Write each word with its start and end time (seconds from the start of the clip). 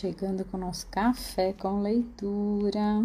Chegando 0.00 0.44
com 0.44 0.56
o 0.56 0.60
nosso 0.60 0.86
café 0.86 1.52
com 1.52 1.82
leitura. 1.82 3.04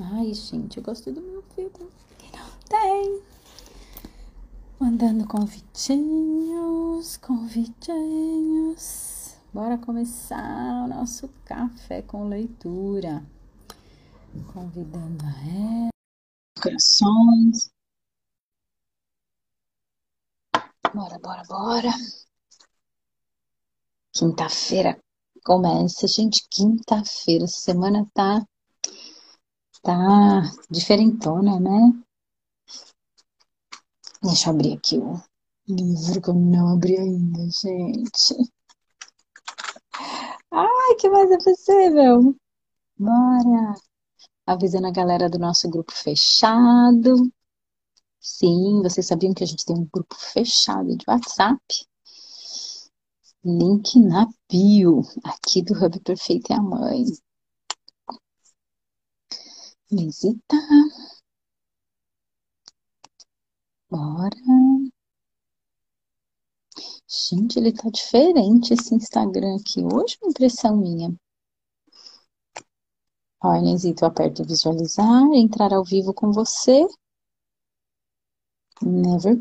Ai, 0.00 0.32
gente, 0.32 0.78
eu 0.78 0.82
gostei 0.82 1.12
do 1.12 1.20
meu 1.20 1.42
filtro. 1.54 1.92
Não 2.32 2.48
tem? 2.66 3.22
Mandando 4.80 5.28
convitinhos, 5.28 7.18
convitinhos. 7.18 7.68
Bora 9.52 9.76
começar 9.76 10.84
o 10.84 10.88
nosso 10.88 11.28
café 11.44 12.00
com 12.00 12.26
leitura. 12.26 13.22
Convidando 14.54 15.22
a 15.22 15.34
ela. 15.50 15.90
Corações. 16.62 17.70
Bora, 20.94 21.18
bora, 21.18 21.42
bora. 21.46 21.90
Quinta-feira 24.18 24.98
começa, 25.44 26.08
gente. 26.08 26.44
Quinta-feira, 26.50 27.46
semana 27.46 28.04
tá 28.12 28.44
tá 29.80 30.42
diferentona, 30.68 31.60
né? 31.60 31.92
Deixa 34.20 34.48
eu 34.48 34.54
abrir 34.54 34.72
aqui 34.72 34.98
o 34.98 35.22
livro 35.68 36.20
que 36.20 36.30
eu 36.30 36.34
não 36.34 36.74
abri 36.74 36.98
ainda, 36.98 37.38
gente. 37.48 38.34
Ai, 40.50 40.94
que 40.98 41.08
mais 41.08 41.30
é 41.30 41.38
possível? 41.38 42.34
Bora! 42.98 43.74
Avisando 44.44 44.88
a 44.88 44.90
galera 44.90 45.30
do 45.30 45.38
nosso 45.38 45.70
grupo 45.70 45.92
fechado. 45.92 47.30
Sim, 48.18 48.82
vocês 48.82 49.06
sabiam 49.06 49.32
que 49.32 49.44
a 49.44 49.46
gente 49.46 49.64
tem 49.64 49.76
um 49.76 49.88
grupo 49.92 50.16
fechado 50.16 50.96
de 50.96 51.04
WhatsApp? 51.06 51.62
Link 53.44 53.98
na 54.00 54.26
bio, 54.50 55.02
aqui 55.24 55.62
do 55.62 55.72
Hub 55.72 56.00
Perfeito 56.00 56.52
é 56.52 56.56
a 56.56 56.62
Mãe. 56.62 57.04
Visita. 59.90 60.56
Bora. 63.90 64.36
Gente, 67.06 67.58
ele 67.58 67.72
tá 67.72 67.88
diferente 67.90 68.74
esse 68.74 68.94
Instagram 68.94 69.56
aqui. 69.56 69.82
Hoje, 69.82 70.18
uma 70.22 70.30
impressão 70.30 70.76
minha. 70.76 71.14
Ó, 73.42 73.54
Inêsito, 73.54 74.04
aperta 74.04 74.44
visualizar, 74.44 75.22
entrar 75.32 75.72
ao 75.72 75.84
vivo 75.84 76.12
com 76.12 76.32
você. 76.32 76.86
Never 78.82 79.36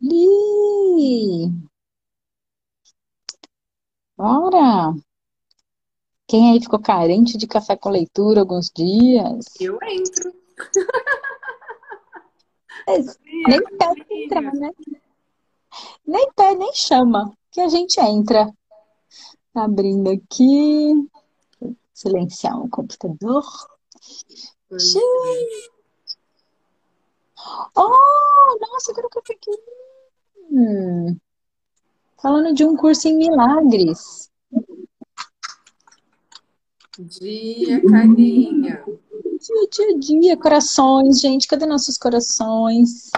Li! 0.00 1.50
Bora! 4.16 4.94
Quem 6.26 6.52
aí 6.52 6.60
ficou 6.60 6.80
carente 6.80 7.38
de 7.38 7.46
café 7.46 7.76
com 7.76 7.88
leitura 7.88 8.40
alguns 8.40 8.70
dias? 8.70 9.46
Eu 9.60 9.78
entro. 9.82 10.32
É, 12.86 12.98
nem 12.98 13.62
pede 13.76 14.06
entrar, 14.10 14.54
né? 14.54 14.70
Nem 16.06 16.32
pede, 16.32 16.58
nem 16.58 16.72
chama, 16.72 17.36
que 17.50 17.60
a 17.60 17.68
gente 17.68 18.00
entra. 18.00 18.52
Abrindo 19.54 20.10
aqui. 20.10 21.08
Silenciar 21.92 22.58
o 22.58 22.68
computador. 22.68 23.44
Pois 24.68 24.92
Gente! 24.92 25.70
Oh, 27.76 28.58
nossa, 28.60 28.92
agora 28.92 29.08
que 29.10 29.18
eu 29.18 29.22
fiquei. 29.26 29.54
Hum, 30.50 31.16
falando 32.20 32.54
de 32.54 32.64
um 32.64 32.76
curso 32.76 33.06
em 33.08 33.16
milagres. 33.16 34.30
Dia, 36.98 37.80
carinha. 37.80 38.84
Dia, 39.40 39.68
dia, 39.70 39.98
dia, 39.98 40.36
corações, 40.36 41.20
gente. 41.20 41.46
Cadê 41.46 41.64
nossos 41.64 41.96
corações? 41.96 43.10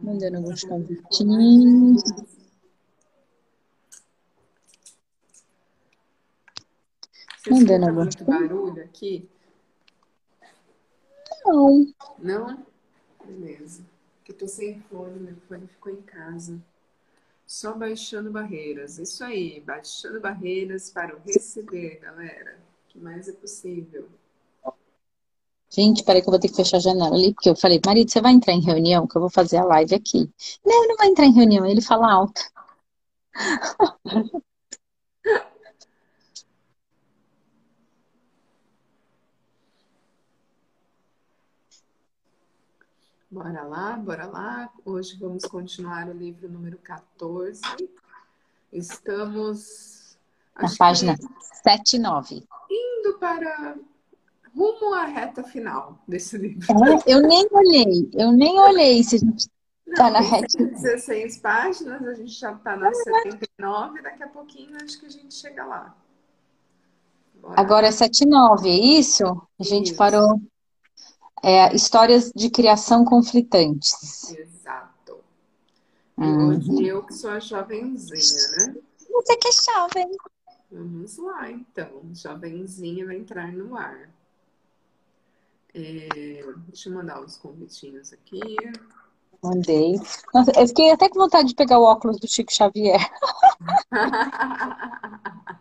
Mandando 0.00 0.36
alguns 0.36 0.62
convitinhos. 0.62 2.02
Mandando 7.50 7.86
alguns 7.86 8.14
muito 8.16 8.24
barulho 8.24 8.84
aqui? 8.84 9.28
Não. 11.46 11.86
Não? 12.18 12.66
Beleza. 13.24 13.82
Porque 14.18 14.32
eu 14.32 14.36
tô 14.36 14.48
sem 14.48 14.80
fone, 14.82 15.20
meu 15.20 15.36
fone 15.48 15.66
ficou 15.66 15.92
em 15.92 16.02
casa. 16.02 16.60
Só 17.46 17.72
baixando 17.72 18.30
barreiras. 18.30 18.98
Isso 18.98 19.22
aí, 19.22 19.60
baixando 19.60 20.20
barreiras 20.20 20.90
para 20.90 21.14
o 21.14 21.20
receber, 21.20 22.00
galera. 22.00 22.58
O 22.84 22.92
que 22.92 22.98
mais 22.98 23.28
é 23.28 23.32
possível? 23.32 24.08
Gente, 25.68 26.04
peraí 26.04 26.22
que 26.22 26.28
eu 26.28 26.32
vou 26.32 26.40
ter 26.40 26.48
que 26.48 26.56
fechar 26.56 26.78
a 26.78 26.80
janela 26.80 27.14
ali, 27.14 27.34
porque 27.34 27.50
eu 27.50 27.56
falei, 27.56 27.80
marido, 27.84 28.10
você 28.10 28.20
vai 28.20 28.32
entrar 28.32 28.52
em 28.52 28.62
reunião, 28.62 29.06
que 29.06 29.16
eu 29.16 29.20
vou 29.20 29.30
fazer 29.30 29.58
a 29.58 29.64
live 29.64 29.94
aqui. 29.94 30.30
Não, 30.64 30.88
não 30.88 30.96
vai 30.96 31.08
entrar 31.08 31.26
em 31.26 31.32
reunião, 31.32 31.66
ele 31.66 31.80
fala 31.80 32.10
alto. 32.10 32.40
Bora 43.30 43.62
lá, 43.64 43.96
bora 43.96 44.26
lá. 44.26 44.70
Hoje 44.84 45.16
vamos 45.18 45.44
continuar 45.44 46.08
o 46.08 46.12
livro 46.12 46.48
número 46.48 46.78
14. 46.78 47.60
Estamos 48.72 50.16
Na 50.54 50.64
acho 50.64 50.74
que 50.74 50.78
página 50.78 51.16
7 51.64 51.96
e 51.96 51.98
9. 51.98 52.44
indo 52.70 53.18
para 53.18 53.74
rumo 54.56 54.94
à 54.94 55.04
reta 55.04 55.42
final 55.42 55.98
desse 56.06 56.38
livro. 56.38 56.66
É, 56.70 57.12
eu 57.14 57.20
nem 57.22 57.46
olhei, 57.50 58.08
eu 58.14 58.32
nem 58.32 58.60
olhei 58.60 59.02
se 59.02 59.16
a 59.16 59.18
gente 59.18 59.48
tá 59.96 60.08
na 60.10 60.20
reta. 60.20 60.46
tem 60.56 60.68
16 60.68 61.38
páginas, 61.38 62.06
a 62.06 62.14
gente 62.14 62.32
já 62.32 62.52
está 62.52 62.76
na 62.76 62.94
79, 62.94 64.02
daqui 64.02 64.22
a 64.22 64.28
pouquinho 64.28 64.76
acho 64.82 65.00
que 65.00 65.06
a 65.06 65.10
gente 65.10 65.34
chega 65.34 65.64
lá. 65.64 65.96
Bora 67.42 67.60
Agora 67.60 67.86
é 67.88 67.92
7 67.92 68.22
e 68.22 68.26
9, 68.26 68.68
é 68.68 68.72
isso? 68.72 69.24
A 69.58 69.64
gente 69.64 69.88
Isso. 69.88 69.96
parou. 69.96 70.40
É, 71.42 71.74
histórias 71.74 72.32
de 72.34 72.50
criação 72.50 73.04
conflitantes. 73.04 74.30
Exato. 74.30 75.18
Uhum. 76.16 76.48
hoje 76.48 76.86
eu 76.86 77.02
que 77.02 77.12
sou 77.12 77.30
a 77.30 77.38
jovenzinha, 77.38 78.48
né? 78.56 78.74
Você 79.10 79.36
que 79.36 79.48
é 79.48 79.52
jovem. 79.52 80.08
Vamos 80.70 81.18
lá, 81.18 81.50
então. 81.50 82.02
Jovenzinha 82.14 83.06
vai 83.06 83.16
entrar 83.16 83.52
no 83.52 83.76
ar. 83.76 84.08
É, 85.74 86.42
deixa 86.68 86.88
eu 86.88 86.94
mandar 86.94 87.22
uns 87.22 87.36
convitinhos 87.36 88.12
aqui. 88.12 88.40
Mandei. 89.42 90.00
Nossa, 90.32 90.50
eu 90.58 90.66
fiquei 90.66 90.90
até 90.90 91.08
com 91.08 91.18
vontade 91.18 91.48
de 91.48 91.54
pegar 91.54 91.78
o 91.78 91.84
óculos 91.84 92.18
do 92.18 92.26
Chico 92.26 92.52
Xavier. 92.52 92.98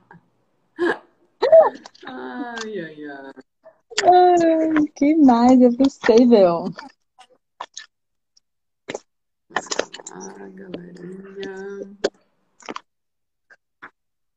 Ai, 2.08 2.80
ai, 2.80 3.06
ai. 3.06 3.55
Ai, 4.04 4.86
que 4.94 5.16
mais 5.16 5.62
é 5.62 5.70
possível? 5.72 6.66
Ah, 10.12 10.50
galerinha. 10.54 11.98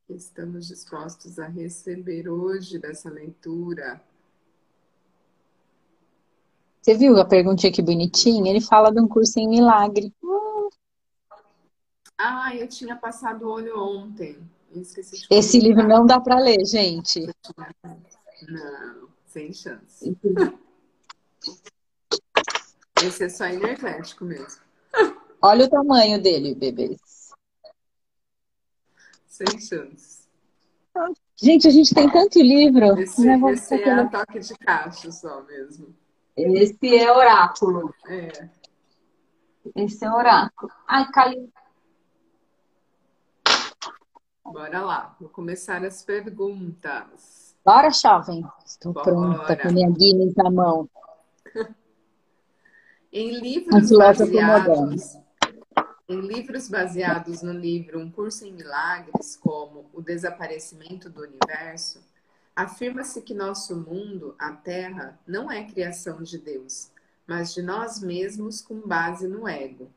Estamos 0.08 0.68
dispostos 0.68 1.38
a 1.38 1.46
receber 1.46 2.28
hoje 2.28 2.78
dessa 2.78 3.10
leitura. 3.10 4.00
Você 6.80 6.94
viu 6.94 7.18
a 7.18 7.24
perguntinha 7.24 7.72
que 7.72 7.82
bonitinha? 7.82 8.50
Ele 8.50 8.60
fala 8.60 8.90
de 8.90 9.00
um 9.00 9.08
curso 9.08 9.38
em 9.38 9.48
milagre. 9.48 10.14
Ah, 12.16 12.54
eu 12.54 12.66
tinha 12.68 12.96
passado 12.96 13.46
o 13.46 13.50
olho 13.50 13.78
ontem. 13.78 14.38
Esqueci 14.72 15.18
de 15.18 15.26
Esse 15.30 15.58
livro 15.60 15.86
não 15.86 16.06
dá 16.06 16.20
para 16.20 16.38
ler, 16.38 16.64
gente. 16.64 17.26
Não, 18.48 19.08
sem 19.38 19.52
chance. 19.52 20.16
Esse 23.02 23.24
é 23.24 23.28
só 23.28 23.46
energético 23.46 24.24
mesmo. 24.24 24.60
Olha 25.40 25.66
o 25.66 25.70
tamanho 25.70 26.20
dele, 26.20 26.54
bebês. 26.56 27.30
Sem 29.26 29.60
chance. 29.60 30.26
Gente, 31.36 31.68
a 31.68 31.70
gente 31.70 31.94
tem 31.94 32.10
tanto 32.10 32.40
livro. 32.40 32.98
Esse, 32.98 33.24
né? 33.24 33.38
Esse 33.52 33.78
ficar 33.78 33.90
é 33.90 34.00
aqui. 34.00 34.10
toque 34.10 34.40
de 34.40 34.58
caixa 34.58 35.12
só 35.12 35.42
mesmo. 35.44 35.94
Esse 36.36 36.96
é 36.96 37.12
oráculo. 37.12 37.94
É. 38.06 38.48
Esse 39.76 40.04
é 40.04 40.10
oráculo. 40.10 40.72
Ai, 40.88 41.08
caiu. 41.12 41.52
Bora 44.44 44.80
lá. 44.84 45.16
Vou 45.20 45.28
começar 45.28 45.84
as 45.84 46.02
perguntas. 46.02 47.47
Bora, 47.68 47.90
jovem. 47.90 48.42
Estou 48.64 48.94
Bora. 48.94 49.04
pronta 49.04 49.54
com 49.54 49.68
a 49.68 49.70
minha 49.70 49.90
Guinness 49.90 50.34
na 50.36 50.50
mão. 50.50 50.88
Em 53.12 53.38
livros 53.40 53.90
baseados 53.90 55.18
em 56.08 56.20
livros 56.22 56.68
baseados 56.70 57.42
no 57.42 57.52
livro 57.52 58.00
Um 58.00 58.10
Curso 58.10 58.46
em 58.46 58.52
Milagres, 58.52 59.36
como 59.36 59.84
O 59.92 60.00
Desaparecimento 60.00 61.10
do 61.10 61.20
Universo, 61.20 62.02
afirma-se 62.56 63.20
que 63.20 63.34
nosso 63.34 63.76
mundo, 63.76 64.34
a 64.38 64.52
Terra, 64.52 65.20
não 65.26 65.50
é 65.50 65.62
criação 65.64 66.22
de 66.22 66.38
Deus, 66.38 66.90
mas 67.26 67.52
de 67.52 67.60
nós 67.60 68.00
mesmos 68.00 68.62
com 68.62 68.80
base 68.80 69.28
no 69.28 69.46
ego. 69.46 69.90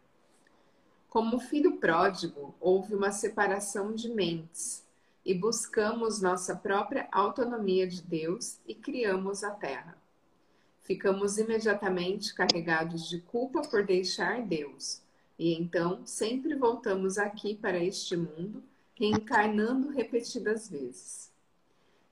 Como 1.10 1.40
filho 1.40 1.78
pródigo, 1.78 2.54
houve 2.60 2.94
uma 2.94 3.14
separação 3.14 3.94
de 3.94 4.10
mentes 4.10 4.81
e 5.26 5.34
buscamos 5.34 6.22
nossa 6.22 6.56
própria 6.56 7.08
autonomia 7.12 7.88
de 7.88 8.02
Deus 8.02 8.60
e 8.68 8.74
criamos 8.74 9.44
a 9.44 9.52
Terra. 9.52 9.96
Ficamos 10.84 11.38
imediatamente 11.38 12.34
carregados 12.34 13.08
de 13.08 13.20
culpa 13.20 13.62
por 13.62 13.86
deixar 13.86 14.42
Deus 14.42 15.02
e 15.42 15.56
então 15.56 16.06
sempre 16.06 16.54
voltamos 16.54 17.18
aqui 17.18 17.56
para 17.56 17.84
este 17.84 18.16
mundo, 18.16 18.64
reencarnando 18.94 19.90
repetidas 19.90 20.70
vezes. 20.70 21.32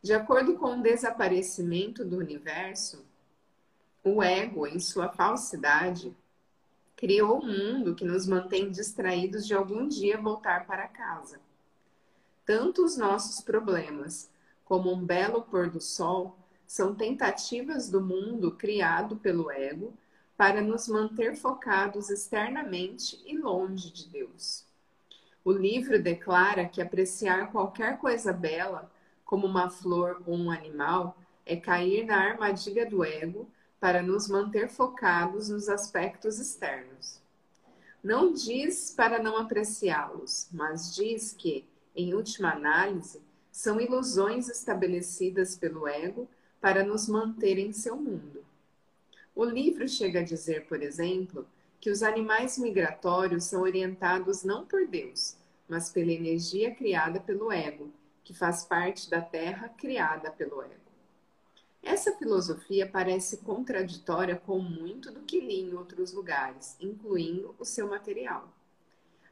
De 0.02 0.14
acordo 0.14 0.56
com 0.56 0.80
o 0.80 0.82
desaparecimento 0.82 2.04
do 2.04 2.18
universo, 2.18 3.06
o 4.04 4.24
ego, 4.24 4.66
em 4.66 4.80
sua 4.80 5.10
falsidade, 5.10 6.16
criou 6.96 7.44
um 7.44 7.46
mundo 7.46 7.94
que 7.94 8.04
nos 8.04 8.26
mantém 8.26 8.72
distraídos 8.72 9.46
de 9.46 9.54
algum 9.54 9.88
dia 9.88 10.20
voltar 10.20 10.66
para 10.66 10.88
casa. 10.88 11.40
Tanto 12.50 12.84
os 12.84 12.98
nossos 12.98 13.42
problemas 13.42 14.28
como 14.66 14.92
um 14.92 15.06
belo 15.06 15.44
pôr 15.44 15.70
do 15.70 15.80
sol 15.80 16.36
são 16.66 16.96
tentativas 16.96 17.92
do 17.92 18.02
mundo 18.02 18.50
criado 18.54 19.18
pelo 19.18 19.52
ego 19.52 19.94
para 20.36 20.60
nos 20.60 20.88
manter 20.88 21.36
focados 21.36 22.10
externamente 22.10 23.22
e 23.24 23.38
longe 23.38 23.92
de 23.92 24.10
Deus. 24.10 24.66
O 25.46 25.52
livro 25.52 26.02
declara 26.02 26.68
que 26.68 26.82
apreciar 26.82 27.52
qualquer 27.52 28.00
coisa 28.00 28.34
bela, 28.34 28.92
como 29.24 29.46
uma 29.46 29.70
flor 29.70 30.20
ou 30.26 30.36
um 30.36 30.50
animal, 30.50 31.16
é 31.46 31.56
cair 31.56 32.04
na 32.04 32.18
armadilha 32.18 32.90
do 32.90 33.06
ego 33.06 33.48
para 33.80 34.02
nos 34.02 34.28
manter 34.28 34.70
focados 34.70 35.50
nos 35.50 35.70
aspectos 35.70 36.40
externos. 36.40 37.22
Não 38.04 38.34
diz 38.34 38.92
para 38.98 39.22
não 39.22 39.38
apreciá-los, 39.38 40.50
mas 40.52 40.96
diz 40.96 41.32
que, 41.32 41.69
em 41.96 42.14
última 42.14 42.52
análise, 42.52 43.22
são 43.52 43.80
ilusões 43.80 44.48
estabelecidas 44.48 45.56
pelo 45.56 45.88
ego 45.88 46.28
para 46.62 46.84
nos 46.84 47.08
manter 47.08 47.58
em 47.58 47.74
seu 47.74 47.96
mundo. 47.96 48.46
O 49.36 49.46
livro 49.46 49.88
chega 49.88 50.20
a 50.20 50.24
dizer, 50.24 50.66
por 50.68 50.82
exemplo, 50.82 51.48
que 51.80 51.90
os 51.90 52.04
animais 52.04 52.58
migratórios 52.58 53.46
são 53.46 53.62
orientados 53.62 54.44
não 54.44 54.66
por 54.66 54.86
Deus, 54.88 55.38
mas 55.68 55.90
pela 55.90 56.12
energia 56.12 56.74
criada 56.76 57.20
pelo 57.20 57.52
ego, 57.52 57.92
que 58.24 58.34
faz 58.34 58.64
parte 58.66 59.10
da 59.10 59.22
terra 59.22 59.70
criada 59.70 60.30
pelo 60.30 60.62
ego. 60.62 60.90
Essa 61.82 62.12
filosofia 62.18 62.86
parece 62.86 63.38
contraditória 63.38 64.36
com 64.36 64.60
muito 64.60 65.12
do 65.12 65.22
que 65.22 65.40
li 65.40 65.62
em 65.62 65.74
outros 65.74 66.12
lugares, 66.12 66.76
incluindo 66.80 67.56
o 67.58 67.64
seu 67.64 67.88
material. 67.88 68.54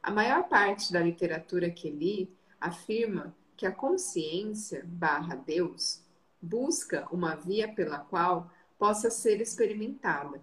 A 0.01 0.09
maior 0.09 0.47
parte 0.47 0.93
da 0.93 1.01
literatura 1.01 1.69
que 1.69 1.89
li 1.89 2.29
afirma 2.59 3.35
que 3.55 3.65
a 3.65 3.71
consciência 3.71 4.83
barra 4.85 5.35
Deus 5.35 6.01
busca 6.41 7.07
uma 7.11 7.35
via 7.35 7.67
pela 7.67 7.99
qual 7.99 8.51
possa 8.77 9.09
ser 9.09 9.41
experimentada 9.41 10.41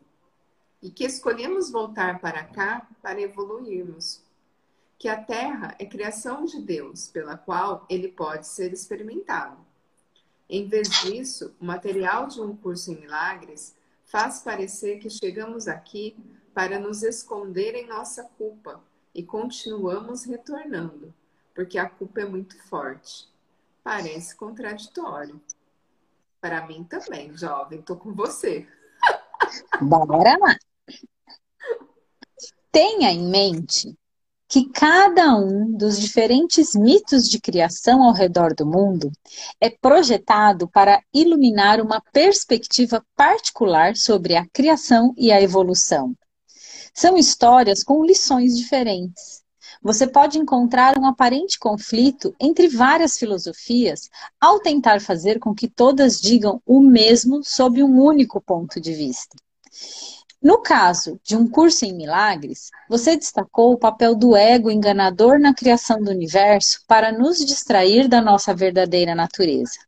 e 0.82 0.90
que 0.90 1.04
escolhemos 1.04 1.70
voltar 1.70 2.20
para 2.20 2.44
cá 2.44 2.86
para 3.00 3.20
evoluirmos. 3.20 4.22
Que 4.98 5.08
a 5.08 5.22
Terra 5.22 5.74
é 5.78 5.86
criação 5.86 6.44
de 6.44 6.60
Deus, 6.60 7.08
pela 7.08 7.36
qual 7.36 7.86
ele 7.88 8.08
pode 8.08 8.46
ser 8.46 8.72
experimentado. 8.72 9.56
Em 10.48 10.68
vez 10.68 10.88
disso, 10.88 11.54
o 11.60 11.64
material 11.64 12.26
de 12.26 12.40
um 12.40 12.54
curso 12.56 12.92
em 12.92 13.00
milagres 13.00 13.74
faz 14.04 14.40
parecer 14.40 14.98
que 14.98 15.08
chegamos 15.08 15.66
aqui 15.68 16.16
para 16.52 16.78
nos 16.78 17.02
esconder 17.02 17.74
em 17.74 17.86
nossa 17.86 18.22
culpa 18.22 18.82
e 19.14 19.22
continuamos 19.22 20.24
retornando, 20.24 21.14
porque 21.54 21.78
a 21.78 21.88
culpa 21.88 22.20
é 22.20 22.24
muito 22.24 22.56
forte. 22.68 23.28
Parece 23.82 24.34
contraditório. 24.36 25.40
Para 26.40 26.66
mim 26.66 26.84
também, 26.84 27.34
jovem, 27.36 27.80
tô 27.80 27.96
com 27.96 28.12
você. 28.12 28.66
Bora 29.80 30.36
lá. 30.38 30.56
Tenha 32.72 33.10
em 33.12 33.30
mente 33.30 33.96
que 34.48 34.68
cada 34.70 35.36
um 35.36 35.72
dos 35.72 35.98
diferentes 35.98 36.74
mitos 36.74 37.28
de 37.28 37.40
criação 37.40 38.02
ao 38.02 38.12
redor 38.12 38.54
do 38.54 38.66
mundo 38.66 39.10
é 39.60 39.70
projetado 39.70 40.68
para 40.68 41.02
iluminar 41.12 41.80
uma 41.80 42.00
perspectiva 42.12 43.04
particular 43.16 43.96
sobre 43.96 44.36
a 44.36 44.46
criação 44.52 45.14
e 45.16 45.32
a 45.32 45.40
evolução. 45.40 46.14
São 46.92 47.16
histórias 47.16 47.82
com 47.82 48.04
lições 48.04 48.56
diferentes. 48.56 49.43
Você 49.84 50.06
pode 50.06 50.38
encontrar 50.38 50.98
um 50.98 51.04
aparente 51.04 51.58
conflito 51.58 52.34
entre 52.40 52.68
várias 52.68 53.18
filosofias 53.18 54.08
ao 54.40 54.58
tentar 54.58 54.98
fazer 54.98 55.38
com 55.38 55.54
que 55.54 55.68
todas 55.68 56.18
digam 56.18 56.58
o 56.64 56.80
mesmo 56.80 57.44
sob 57.44 57.82
um 57.82 58.00
único 58.02 58.40
ponto 58.40 58.80
de 58.80 58.94
vista. 58.94 59.36
No 60.42 60.62
caso 60.62 61.20
de 61.22 61.36
um 61.36 61.46
curso 61.46 61.84
em 61.84 61.92
milagres, 61.92 62.70
você 62.88 63.14
destacou 63.14 63.74
o 63.74 63.78
papel 63.78 64.14
do 64.14 64.34
ego 64.34 64.70
enganador 64.70 65.38
na 65.38 65.52
criação 65.52 66.02
do 66.02 66.10
universo 66.10 66.80
para 66.88 67.12
nos 67.12 67.44
distrair 67.44 68.08
da 68.08 68.22
nossa 68.22 68.54
verdadeira 68.54 69.14
natureza. 69.14 69.78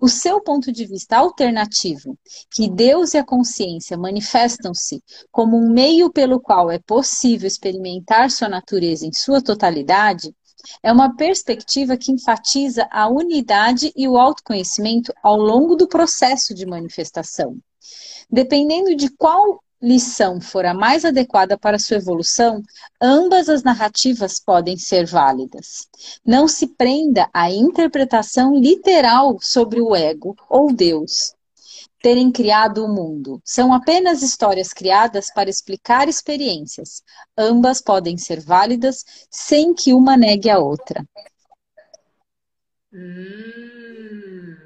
O 0.01 0.09
seu 0.09 0.41
ponto 0.41 0.71
de 0.71 0.87
vista 0.87 1.17
alternativo, 1.17 2.17
que 2.51 2.71
Deus 2.71 3.15
e 3.15 3.19
a 3.19 3.25
consciência 3.25 3.97
manifestam-se 3.97 5.03
como 5.31 5.57
um 5.57 5.73
meio 5.73 6.09
pelo 6.11 6.41
qual 6.41 6.71
é 6.71 6.79
possível 6.79 7.49
experimentar 7.49 8.31
sua 8.31 8.49
natureza 8.49 9.05
em 9.05 9.13
sua 9.13 9.43
totalidade, 9.43 10.33
é 10.83 10.93
uma 10.93 11.17
perspectiva 11.17 11.97
que 11.97 12.13
enfatiza 12.13 12.89
a 12.93 13.09
unidade 13.09 13.93
e 13.97 14.07
o 14.07 14.17
autoconhecimento 14.17 15.13
ao 15.23 15.37
longo 15.37 15.75
do 15.75 15.89
processo 15.89 16.55
de 16.55 16.65
manifestação. 16.65 17.59
Dependendo 18.31 18.95
de 18.95 19.09
qual 19.11 19.63
lição 19.81 20.41
for 20.41 20.67
a 20.67 20.75
mais 20.75 21.05
adequada 21.05 21.57
para 21.57 21.79
sua 21.79 21.99
evolução, 21.99 22.63
ambas 23.01 23.49
as 23.49 23.63
narrativas 23.63 24.41
podem 24.41 24.77
ser 24.77 25.07
válidas. 25.07 25.89
Não 26.25 26.49
se 26.49 26.67
prenda 26.67 27.29
à 27.33 27.51
interpretação 27.51 28.55
literal 28.55 29.39
sobre 29.41 29.81
o 29.81 29.95
ego 29.95 30.37
ou 30.49 30.73
Deus 30.73 31.35
terem 32.01 32.31
criado 32.31 32.85
o 32.85 32.89
mundo. 32.89 33.41
São 33.45 33.73
apenas 33.73 34.23
histórias 34.23 34.73
criadas 34.73 35.33
para 35.33 35.51
explicar 35.51 36.09
experiências. 36.09 37.03
Ambas 37.37 37.81
podem 37.81 38.17
ser 38.17 38.41
válidas 38.41 39.05
sem 39.31 39.75
que 39.75 39.93
uma 39.93 40.17
negue 40.17 40.49
a 40.49 40.59
outra. 40.59 41.05
Hum. 42.93 44.57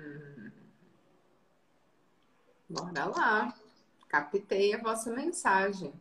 Bora 2.69 3.05
lá. 3.07 3.62
Captei 4.13 4.73
a 4.75 4.79
vossa 4.79 5.11
mensagem. 5.11 5.93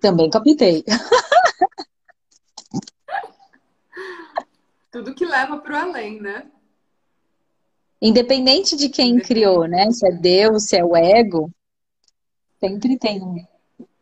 Também 0.00 0.28
captei. 0.28 0.84
Tudo 4.90 5.14
que 5.14 5.24
leva 5.24 5.58
para 5.58 5.74
o 5.74 5.76
além, 5.76 6.20
né? 6.20 6.50
Independente 8.02 8.74
de 8.76 8.88
quem 8.88 9.20
criou, 9.20 9.68
né? 9.68 9.92
Se 9.92 10.08
é 10.08 10.10
Deus, 10.10 10.64
se 10.64 10.76
é 10.76 10.84
o 10.84 10.96
ego, 10.96 11.48
sempre 12.58 12.98
tem 12.98 13.22
um 13.22 13.46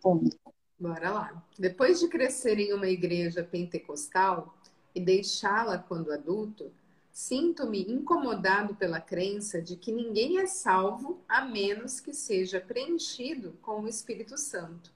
ponto. 0.01 0.35
Bora 0.81 1.11
lá. 1.11 1.45
Depois 1.59 2.01
de 2.01 2.09
crescer 2.09 2.59
em 2.59 2.73
uma 2.73 2.89
igreja 2.89 3.45
pentecostal 3.45 4.57
e 4.95 5.01
deixá-la 5.01 5.77
quando 5.77 6.13
adulto, 6.13 6.73
Sinto-me 7.13 7.83
incomodado 7.83 8.75
pela 8.75 9.01
crença 9.01 9.61
de 9.61 9.77
que 9.77 9.93
ninguém 9.93 10.39
é 10.39 10.47
salvo 10.47 11.23
a 11.29 11.45
menos 11.45 12.01
que 12.01 12.13
seja 12.13 12.61
preenchido 12.61 13.53
com 13.63 13.83
o 13.83 13.89
Espírito 13.89 14.37
Santo, 14.39 14.91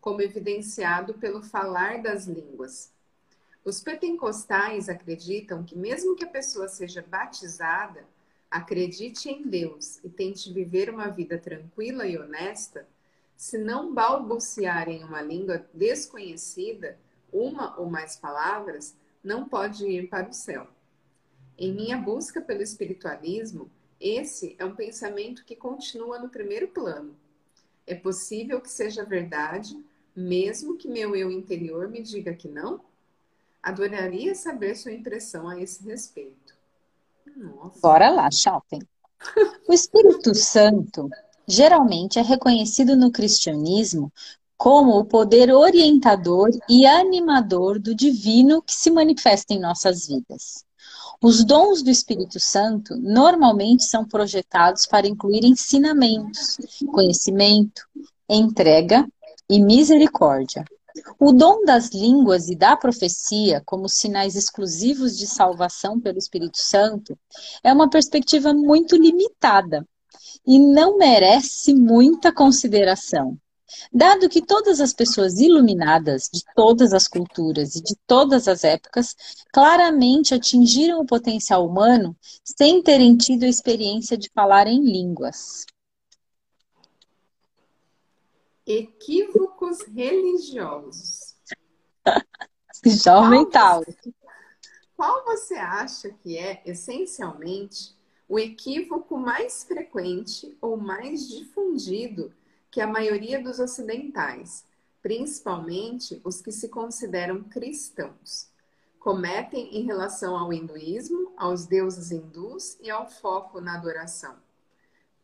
como 0.00 0.20
evidenciado 0.20 1.14
pelo 1.14 1.42
falar 1.42 2.02
das 2.02 2.26
línguas. 2.26 2.92
Os 3.64 3.80
pentecostais 3.80 4.88
acreditam 4.90 5.64
que, 5.64 5.76
mesmo 5.76 6.14
que 6.14 6.24
a 6.24 6.28
pessoa 6.28 6.68
seja 6.68 7.02
batizada, 7.02 8.06
Acredite 8.54 9.28
em 9.28 9.42
Deus 9.42 9.98
e 10.04 10.08
tente 10.08 10.52
viver 10.52 10.88
uma 10.88 11.08
vida 11.08 11.36
tranquila 11.36 12.06
e 12.06 12.16
honesta. 12.16 12.86
Se 13.36 13.58
não 13.58 13.92
balbuciar 13.92 14.88
em 14.88 15.02
uma 15.02 15.20
língua 15.20 15.66
desconhecida, 15.74 16.96
uma 17.32 17.76
ou 17.76 17.90
mais 17.90 18.14
palavras, 18.14 18.94
não 19.24 19.48
pode 19.48 19.84
ir 19.84 20.08
para 20.08 20.28
o 20.28 20.32
céu. 20.32 20.68
Em 21.56 21.72
minha 21.72 21.96
busca 21.96 22.40
pelo 22.40 22.62
espiritualismo, 22.62 23.70
esse 24.00 24.56
é 24.58 24.64
um 24.64 24.74
pensamento 24.74 25.44
que 25.44 25.54
continua 25.54 26.18
no 26.18 26.28
primeiro 26.28 26.68
plano. 26.68 27.16
É 27.86 27.94
possível 27.94 28.60
que 28.60 28.70
seja 28.70 29.04
verdade, 29.04 29.78
mesmo 30.16 30.76
que 30.76 30.88
meu 30.88 31.14
eu 31.14 31.30
interior 31.30 31.88
me 31.88 32.02
diga 32.02 32.34
que 32.34 32.48
não? 32.48 32.80
Adoraria 33.62 34.34
saber 34.34 34.74
sua 34.76 34.92
impressão 34.92 35.48
a 35.48 35.60
esse 35.60 35.82
respeito. 35.84 36.54
Nossa. 37.36 37.80
Bora 37.80 38.10
lá, 38.10 38.30
shopping. 38.30 38.80
O 39.66 39.72
Espírito 39.72 40.34
Santo 40.34 41.08
geralmente 41.46 42.18
é 42.18 42.22
reconhecido 42.22 42.96
no 42.96 43.10
cristianismo 43.10 44.12
como 44.56 44.98
o 44.98 45.04
poder 45.04 45.50
orientador 45.50 46.50
e 46.68 46.86
animador 46.86 47.78
do 47.78 47.94
divino 47.94 48.62
que 48.62 48.72
se 48.72 48.90
manifesta 48.90 49.52
em 49.52 49.60
nossas 49.60 50.06
vidas. 50.06 50.64
Os 51.22 51.44
dons 51.44 51.82
do 51.82 51.90
Espírito 51.90 52.38
Santo 52.38 52.96
normalmente 52.96 53.84
são 53.84 54.04
projetados 54.04 54.86
para 54.86 55.06
incluir 55.06 55.44
ensinamentos, 55.44 56.58
conhecimento, 56.92 57.86
entrega 58.28 59.06
e 59.48 59.60
misericórdia. 59.60 60.64
O 61.18 61.32
dom 61.32 61.64
das 61.64 61.90
línguas 61.90 62.48
e 62.48 62.54
da 62.54 62.76
profecia, 62.76 63.62
como 63.66 63.88
sinais 63.88 64.36
exclusivos 64.36 65.18
de 65.18 65.26
salvação 65.26 65.98
pelo 65.98 66.18
Espírito 66.18 66.58
Santo, 66.58 67.18
é 67.64 67.72
uma 67.72 67.90
perspectiva 67.90 68.52
muito 68.52 68.96
limitada 68.96 69.86
e 70.46 70.58
não 70.58 70.96
merece 70.96 71.74
muita 71.74 72.32
consideração. 72.32 73.36
Dado 73.92 74.28
que 74.28 74.42
todas 74.42 74.80
as 74.80 74.92
pessoas 74.92 75.38
iluminadas 75.38 76.28
de 76.32 76.42
todas 76.54 76.92
as 76.92 77.08
culturas 77.08 77.74
e 77.74 77.82
de 77.82 77.96
todas 78.06 78.46
as 78.46 78.62
épocas 78.62 79.16
claramente 79.52 80.34
atingiram 80.34 81.00
o 81.00 81.06
potencial 81.06 81.66
humano 81.66 82.16
sem 82.44 82.82
terem 82.82 83.16
tido 83.16 83.44
a 83.44 83.48
experiência 83.48 84.16
de 84.16 84.30
falar 84.30 84.66
em 84.66 84.82
línguas. 84.82 85.66
Equívocos 88.66 89.82
religiosos. 89.82 91.34
Jovem 92.84 93.48
tal. 93.50 93.82
Qual 94.96 95.24
você 95.24 95.54
acha 95.54 96.10
que 96.10 96.38
é, 96.38 96.62
essencialmente, 96.64 97.94
o 98.28 98.38
equívoco 98.38 99.18
mais 99.18 99.64
frequente 99.64 100.56
ou 100.60 100.76
mais 100.76 101.28
difundido 101.28 102.32
que 102.74 102.80
a 102.80 102.88
maioria 102.88 103.40
dos 103.40 103.60
ocidentais, 103.60 104.64
principalmente 105.00 106.20
os 106.24 106.42
que 106.42 106.50
se 106.50 106.68
consideram 106.68 107.44
cristãos, 107.44 108.48
cometem 108.98 109.76
em 109.76 109.84
relação 109.84 110.36
ao 110.36 110.52
hinduísmo, 110.52 111.32
aos 111.36 111.66
deuses 111.66 112.10
hindus 112.10 112.76
e 112.80 112.90
ao 112.90 113.08
foco 113.08 113.60
na 113.60 113.76
adoração. 113.76 114.34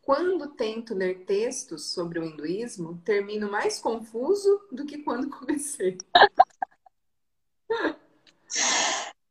Quando 0.01 0.47
tento 0.51 0.95
ler 0.95 1.25
textos 1.25 1.87
sobre 1.87 2.21
o 2.21 2.25
hinduísmo, 2.25 3.03
termino 3.05 3.51
mais 3.51 3.81
confuso 3.81 4.61
do 4.71 4.87
que 4.87 4.99
quando 4.99 5.29
comecei. 5.37 5.99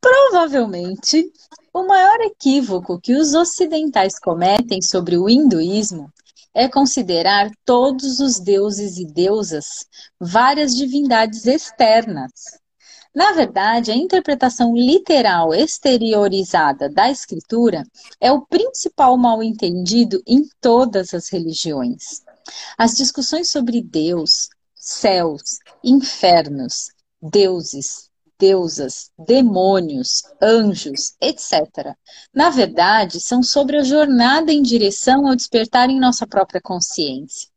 Provavelmente, 0.01 1.31
o 1.71 1.83
maior 1.83 2.19
equívoco 2.19 2.99
que 2.99 3.13
os 3.13 3.33
ocidentais 3.33 4.19
cometem 4.19 4.81
sobre 4.81 5.17
o 5.17 5.29
hinduísmo 5.29 6.11
é 6.53 6.67
considerar 6.67 7.51
todos 7.63 8.19
os 8.19 8.39
deuses 8.39 8.97
e 8.97 9.05
deusas 9.05 9.85
várias 10.19 10.75
divindades 10.75 11.45
externas. 11.45 12.31
Na 13.13 13.31
verdade, 13.31 13.91
a 13.91 13.95
interpretação 13.95 14.75
literal 14.75 15.53
exteriorizada 15.53 16.89
da 16.89 17.09
escritura 17.09 17.83
é 18.21 18.31
o 18.31 18.45
principal 18.45 19.17
mal-entendido 19.17 20.21
em 20.27 20.47
todas 20.61 21.13
as 21.13 21.29
religiões. 21.29 22.21
As 22.77 22.95
discussões 22.95 23.49
sobre 23.49 23.81
Deus, 23.81 24.49
céus, 24.75 25.59
infernos, 25.83 26.91
deuses, 27.21 28.08
deusas, 28.39 29.11
demônios, 29.17 30.23
anjos, 30.41 31.15
etc. 31.21 31.95
Na 32.33 32.49
verdade, 32.49 33.19
são 33.19 33.43
sobre 33.43 33.77
a 33.77 33.83
jornada 33.83 34.51
em 34.51 34.61
direção 34.61 35.27
ao 35.27 35.35
despertar 35.35 35.89
em 35.89 35.99
nossa 35.99 36.25
própria 36.25 36.61
consciência. 36.61 37.49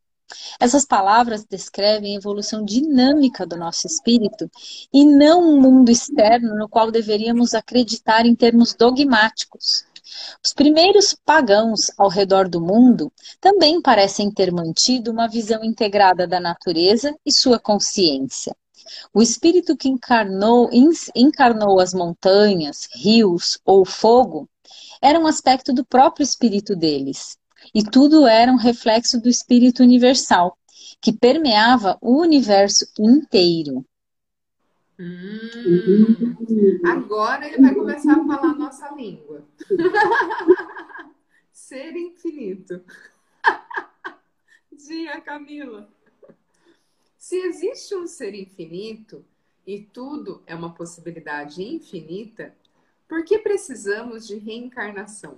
Essas 0.59 0.83
palavras 0.83 1.45
descrevem 1.45 2.15
a 2.15 2.17
evolução 2.17 2.65
dinâmica 2.65 3.45
do 3.45 3.55
nosso 3.55 3.87
espírito 3.87 4.49
e 4.91 5.05
não 5.05 5.41
um 5.41 5.61
mundo 5.61 5.89
externo 5.89 6.55
no 6.55 6.67
qual 6.67 6.91
deveríamos 6.91 7.53
acreditar 7.53 8.25
em 8.25 8.35
termos 8.35 8.73
dogmáticos. 8.73 9.85
Os 10.43 10.53
primeiros 10.53 11.15
pagãos 11.25 11.91
ao 11.97 12.09
redor 12.09 12.49
do 12.49 12.59
mundo 12.59 13.11
também 13.39 13.81
parecem 13.81 14.31
ter 14.31 14.51
mantido 14.51 15.11
uma 15.11 15.27
visão 15.27 15.63
integrada 15.63 16.27
da 16.27 16.39
natureza 16.39 17.15
e 17.25 17.31
sua 17.31 17.59
consciência. 17.59 18.55
O 19.13 19.21
espírito 19.21 19.75
que 19.75 19.89
encarnou, 19.89 20.69
encarnou 21.15 21.79
as 21.79 21.93
montanhas, 21.93 22.87
rios 22.93 23.59
ou 23.65 23.85
fogo 23.85 24.49
era 25.01 25.19
um 25.19 25.27
aspecto 25.27 25.73
do 25.73 25.83
próprio 25.83 26.23
espírito 26.23 26.75
deles. 26.75 27.37
E 27.73 27.83
tudo 27.83 28.25
era 28.25 28.51
um 28.51 28.57
reflexo 28.57 29.19
do 29.21 29.29
espírito 29.29 29.83
universal, 29.83 30.57
que 31.01 31.11
permeava 31.11 31.97
o 32.01 32.21
universo 32.21 32.85
inteiro. 32.97 33.85
Hum, 34.99 36.35
agora 36.85 37.47
ele 37.47 37.61
vai 37.61 37.73
começar 37.75 38.13
a 38.13 38.25
falar 38.25 38.51
a 38.51 38.55
nossa 38.55 38.89
língua. 38.95 39.43
Ser 41.51 41.95
infinito. 41.97 42.81
Dia, 44.71 45.19
Camila. 45.21 45.89
Se 47.23 47.37
existe 47.37 47.95
um 47.95 48.05
ser 48.05 48.35
infinito 48.35 49.23
e 49.65 49.79
tudo 49.79 50.43
é 50.45 50.53
uma 50.53 50.73
possibilidade 50.73 51.63
infinita, 51.63 52.53
por 53.07 53.23
que 53.23 53.39
precisamos 53.39 54.27
de 54.27 54.35
reencarnação? 54.35 55.37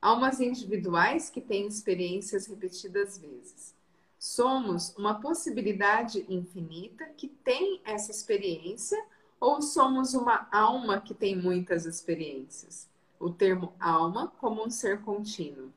Almas 0.00 0.40
individuais 0.40 1.28
que 1.28 1.42
têm 1.42 1.66
experiências 1.66 2.46
repetidas 2.46 3.18
vezes. 3.18 3.74
Somos 4.18 4.96
uma 4.96 5.20
possibilidade 5.20 6.24
infinita 6.26 7.04
que 7.18 7.28
tem 7.28 7.82
essa 7.84 8.10
experiência 8.10 8.98
ou 9.38 9.60
somos 9.60 10.14
uma 10.14 10.48
alma 10.50 11.02
que 11.02 11.12
tem 11.12 11.36
muitas 11.36 11.84
experiências? 11.84 12.88
O 13.20 13.28
termo 13.28 13.74
alma 13.78 14.32
como 14.40 14.64
um 14.64 14.70
ser 14.70 15.02
contínuo. 15.02 15.70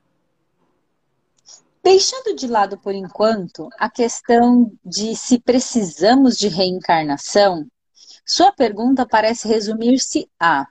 Deixando 1.90 2.36
de 2.36 2.48
lado 2.48 2.78
por 2.78 2.94
enquanto 2.94 3.70
a 3.80 3.90
questão 3.90 4.70
de 4.84 5.16
se 5.16 5.40
precisamos 5.40 6.38
de 6.38 6.50
reencarnação, 6.50 7.66
sua 8.26 8.52
pergunta 8.52 9.08
parece 9.08 9.48
resumir-se 9.48 10.30
a: 10.38 10.68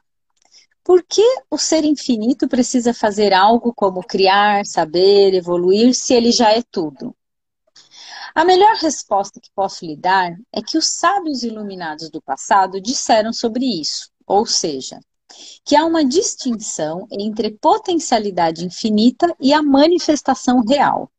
por 0.85 1.03
que 1.03 1.25
o 1.51 1.57
ser 1.57 1.87
infinito 1.87 2.47
precisa 2.47 2.93
fazer 2.93 3.33
algo 3.33 3.73
como 3.75 4.07
criar, 4.07 4.67
saber, 4.67 5.33
evoluir, 5.33 5.95
se 5.95 6.13
ele 6.13 6.31
já 6.31 6.53
é 6.53 6.63
tudo? 6.71 7.17
A 8.35 8.45
melhor 8.45 8.77
resposta 8.77 9.41
que 9.41 9.49
posso 9.55 9.87
lhe 9.87 9.97
dar 9.97 10.37
é 10.53 10.61
que 10.61 10.77
os 10.77 10.85
sábios 10.85 11.43
iluminados 11.43 12.11
do 12.11 12.21
passado 12.21 12.79
disseram 12.79 13.33
sobre 13.33 13.65
isso, 13.65 14.11
ou 14.27 14.45
seja, 14.45 15.01
que 15.65 15.75
há 15.75 15.85
uma 15.85 16.05
distinção 16.05 17.07
entre 17.11 17.51
potencialidade 17.51 18.65
infinita 18.65 19.35
e 19.41 19.53
a 19.53 19.63
manifestação 19.63 20.61
real. 20.61 21.11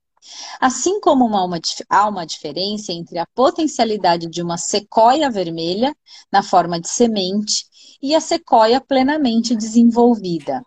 Assim 0.59 0.99
como 0.99 1.25
uma, 1.25 1.59
há 1.89 2.07
uma 2.07 2.25
diferença 2.25 2.91
entre 2.91 3.17
a 3.17 3.25
potencialidade 3.25 4.27
de 4.27 4.41
uma 4.41 4.57
sequoia 4.57 5.29
vermelha, 5.29 5.95
na 6.31 6.43
forma 6.43 6.79
de 6.79 6.89
semente, 6.89 7.65
e 8.01 8.13
a 8.13 8.21
sequoia 8.21 8.81
plenamente 8.81 9.55
desenvolvida. 9.55 10.61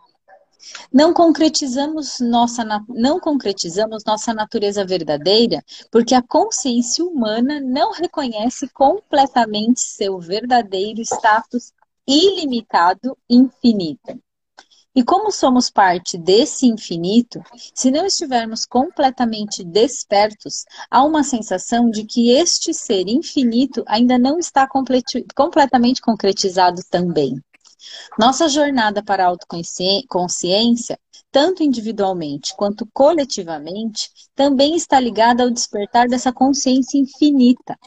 Não 0.93 1.13
concretizamos 1.13 2.21
nossa, 2.21 2.65
não 2.89 3.19
concretizamos 3.19 4.05
nossa 4.05 4.35
natureza 4.35 4.85
verdadeira 4.85 5.65
porque 5.91 6.15
a 6.15 6.23
consciência 6.23 7.05
humana 7.05 7.61
não 7.61 7.93
reconhece 7.93 8.69
completamente 8.69 9.81
seu 9.81 10.19
verdadeiro 10.19 11.01
status 11.01 11.73
ilimitado, 12.07 13.17
infinito. 13.29 14.21
E 14.95 15.05
como 15.05 15.31
somos 15.31 15.71
parte 15.71 16.19
desse 16.19 16.67
infinito, 16.67 17.41
se 17.73 17.93
não 17.93 18.05
estivermos 18.05 18.67
completamente 18.67 19.63
despertos, 19.63 20.65
há 20.91 21.05
uma 21.05 21.23
sensação 21.23 21.89
de 21.89 22.05
que 22.05 22.33
este 22.33 22.75
ser 22.75 23.07
infinito 23.07 23.85
ainda 23.87 24.19
não 24.19 24.39
está 24.39 24.69
completamente 25.35 26.01
concretizado 26.01 26.83
também. 26.91 27.41
Nossa 28.19 28.49
jornada 28.49 29.03
para 29.03 29.25
a 29.25 29.29
autoconsciência 29.29 30.99
tanto 31.31 31.63
individualmente 31.63 32.55
quanto 32.57 32.87
coletivamente, 32.93 34.11
também 34.35 34.75
está 34.75 34.99
ligada 34.99 35.43
ao 35.43 35.51
despertar 35.51 36.09
dessa 36.09 36.33
consciência 36.33 36.99
infinita. 36.99 37.79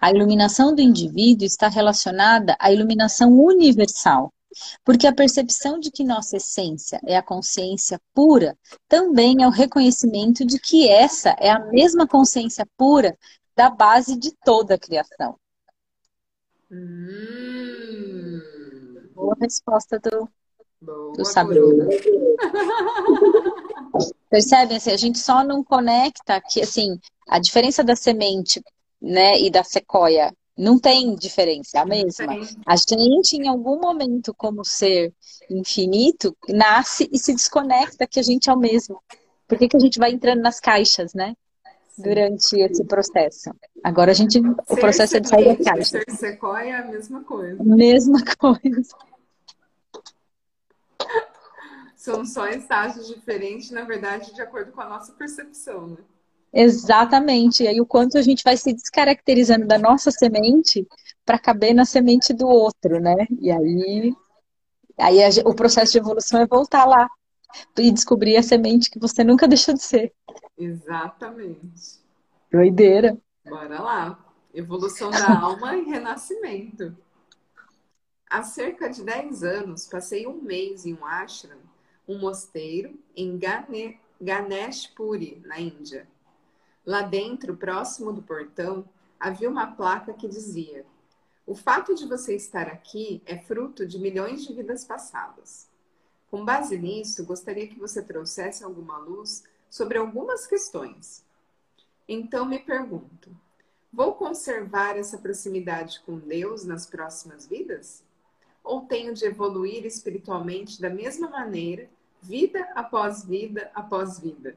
A 0.00 0.10
iluminação 0.10 0.74
do 0.74 0.80
indivíduo 0.80 1.44
está 1.44 1.68
relacionada 1.68 2.56
à 2.60 2.72
iluminação 2.72 3.32
universal, 3.32 4.32
porque 4.84 5.06
a 5.06 5.14
percepção 5.14 5.80
de 5.80 5.90
que 5.90 6.04
nossa 6.04 6.36
essência 6.36 7.00
é 7.04 7.16
a 7.16 7.22
consciência 7.22 8.00
pura 8.14 8.56
também 8.88 9.42
é 9.42 9.46
o 9.46 9.50
reconhecimento 9.50 10.44
de 10.44 10.60
que 10.60 10.88
essa 10.88 11.30
é 11.38 11.50
a 11.50 11.58
mesma 11.58 12.06
consciência 12.06 12.66
pura 12.76 13.18
da 13.56 13.68
base 13.70 14.16
de 14.16 14.32
toda 14.44 14.74
a 14.74 14.78
criação. 14.78 15.36
Hum. 16.70 18.40
Boa 19.14 19.36
resposta 19.40 19.98
do, 19.98 20.28
Boa, 20.84 21.16
do 21.16 21.24
Sabrina. 21.24 21.66
Bruna. 21.66 21.88
Percebem? 24.30 24.76
Assim, 24.76 24.90
a 24.90 24.96
gente 24.96 25.18
só 25.18 25.44
não 25.44 25.62
conecta 25.62 26.40
que, 26.40 26.60
assim, 26.60 26.98
a 27.28 27.38
diferença 27.38 27.84
da 27.84 27.94
semente 27.94 28.62
né, 29.00 29.40
e 29.40 29.50
da 29.50 29.62
sequoia 29.62 30.32
não 30.56 30.78
tem 30.78 31.14
diferença, 31.16 31.78
é 31.78 31.80
a 31.80 31.86
mesma. 31.86 32.32
A 32.66 32.76
gente, 32.76 33.36
em 33.36 33.48
algum 33.48 33.80
momento, 33.80 34.32
como 34.34 34.64
ser 34.64 35.12
infinito, 35.50 36.36
nasce 36.48 37.08
e 37.12 37.18
se 37.18 37.34
desconecta 37.34 38.06
que 38.06 38.20
a 38.20 38.22
gente 38.22 38.48
é 38.48 38.52
o 38.52 38.58
mesmo. 38.58 39.00
Por 39.48 39.58
que, 39.58 39.68
que 39.68 39.76
a 39.76 39.80
gente 39.80 39.98
vai 39.98 40.12
entrando 40.12 40.40
nas 40.40 40.60
caixas, 40.60 41.12
né? 41.12 41.34
Durante 41.98 42.58
esse 42.60 42.84
processo. 42.84 43.50
Agora 43.82 44.12
a 44.12 44.14
gente. 44.14 44.40
O 44.40 44.74
Ser 44.74 44.80
processo 44.80 45.16
é 45.16 45.20
de 45.20 45.28
sair 45.28 45.56
da 45.56 45.64
caixa. 45.64 45.84
Ser 45.84 46.10
sequoia 46.10 46.70
é 46.70 46.78
a 46.78 46.86
mesma 46.86 47.22
coisa. 47.22 47.62
Mesma 47.62 48.24
coisa. 48.38 48.96
São 52.04 52.22
só 52.22 52.46
estágios 52.48 53.08
diferentes, 53.08 53.70
na 53.70 53.80
verdade, 53.80 54.34
de 54.34 54.42
acordo 54.42 54.72
com 54.72 54.82
a 54.82 54.86
nossa 54.86 55.10
percepção, 55.14 55.86
né? 55.86 55.96
Exatamente. 56.52 57.62
E 57.62 57.66
aí 57.66 57.80
o 57.80 57.86
quanto 57.86 58.18
a 58.18 58.20
gente 58.20 58.44
vai 58.44 58.58
se 58.58 58.74
descaracterizando 58.74 59.66
da 59.66 59.78
nossa 59.78 60.10
semente 60.10 60.86
para 61.24 61.38
caber 61.38 61.72
na 61.72 61.86
semente 61.86 62.34
do 62.34 62.46
outro, 62.46 63.00
né? 63.00 63.14
E 63.40 63.50
aí, 63.50 64.14
aí 64.98 65.24
a 65.24 65.48
o 65.48 65.54
processo 65.54 65.92
de 65.92 65.98
evolução 65.98 66.42
é 66.42 66.46
voltar 66.46 66.84
lá 66.84 67.08
e 67.78 67.90
descobrir 67.90 68.36
a 68.36 68.42
semente 68.42 68.90
que 68.90 68.98
você 68.98 69.24
nunca 69.24 69.48
deixou 69.48 69.72
de 69.72 69.82
ser. 69.82 70.12
Exatamente. 70.58 72.02
Doideira. 72.52 73.16
Bora 73.48 73.80
lá. 73.80 74.18
Evolução 74.52 75.10
da 75.10 75.40
alma 75.40 75.74
e 75.74 75.84
renascimento. 75.84 76.94
Há 78.28 78.42
cerca 78.42 78.90
de 78.90 79.02
10 79.02 79.42
anos, 79.42 79.86
passei 79.86 80.26
um 80.26 80.42
mês 80.42 80.84
em 80.84 80.92
um 80.92 81.06
ashram, 81.06 81.56
um 82.06 82.18
mosteiro, 82.18 82.98
em 83.16 83.38
Gane- 83.38 83.98
Ganeshpuri, 84.20 85.42
na 85.44 85.58
Índia. 85.58 86.06
Lá 86.84 87.02
dentro, 87.02 87.56
próximo 87.56 88.12
do 88.12 88.22
portão, 88.22 88.84
havia 89.18 89.48
uma 89.48 89.74
placa 89.74 90.12
que 90.12 90.28
dizia: 90.28 90.84
O 91.46 91.54
fato 91.54 91.94
de 91.94 92.06
você 92.06 92.34
estar 92.36 92.68
aqui 92.68 93.22
é 93.24 93.38
fruto 93.38 93.86
de 93.86 93.98
milhões 93.98 94.44
de 94.44 94.52
vidas 94.52 94.84
passadas. 94.84 95.68
Com 96.30 96.44
base 96.44 96.76
nisso, 96.76 97.24
gostaria 97.24 97.68
que 97.68 97.78
você 97.78 98.02
trouxesse 98.02 98.64
alguma 98.64 98.98
luz 98.98 99.44
sobre 99.70 99.98
algumas 99.98 100.46
questões. 100.46 101.24
Então 102.08 102.44
me 102.44 102.58
pergunto: 102.58 103.30
vou 103.92 104.14
conservar 104.14 104.96
essa 104.98 105.16
proximidade 105.16 106.00
com 106.04 106.18
Deus 106.18 106.64
nas 106.64 106.86
próximas 106.86 107.46
vidas? 107.46 108.02
Ou 108.64 108.80
tenho 108.86 109.12
de 109.12 109.26
evoluir 109.26 109.84
espiritualmente 109.84 110.80
da 110.80 110.88
mesma 110.88 111.28
maneira, 111.28 111.88
vida 112.22 112.66
após 112.74 113.22
vida 113.22 113.70
após 113.74 114.18
vida? 114.18 114.56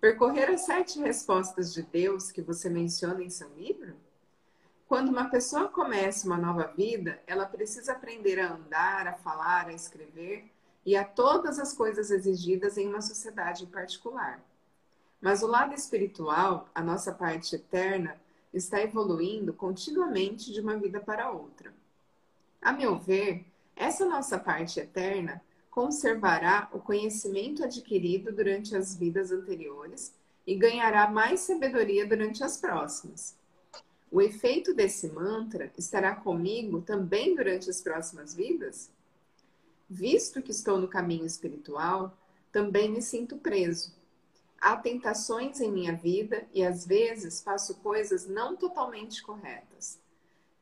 Percorrer 0.00 0.50
as 0.50 0.62
sete 0.62 0.98
respostas 0.98 1.72
de 1.72 1.82
Deus 1.82 2.32
que 2.32 2.42
você 2.42 2.68
menciona 2.68 3.22
em 3.22 3.30
seu 3.30 3.48
livro? 3.54 3.94
Quando 4.86 5.08
uma 5.08 5.30
pessoa 5.30 5.68
começa 5.68 6.26
uma 6.26 6.36
nova 6.36 6.66
vida, 6.76 7.22
ela 7.26 7.46
precisa 7.46 7.92
aprender 7.92 8.38
a 8.38 8.52
andar, 8.52 9.06
a 9.06 9.14
falar, 9.14 9.68
a 9.68 9.72
escrever 9.72 10.50
e 10.84 10.94
a 10.96 11.04
todas 11.04 11.58
as 11.58 11.72
coisas 11.72 12.10
exigidas 12.10 12.76
em 12.76 12.88
uma 12.88 13.00
sociedade 13.00 13.64
em 13.64 13.68
particular. 13.68 14.42
Mas 15.20 15.42
o 15.42 15.46
lado 15.46 15.72
espiritual, 15.72 16.68
a 16.74 16.82
nossa 16.82 17.12
parte 17.12 17.56
eterna, 17.56 18.20
está 18.52 18.82
evoluindo 18.82 19.54
continuamente 19.54 20.52
de 20.52 20.60
uma 20.60 20.76
vida 20.76 21.00
para 21.00 21.30
outra. 21.30 21.72
A 22.64 22.72
meu 22.72 22.98
ver, 22.98 23.44
essa 23.76 24.06
nossa 24.06 24.38
parte 24.38 24.80
eterna 24.80 25.42
conservará 25.70 26.66
o 26.72 26.78
conhecimento 26.78 27.62
adquirido 27.62 28.32
durante 28.32 28.74
as 28.74 28.96
vidas 28.96 29.30
anteriores 29.30 30.14
e 30.46 30.54
ganhará 30.54 31.10
mais 31.10 31.40
sabedoria 31.40 32.06
durante 32.06 32.42
as 32.42 32.56
próximas. 32.56 33.36
O 34.10 34.22
efeito 34.22 34.72
desse 34.72 35.08
mantra 35.08 35.70
estará 35.76 36.14
comigo 36.14 36.80
também 36.80 37.36
durante 37.36 37.68
as 37.68 37.82
próximas 37.82 38.34
vidas? 38.34 38.90
Visto 39.86 40.40
que 40.40 40.50
estou 40.50 40.78
no 40.78 40.88
caminho 40.88 41.26
espiritual, 41.26 42.16
também 42.50 42.90
me 42.90 43.02
sinto 43.02 43.36
preso. 43.36 43.92
Há 44.58 44.74
tentações 44.74 45.60
em 45.60 45.70
minha 45.70 45.94
vida 45.94 46.46
e 46.54 46.64
às 46.64 46.86
vezes 46.86 47.42
faço 47.42 47.74
coisas 47.82 48.26
não 48.26 48.56
totalmente 48.56 49.22
corretas. 49.22 49.73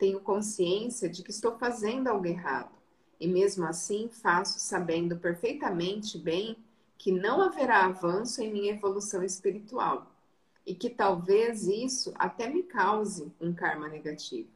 Tenho 0.03 0.19
consciência 0.19 1.09
de 1.09 1.23
que 1.23 1.31
estou 1.31 1.57
fazendo 1.57 2.09
algo 2.09 2.27
errado 2.27 2.73
e 3.21 3.29
mesmo 3.29 3.65
assim 3.65 4.09
faço 4.09 4.59
sabendo 4.59 5.17
perfeitamente 5.17 6.19
bem 6.19 6.57
que 6.99 7.13
não 7.13 7.41
haverá 7.41 7.85
avanço 7.85 8.43
em 8.43 8.53
minha 8.53 8.73
evolução 8.73 9.23
espiritual 9.23 10.11
e 10.67 10.75
que 10.75 10.91
talvez 10.91 11.69
isso 11.69 12.13
até 12.17 12.49
me 12.49 12.65
cause 12.65 13.33
um 13.41 13.55
karma 13.55 13.87
negativo. 13.87 14.49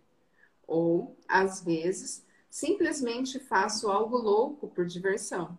Ou, 0.66 1.16
às 1.28 1.62
vezes, 1.62 2.24
simplesmente 2.50 3.38
faço 3.38 3.88
algo 3.88 4.16
louco 4.16 4.66
por 4.66 4.84
diversão. 4.84 5.56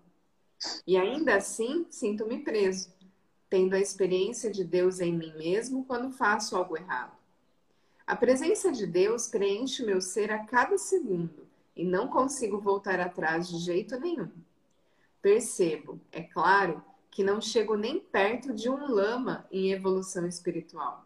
E 0.85 0.97
ainda 0.97 1.37
assim 1.37 1.85
sinto-me 1.89 2.39
preso, 2.39 2.93
tendo 3.49 3.73
a 3.73 3.79
experiência 3.79 4.51
de 4.51 4.65
Deus 4.65 4.99
em 4.99 5.13
mim 5.13 5.31
mesmo 5.37 5.85
quando 5.85 6.11
faço 6.11 6.57
algo 6.57 6.75
errado. 6.75 7.15
A 8.07 8.15
presença 8.15 8.71
de 8.71 8.87
Deus 8.87 9.27
preenche 9.27 9.85
meu 9.85 9.99
ser 9.99 10.31
a 10.31 10.39
cada 10.45 10.77
segundo 10.77 11.45
e 11.75 11.83
não 11.83 12.07
consigo 12.07 12.57
voltar 12.57 13.01
atrás 13.01 13.49
de 13.49 13.57
jeito 13.57 13.99
nenhum. 13.99 14.31
Percebo, 15.21 15.99
é 16.09 16.23
claro, 16.23 16.81
que 17.11 17.21
não 17.21 17.41
chego 17.41 17.75
nem 17.75 17.99
perto 17.99 18.53
de 18.53 18.69
um 18.69 18.89
lama 18.89 19.45
em 19.51 19.73
evolução 19.73 20.25
espiritual. 20.25 21.05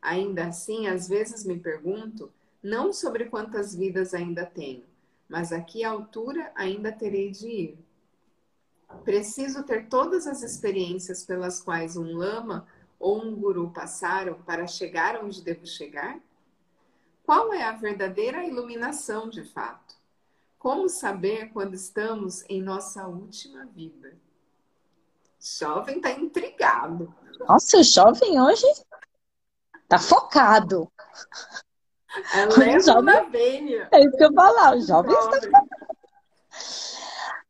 Ainda 0.00 0.46
assim, 0.46 0.86
às 0.86 1.06
vezes 1.06 1.44
me 1.44 1.58
pergunto 1.58 2.32
não 2.62 2.90
sobre 2.90 3.26
quantas 3.26 3.74
vidas 3.74 4.14
ainda 4.14 4.46
tenho, 4.46 4.84
mas 5.28 5.52
a 5.52 5.60
que 5.60 5.84
altura 5.84 6.50
ainda 6.54 6.90
terei 6.90 7.30
de 7.30 7.48
ir. 7.48 7.78
Preciso 9.04 9.62
ter 9.62 9.88
todas 9.88 10.26
as 10.26 10.42
experiências 10.42 11.22
pelas 11.22 11.60
quais 11.60 11.98
um 11.98 12.16
lama 12.16 12.66
ou 12.98 13.22
um 13.22 13.34
guru 13.34 13.70
passaram 13.70 14.34
para 14.42 14.66
chegar 14.66 15.22
onde 15.22 15.42
devo 15.42 15.66
chegar? 15.66 16.18
Qual 17.24 17.52
é 17.52 17.62
a 17.62 17.72
verdadeira 17.72 18.44
iluminação 18.44 19.28
de 19.28 19.44
fato? 19.44 19.94
Como 20.58 20.88
saber 20.88 21.50
quando 21.52 21.74
estamos 21.74 22.42
em 22.48 22.62
nossa 22.62 23.06
última 23.06 23.64
vida? 23.66 24.16
Jovem 25.40 25.96
está 25.96 26.10
intrigado. 26.10 27.14
Nossa, 27.46 27.78
o 27.78 27.82
jovem 27.82 28.40
hoje 28.40 28.66
tá 29.88 29.98
focado. 29.98 30.90
É 32.32 32.46
jovem- 32.80 33.30
veia. 33.30 33.88
É 33.92 34.00
isso 34.00 34.16
que 34.16 34.24
eu 34.24 34.32
falar. 34.32 34.76
O 34.76 34.80
jovem 34.80 35.12
está 35.14 35.40
Jovem. 35.40 35.52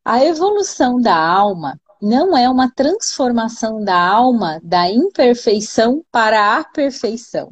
A 0.05 0.25
evolução 0.25 1.01
da 1.01 1.17
alma 1.17 1.81
não 2.05 2.37
é 2.37 2.51
uma 2.51 2.71
transformação 2.71 3.83
da 3.83 3.99
alma 3.99 4.61
da 4.63 4.91
imperfeição 4.91 6.05
para 6.13 6.59
a 6.59 6.63
perfeição. 6.63 7.51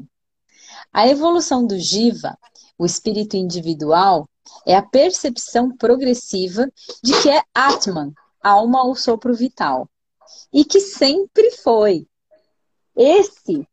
A 0.93 1.09
evolução 1.09 1.67
do 1.67 1.79
Jiva, 1.79 2.39
o 2.77 2.85
espírito 2.85 3.35
individual, 3.35 4.29
é 4.67 4.77
a 4.77 4.83
percepção 4.83 5.75
progressiva 5.75 6.71
de 7.03 7.19
que 7.23 7.31
é 7.31 7.43
Atman, 7.55 8.13
alma 8.43 8.85
ou 8.85 8.95
sopro 8.95 9.35
vital, 9.35 9.89
e 10.53 10.67
que 10.67 10.81
sempre 10.81 11.51
foi. 11.53 12.07
Esse 12.95 13.67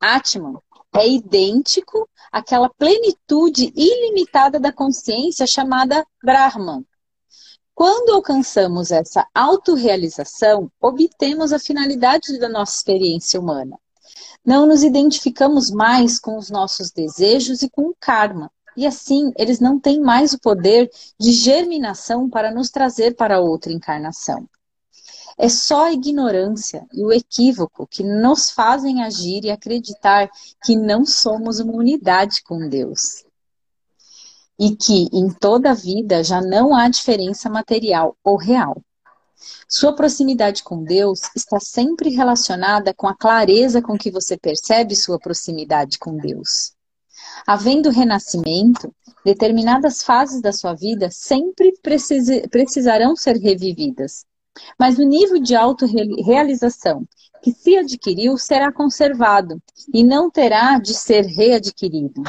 Atman 0.00 0.60
é 0.94 1.08
idêntico 1.08 2.08
àquela 2.30 2.68
plenitude 2.68 3.72
ilimitada 3.74 4.60
da 4.60 4.72
consciência 4.72 5.48
chamada 5.48 6.06
Brahman. 6.22 6.86
Quando 7.84 8.12
alcançamos 8.12 8.92
essa 8.92 9.26
autorrealização, 9.34 10.70
obtemos 10.80 11.52
a 11.52 11.58
finalidade 11.58 12.38
da 12.38 12.48
nossa 12.48 12.76
experiência 12.76 13.40
humana. 13.40 13.76
Não 14.46 14.68
nos 14.68 14.84
identificamos 14.84 15.68
mais 15.68 16.16
com 16.20 16.38
os 16.38 16.48
nossos 16.48 16.92
desejos 16.92 17.60
e 17.60 17.68
com 17.68 17.88
o 17.88 17.96
karma. 17.98 18.52
E 18.76 18.86
assim, 18.86 19.32
eles 19.36 19.58
não 19.58 19.80
têm 19.80 20.00
mais 20.00 20.32
o 20.32 20.38
poder 20.38 20.88
de 21.18 21.32
germinação 21.32 22.30
para 22.30 22.52
nos 22.52 22.70
trazer 22.70 23.16
para 23.16 23.40
outra 23.40 23.72
encarnação. 23.72 24.48
É 25.36 25.48
só 25.48 25.86
a 25.86 25.92
ignorância 25.92 26.86
e 26.92 27.04
o 27.04 27.12
equívoco 27.12 27.84
que 27.84 28.04
nos 28.04 28.48
fazem 28.48 29.02
agir 29.02 29.44
e 29.44 29.50
acreditar 29.50 30.30
que 30.62 30.76
não 30.76 31.04
somos 31.04 31.58
uma 31.58 31.72
unidade 31.72 32.44
com 32.44 32.68
Deus. 32.68 33.24
E 34.58 34.76
que 34.76 35.08
em 35.12 35.28
toda 35.30 35.70
a 35.70 35.74
vida 35.74 36.22
já 36.22 36.40
não 36.40 36.74
há 36.74 36.88
diferença 36.88 37.48
material 37.50 38.16
ou 38.22 38.36
real. 38.36 38.82
Sua 39.68 39.94
proximidade 39.94 40.62
com 40.62 40.84
Deus 40.84 41.20
está 41.34 41.58
sempre 41.58 42.10
relacionada 42.10 42.94
com 42.94 43.08
a 43.08 43.16
clareza 43.16 43.82
com 43.82 43.96
que 43.98 44.10
você 44.10 44.36
percebe 44.36 44.94
sua 44.94 45.18
proximidade 45.18 45.98
com 45.98 46.16
Deus. 46.16 46.72
Havendo 47.46 47.90
renascimento, 47.90 48.94
determinadas 49.24 50.02
fases 50.02 50.40
da 50.40 50.52
sua 50.52 50.74
vida 50.74 51.10
sempre 51.10 51.72
precisarão 52.50 53.16
ser 53.16 53.36
revividas. 53.36 54.24
Mas 54.78 54.98
o 54.98 55.02
nível 55.02 55.40
de 55.40 55.56
autorrealização 55.56 57.06
que 57.42 57.52
se 57.52 57.76
adquiriu 57.76 58.36
será 58.36 58.70
conservado 58.70 59.60
e 59.92 60.04
não 60.04 60.30
terá 60.30 60.78
de 60.78 60.94
ser 60.94 61.24
readquirido. 61.24 62.22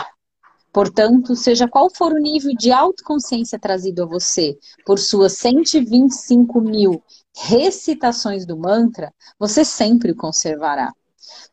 Portanto, 0.74 1.36
seja 1.36 1.68
qual 1.68 1.88
for 1.94 2.12
o 2.12 2.20
nível 2.20 2.52
de 2.58 2.72
autoconsciência 2.72 3.60
trazido 3.60 4.04
a 4.04 4.08
você 4.08 4.58
por 4.84 4.98
suas 4.98 5.34
125 5.34 6.60
mil 6.60 7.04
recitações 7.36 8.44
do 8.44 8.58
mantra, 8.58 9.14
você 9.40 9.64
sempre 9.64 10.12
o 10.12 10.16
conservará. 10.16 10.92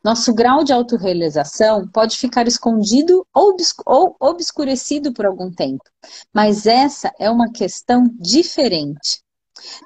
Nosso 0.03 0.33
grau 0.33 0.63
de 0.63 0.73
autorrealização 0.73 1.87
pode 1.87 2.17
ficar 2.17 2.47
escondido 2.47 3.25
ou 3.33 4.15
obscurecido 4.19 5.13
por 5.13 5.27
algum 5.27 5.51
tempo, 5.51 5.83
mas 6.33 6.65
essa 6.65 7.11
é 7.19 7.29
uma 7.29 7.51
questão 7.51 8.09
diferente. 8.19 9.21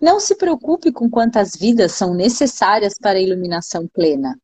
Não 0.02 0.22
se 0.22 0.36
preocupe 0.36 0.94
com 0.94 1.10
quantas 1.10 1.56
vidas 1.56 1.92
são 1.92 2.14
necessárias 2.14 2.98
para 2.98 3.20
a 3.20 3.22
iluminação 3.22 3.86
plena. 3.88 4.40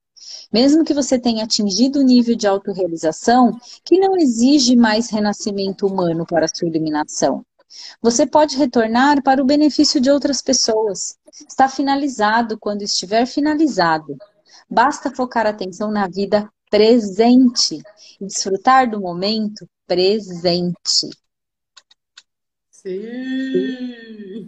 Mesmo 0.52 0.84
que 0.84 0.94
você 0.94 1.18
tenha 1.18 1.44
atingido 1.44 2.00
o 2.00 2.04
nível 2.04 2.36
de 2.36 2.48
autorrealização 2.48 3.58
que 3.86 4.00
não 4.00 4.18
exige 4.18 4.76
mais 4.76 5.10
renascimento 5.10 5.88
humano 5.88 6.26
para 6.26 6.48
sua 6.48 6.68
iluminação. 6.68 7.46
Você 8.02 8.28
pode 8.28 8.58
retornar 8.58 9.24
para 9.24 9.42
o 9.42 9.46
benefício 9.46 10.02
de 10.02 10.12
outras 10.12 10.42
pessoas. 10.42 11.18
Está 11.48 11.70
finalizado 11.70 12.58
quando 12.60 12.82
estiver 12.82 13.26
finalizado. 13.26 14.18
Basta 14.70 15.14
focar 15.14 15.48
atenção 15.48 15.90
na 15.90 16.08
vida 16.08 16.52
presente 16.70 17.82
e 18.20 18.26
desfrutar 18.26 18.90
do 18.90 19.00
momento 19.00 19.68
presente. 19.88 21.10
Sim! 22.70 24.48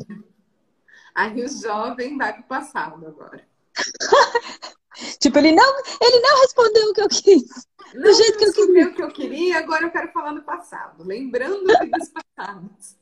Aí 1.14 1.44
o 1.44 1.48
jovem 1.48 2.18
vai 2.18 2.34
para 2.34 2.42
o 2.42 2.48
passado 2.48 3.06
agora. 3.06 3.46
tipo, 5.20 5.38
ele 5.38 5.52
não, 5.52 5.78
ele 6.02 6.20
não 6.20 6.42
respondeu 6.42 6.90
o 6.90 6.94
que 6.94 7.02
eu 7.02 7.10
quis. 7.10 7.68
Do 7.94 8.00
não 8.00 8.14
jeito 8.14 8.38
que 8.38 8.46
eu 8.46 8.54
queria. 8.54 8.88
o 8.88 8.94
que 8.94 9.04
eu 9.04 9.08
queria, 9.10 9.58
agora 9.60 9.86
eu 9.86 9.92
quero 9.92 10.12
falar 10.12 10.32
no 10.32 10.44
passado. 10.44 11.04
Lembrando 11.04 11.66
vidas 11.80 12.10
passadas. 12.10 12.98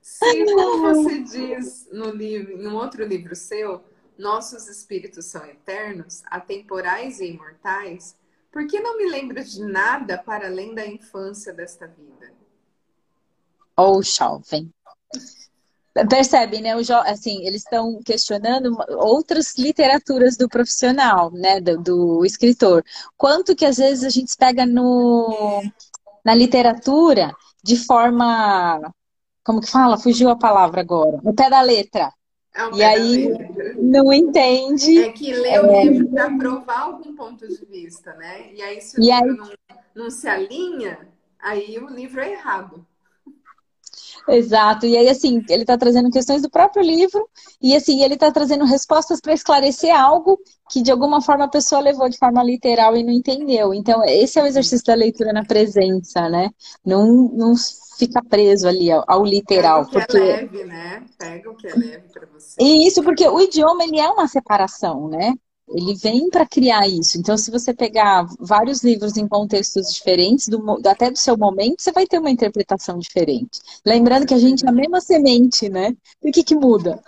Sim, 0.00 0.44
como 0.46 0.94
você 0.94 1.22
diz 1.22 1.88
no 1.92 2.10
livro, 2.10 2.58
num 2.58 2.74
outro 2.74 3.04
livro 3.04 3.36
seu, 3.36 3.84
nossos 4.18 4.66
espíritos 4.68 5.26
são 5.26 5.46
eternos, 5.46 6.22
atemporais 6.26 7.20
e 7.20 7.26
imortais, 7.26 8.16
por 8.50 8.66
que 8.66 8.80
não 8.80 8.98
me 8.98 9.08
lembro 9.08 9.42
de 9.42 9.62
nada 9.62 10.18
para 10.18 10.46
além 10.46 10.74
da 10.74 10.86
infância 10.86 11.52
desta 11.52 11.86
vida? 11.86 12.32
Oh, 13.76 14.02
jovem. 14.02 14.72
Percebe, 16.08 16.60
né? 16.60 16.72
Assim, 17.06 17.44
eles 17.44 17.62
estão 17.62 18.00
questionando 18.04 18.76
outras 18.90 19.56
literaturas 19.58 20.36
do 20.36 20.48
profissional, 20.48 21.32
né? 21.32 21.60
Do, 21.60 21.78
do, 21.78 22.24
escritor. 22.24 22.84
Quanto 23.16 23.56
que 23.56 23.64
às 23.64 23.76
vezes 23.76 24.04
a 24.04 24.08
gente 24.08 24.36
pega 24.36 24.64
no, 24.64 25.62
na 26.24 26.34
literatura 26.34 27.34
de 27.62 27.76
forma. 27.76 28.80
Como 29.44 29.60
que 29.60 29.70
fala? 29.70 29.98
Fugiu 29.98 30.30
a 30.30 30.36
palavra 30.36 30.80
agora. 30.80 31.18
No 31.24 31.34
pé 31.34 31.50
da 31.50 31.60
letra. 31.60 32.12
É 32.54 32.76
e 32.76 32.82
aí 32.82 33.28
não 33.76 34.12
entende. 34.12 34.98
É 34.98 35.12
que 35.12 35.32
lê 35.32 35.58
o 35.58 35.66
é... 35.66 35.84
livro 35.84 36.08
para 36.10 36.36
provar 36.36 36.80
algum 36.80 37.14
ponto 37.14 37.46
de 37.46 37.64
vista, 37.66 38.12
né? 38.14 38.52
E 38.52 38.62
aí, 38.62 38.80
se 38.80 38.98
o 38.98 39.02
e 39.02 39.06
livro 39.06 39.44
aí... 39.44 39.56
não, 39.96 40.04
não 40.04 40.10
se 40.10 40.28
alinha, 40.28 41.08
aí 41.38 41.78
o 41.78 41.88
livro 41.88 42.20
é 42.20 42.32
errado. 42.32 42.86
Exato. 44.30 44.86
E 44.86 44.96
aí, 44.96 45.08
assim, 45.08 45.42
ele 45.48 45.62
está 45.62 45.76
trazendo 45.76 46.10
questões 46.10 46.42
do 46.42 46.50
próprio 46.50 46.82
livro 46.82 47.28
e, 47.60 47.74
assim, 47.74 48.02
ele 48.02 48.14
está 48.14 48.30
trazendo 48.30 48.64
respostas 48.64 49.20
para 49.20 49.32
esclarecer 49.32 49.94
algo 49.94 50.38
que, 50.70 50.82
de 50.82 50.90
alguma 50.90 51.20
forma, 51.20 51.44
a 51.44 51.48
pessoa 51.48 51.80
levou 51.80 52.08
de 52.08 52.16
forma 52.18 52.42
literal 52.42 52.96
e 52.96 53.02
não 53.02 53.12
entendeu. 53.12 53.74
Então, 53.74 54.02
esse 54.04 54.38
é 54.38 54.42
o 54.42 54.46
exercício 54.46 54.86
da 54.86 54.94
leitura 54.94 55.32
na 55.32 55.44
presença, 55.44 56.28
né? 56.28 56.50
Não, 56.84 57.28
não 57.32 57.54
fica 57.98 58.22
preso 58.22 58.68
ali 58.68 58.90
ao, 58.90 59.04
ao 59.06 59.24
literal. 59.24 59.84
Pega 59.86 59.98
o 59.98 60.06
que 60.06 60.12
porque... 60.12 60.16
é 60.18 60.36
leve, 60.36 60.64
né? 60.64 61.04
Pega 61.18 61.50
o 61.50 61.56
que 61.56 61.66
é 61.66 61.74
leve 61.74 62.08
para 62.12 62.26
você. 62.26 62.56
E 62.60 62.86
isso 62.86 63.02
porque 63.02 63.26
o 63.28 63.40
idioma, 63.40 63.84
ele 63.84 63.98
é 63.98 64.08
uma 64.08 64.28
separação, 64.28 65.08
né? 65.08 65.34
Ele 65.72 65.94
vem 65.94 66.28
para 66.28 66.46
criar 66.46 66.88
isso. 66.88 67.18
Então, 67.18 67.36
se 67.36 67.50
você 67.50 67.72
pegar 67.72 68.26
vários 68.38 68.82
livros 68.82 69.16
em 69.16 69.28
contextos 69.28 69.92
diferentes, 69.92 70.48
do, 70.48 70.80
até 70.86 71.10
do 71.10 71.18
seu 71.18 71.36
momento, 71.36 71.80
você 71.80 71.92
vai 71.92 72.06
ter 72.06 72.18
uma 72.18 72.30
interpretação 72.30 72.98
diferente. 72.98 73.60
Lembrando 73.86 74.26
que 74.26 74.34
a 74.34 74.38
gente 74.38 74.66
é 74.66 74.68
a 74.68 74.72
mesma 74.72 75.00
semente, 75.00 75.68
né? 75.68 75.96
Por 76.20 76.32
que, 76.32 76.42
que 76.42 76.56
muda? 76.56 77.00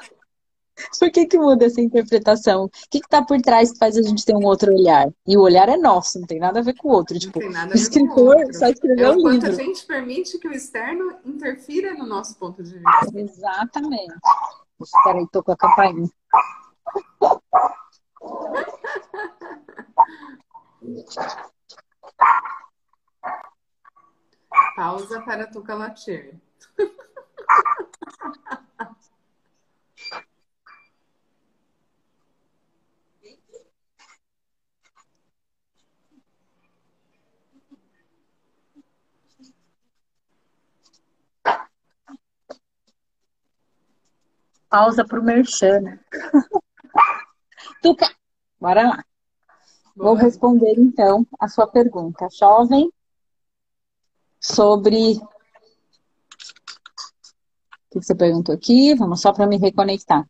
Por 0.98 1.11
que, 1.11 1.27
que 1.27 1.38
muda 1.38 1.66
essa 1.66 1.81
interpretação? 1.81 2.64
O 2.64 2.70
que 2.90 2.98
está 2.98 3.22
por 3.22 3.40
trás 3.40 3.72
que 3.72 3.79
faz 3.79 3.96
a 3.96 4.03
gente 4.03 4.25
ter 4.25 4.35
um 4.35 4.44
outro 4.44 4.72
olhar? 4.72 5.09
E 5.27 5.37
o 5.37 5.40
olhar 5.40 5.68
é 5.68 5.77
nosso, 5.77 6.18
não 6.18 6.27
tem 6.27 6.38
nada 6.38 6.61
a 6.61 6.62
ver 6.62 6.75
com 6.75 6.88
o 6.88 6.92
outro. 6.92 7.18
Tipo, 7.18 7.38
o 7.38 7.75
escritor 7.75 8.37
só 8.55 8.68
escreveu 8.68 9.12
é 9.12 9.16
o 9.16 9.20
um 9.20 9.29
livro. 9.29 9.48
a 9.48 9.53
gente 9.53 9.85
permite 9.85 10.38
que 10.38 10.48
o 10.48 10.53
externo 10.53 11.14
interfira 11.25 11.94
no 11.94 12.07
nosso 12.07 12.37
ponto 12.37 12.62
de 12.62 12.75
vista. 12.75 13.12
Exatamente. 13.14 14.14
Espera 14.81 15.18
aí, 15.18 15.27
tô 15.31 15.42
com 15.42 15.53
a 15.53 15.57
campainha. 15.57 16.09
Pausa 24.76 25.20
para 25.22 25.46
Tuca 25.46 25.74
latir. 25.74 26.40
Pausa 44.68 45.04
para 45.04 45.20
o 45.20 45.22
Merchan. 45.22 46.00
Tuca, 47.82 48.08
bora 48.60 48.88
lá. 48.88 49.04
Vou 49.96 50.14
responder 50.14 50.74
então 50.78 51.26
a 51.38 51.48
sua 51.48 51.66
pergunta, 51.66 52.28
jovem, 52.30 52.90
sobre. 54.40 55.16
O 55.16 55.28
que 57.90 58.02
você 58.02 58.14
perguntou 58.14 58.54
aqui? 58.54 58.94
Vamos 58.94 59.20
só 59.20 59.32
para 59.32 59.46
me 59.46 59.58
reconectar. 59.58 60.24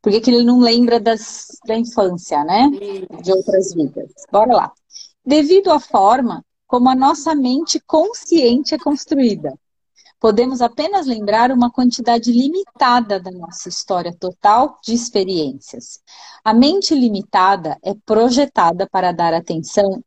Por 0.00 0.12
que, 0.12 0.20
que 0.20 0.30
ele 0.30 0.44
não 0.44 0.60
lembra 0.60 1.00
das, 1.00 1.48
da 1.66 1.76
infância, 1.76 2.44
né? 2.44 2.70
De 3.22 3.32
outras 3.32 3.74
vidas. 3.74 4.12
Bora 4.30 4.54
lá. 4.54 4.72
Devido 5.24 5.72
à 5.72 5.80
forma 5.80 6.44
como 6.66 6.88
a 6.88 6.94
nossa 6.94 7.34
mente 7.34 7.80
consciente 7.80 8.74
é 8.74 8.78
construída, 8.78 9.58
podemos 10.24 10.62
apenas 10.62 11.06
lembrar 11.06 11.52
uma 11.52 11.70
quantidade 11.70 12.32
limitada 12.32 13.20
da 13.20 13.30
nossa 13.30 13.68
história 13.68 14.10
total 14.18 14.78
de 14.82 14.94
experiências. 14.94 16.00
A 16.42 16.54
mente 16.54 16.94
limitada 16.94 17.76
é 17.82 17.92
projetada 18.06 18.88
para 18.90 19.12
dar 19.12 19.34
atenção 19.34 20.02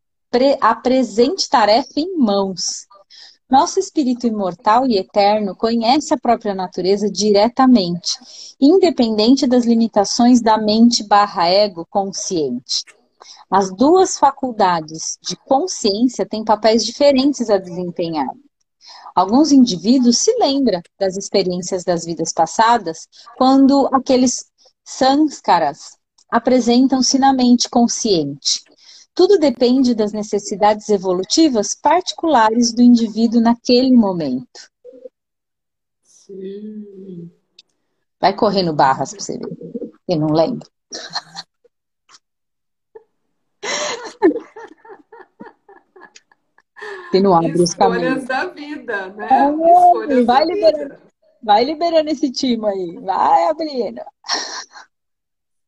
à 0.60 0.74
presente 0.74 1.48
tarefa 1.48 2.00
em 2.00 2.18
mãos. 2.18 2.88
Nosso 3.48 3.80
espírito 3.80 4.26
imortal 4.26 4.88
e 4.88 4.98
eterno 4.98 5.56
conhece 5.56 6.16
a 6.16 6.18
própria 6.18 6.56
natureza 6.56 7.12
diretamente, 7.12 8.18
independente 8.60 9.46
das 9.46 9.66
limitações 9.66 10.42
da 10.42 10.58
mente 10.58 11.08
barra 11.08 11.48
ego 11.48 11.86
consciente. 11.92 12.84
As 13.52 13.70
duas 13.70 14.18
faculdades 14.18 15.20
de 15.22 15.36
consciência 15.36 16.26
têm 16.26 16.44
papéis 16.44 16.84
diferentes 16.84 17.52
a 17.52 17.60
desempenhar. 17.60 18.34
Alguns 19.18 19.52
indivíduos 19.52 20.20
se 20.20 20.32
lembram 20.38 20.80
das 21.00 21.18
experiências 21.18 21.84
das 21.84 22.06
vidas 22.06 22.32
passadas 22.32 23.08
quando 23.36 23.90
aqueles 23.92 24.46
sanskaras 24.86 25.98
apresentam-se 26.30 27.18
na 27.18 27.34
mente 27.34 27.68
consciente. 27.68 28.62
Tudo 29.16 29.40
depende 29.40 29.96
das 29.96 30.14
necessidades 30.14 30.88
evolutivas 30.90 31.74
particulares 31.74 32.72
do 32.72 32.84
indivíduo 32.84 33.42
naquele 33.42 33.92
momento. 33.92 34.70
Sim. 36.04 37.32
Vai 38.22 38.36
correndo 38.36 38.72
barras 38.72 39.14
para 39.14 39.20
você 39.20 39.40
ver. 39.40 39.50
Eu 40.08 40.20
não 40.20 40.28
lembro. 40.28 40.70
Se 47.12 47.20
não 47.20 47.34
abre 47.34 47.64
Escolhas 47.64 48.26
da 48.26 48.46
vida, 48.46 49.08
né? 49.10 49.28
É, 49.30 50.24
vai 50.24 50.46
liberando, 50.46 50.96
vida. 50.96 51.02
Vai 51.42 51.64
liberando 51.64 52.10
esse 52.10 52.32
time 52.32 52.66
aí. 52.68 52.98
Vai 53.00 53.48
abrindo. 53.48 54.02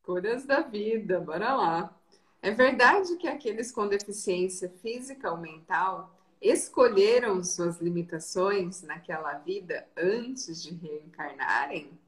Escolhas 0.00 0.44
da 0.44 0.60
vida, 0.60 1.20
bora 1.20 1.54
lá. 1.54 1.96
É 2.42 2.50
verdade 2.50 3.16
que 3.16 3.28
aqueles 3.28 3.70
com 3.70 3.86
deficiência 3.86 4.72
física 4.82 5.30
ou 5.30 5.36
mental 5.36 6.16
escolheram 6.40 7.44
suas 7.44 7.78
limitações 7.80 8.82
naquela 8.82 9.34
vida 9.34 9.86
antes 9.96 10.62
de 10.62 10.74
reencarnarem? 10.74 11.98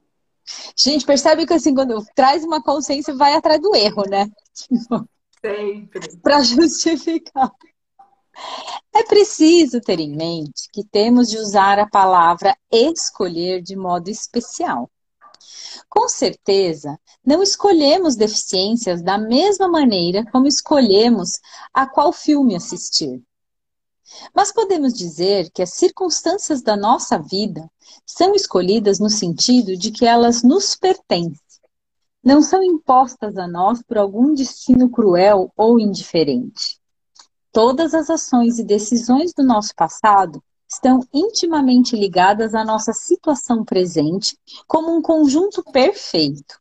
Gente, 0.77 1.05
percebe 1.05 1.47
que 1.47 1.53
assim, 1.53 1.75
quando 1.75 2.05
traz 2.15 2.43
uma 2.43 2.63
consciência, 2.63 3.15
vai 3.15 3.35
atrás 3.35 3.61
do 3.61 3.75
erro, 3.77 4.09
né? 4.09 4.31
Sempre. 5.41 6.17
Para 6.23 6.43
justificar. 6.43 7.53
É 8.93 9.03
preciso 9.05 9.81
ter 9.81 10.01
em 10.01 10.15
mente 10.15 10.69
que 10.73 10.85
temos 10.85 11.29
de 11.29 11.39
usar 11.39 11.79
a 11.79 11.89
palavra 11.89 12.57
escolher 12.71 13.63
de 13.63 13.77
modo 13.77 14.09
especial. 14.09 14.91
Com 15.89 16.09
certeza, 16.09 16.99
não 17.25 17.43
escolhemos 17.43 18.17
deficiências 18.17 19.03
da 19.03 19.19
mesma 19.19 19.69
maneira 19.69 20.25
como 20.31 20.47
escolhemos 20.47 21.41
a 21.73 21.87
qual 21.87 22.13
filme 22.13 22.55
assistir. 22.55 23.23
Mas 24.35 24.53
podemos 24.53 24.93
dizer 24.93 25.51
que 25.51 25.63
as 25.63 25.71
circunstâncias 25.71 26.61
da 26.61 26.77
nossa 26.77 27.19
vida 27.19 27.71
são 28.05 28.35
escolhidas 28.35 28.99
no 28.99 29.09
sentido 29.09 29.77
de 29.77 29.91
que 29.91 30.05
elas 30.05 30.43
nos 30.43 30.75
pertencem. 30.75 31.41
Não 32.23 32.43
são 32.43 32.63
impostas 32.63 33.37
a 33.37 33.49
nós 33.49 33.83
por 33.83 33.99
algum 33.99 34.35
destino 34.35 34.91
cruel 34.91 35.53
ou 35.57 35.81
indiferente. 35.81 36.82
Todas 37.53 37.93
as 37.93 38.09
ações 38.09 38.59
e 38.59 38.65
decisões 38.65 39.35
do 39.35 39.43
nosso 39.43 39.75
passado 39.75 40.43
estão 40.67 41.01
intimamente 41.13 41.95
ligadas 41.95 42.55
à 42.55 42.65
nossa 42.65 42.95
situação 42.95 43.63
presente 43.63 44.39
como 44.67 44.91
um 44.97 45.03
conjunto 45.03 45.63
perfeito. 45.65 46.59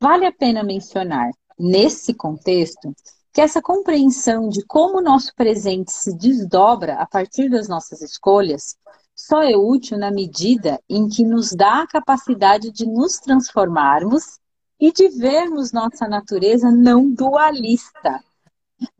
Vale 0.00 0.24
a 0.24 0.32
pena 0.32 0.64
mencionar, 0.64 1.30
nesse 1.58 2.14
contexto, 2.14 2.94
que 3.34 3.40
essa 3.42 3.60
compreensão 3.60 4.48
de 4.48 4.64
como 4.64 4.98
o 4.98 5.02
nosso 5.02 5.34
presente 5.34 5.92
se 5.92 6.16
desdobra 6.16 6.94
a 6.94 7.06
partir 7.06 7.50
das 7.50 7.68
nossas 7.68 8.00
escolhas 8.00 8.76
só 9.14 9.42
é 9.42 9.54
útil 9.54 9.98
na 9.98 10.10
medida 10.10 10.80
em 10.88 11.06
que 11.06 11.22
nos 11.22 11.50
dá 11.50 11.82
a 11.82 11.86
capacidade 11.86 12.72
de 12.72 12.86
nos 12.86 13.18
transformarmos 13.18 14.38
e 14.80 14.90
de 14.90 15.06
vermos 15.10 15.70
nossa 15.70 16.08
natureza 16.08 16.70
não 16.70 17.10
dualista. 17.10 18.24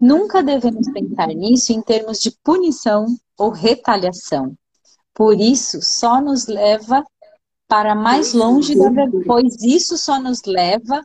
Nunca 0.00 0.42
devemos 0.42 0.90
pensar 0.92 1.28
nisso 1.28 1.72
em 1.72 1.82
termos 1.82 2.18
de 2.20 2.30
punição 2.42 3.06
ou 3.38 3.50
retaliação. 3.50 4.56
Por 5.12 5.40
isso, 5.40 5.80
só 5.82 6.20
nos 6.20 6.46
leva 6.46 7.04
para 7.68 7.94
mais 7.94 8.32
longe 8.32 8.76
da 8.76 8.90
verdade, 8.90 9.24
pois 9.24 9.62
isso 9.62 9.96
só 9.96 10.20
nos 10.20 10.42
leva 10.44 11.02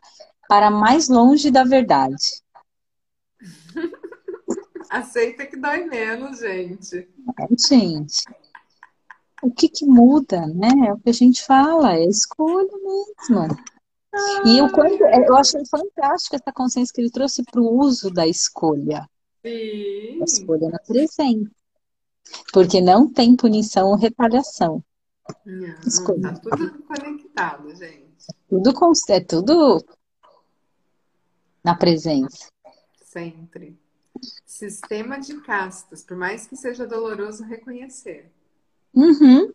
para 0.48 0.70
mais 0.70 1.08
longe 1.08 1.52
da 1.52 1.64
verdade. 1.64 2.42
Aceita 4.90 5.46
que 5.46 5.56
dói 5.56 5.86
menos, 5.86 6.40
gente. 6.40 7.08
É, 7.40 7.48
gente. 7.58 8.24
O 9.42 9.52
que, 9.52 9.70
que 9.70 9.86
muda, 9.86 10.48
né? 10.48 10.88
É 10.88 10.94
o 10.94 10.98
que 10.98 11.10
a 11.10 11.14
gente 11.14 11.46
fala, 11.46 11.96
é 11.96 12.06
escolha 12.06 12.68
mesmo. 12.68 13.58
E 14.46 14.58
eu, 14.58 14.72
quando, 14.72 15.00
eu 15.02 15.38
achei 15.38 15.64
fantástico 15.66 16.36
essa 16.36 16.52
consciência 16.52 16.94
que 16.94 17.02
ele 17.02 17.12
trouxe 17.12 17.44
para 17.44 17.62
o 17.62 17.80
uso 17.80 18.10
da 18.10 18.28
escolha. 18.28 19.08
Sim. 19.46 20.22
A 20.22 20.24
escolha 20.24 20.70
na 20.70 20.80
presença. 20.80 21.52
Porque 22.52 22.82
não 22.82 23.12
tem 23.12 23.36
punição 23.36 23.90
ou 23.90 23.96
retaliação. 23.96 24.84
Não, 25.46 25.80
escolha. 25.86 26.22
Tá 26.22 26.34
tudo 26.34 26.84
conectado, 26.84 27.76
gente. 27.76 28.10
Tudo, 28.50 28.74
é 29.10 29.20
tudo 29.20 29.86
na 31.64 31.76
presença. 31.76 32.50
Sempre. 33.04 33.80
Sistema 34.46 35.20
de 35.20 35.40
castas, 35.42 36.04
por 36.04 36.18
mais 36.18 36.48
que 36.48 36.56
seja 36.56 36.86
doloroso 36.86 37.44
reconhecer. 37.44 38.32
Uhum. 38.94 39.52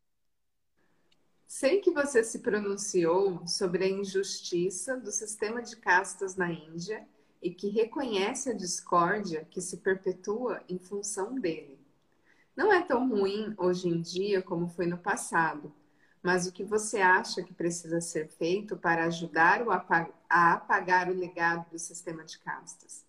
Sei 1.57 1.81
que 1.81 1.93
você 1.93 2.25
se 2.25 2.41
pronunciou 2.41 3.47
sobre 3.47 3.85
a 3.85 3.89
injustiça 3.89 4.97
do 4.97 5.13
sistema 5.13 5.63
de 5.63 5.77
castas 5.77 6.35
na 6.35 6.51
Índia 6.51 7.07
e 7.41 7.49
que 7.49 7.69
reconhece 7.69 8.51
a 8.51 8.53
discórdia 8.53 9.47
que 9.49 9.61
se 9.61 9.77
perpetua 9.77 10.61
em 10.69 10.81
função 10.81 11.37
dele. 11.37 11.79
Não 12.57 12.73
é 12.73 12.83
tão 12.83 13.09
ruim 13.09 13.55
hoje 13.57 13.89
em 13.89 14.01
dia 14.01 14.43
como 14.43 14.67
foi 14.67 14.87
no 14.87 14.99
passado, 14.99 15.73
mas 16.21 16.45
o 16.49 16.53
que 16.53 16.65
você 16.65 17.01
acha 17.01 17.41
que 17.41 17.55
precisa 17.55 18.01
ser 18.01 18.27
feito 18.31 18.77
para 18.77 19.05
ajudar 19.05 19.63
a 20.29 20.55
apagar 20.55 21.09
o 21.09 21.15
legado 21.15 21.71
do 21.71 21.79
sistema 21.79 22.25
de 22.25 22.37
castas? 22.41 23.07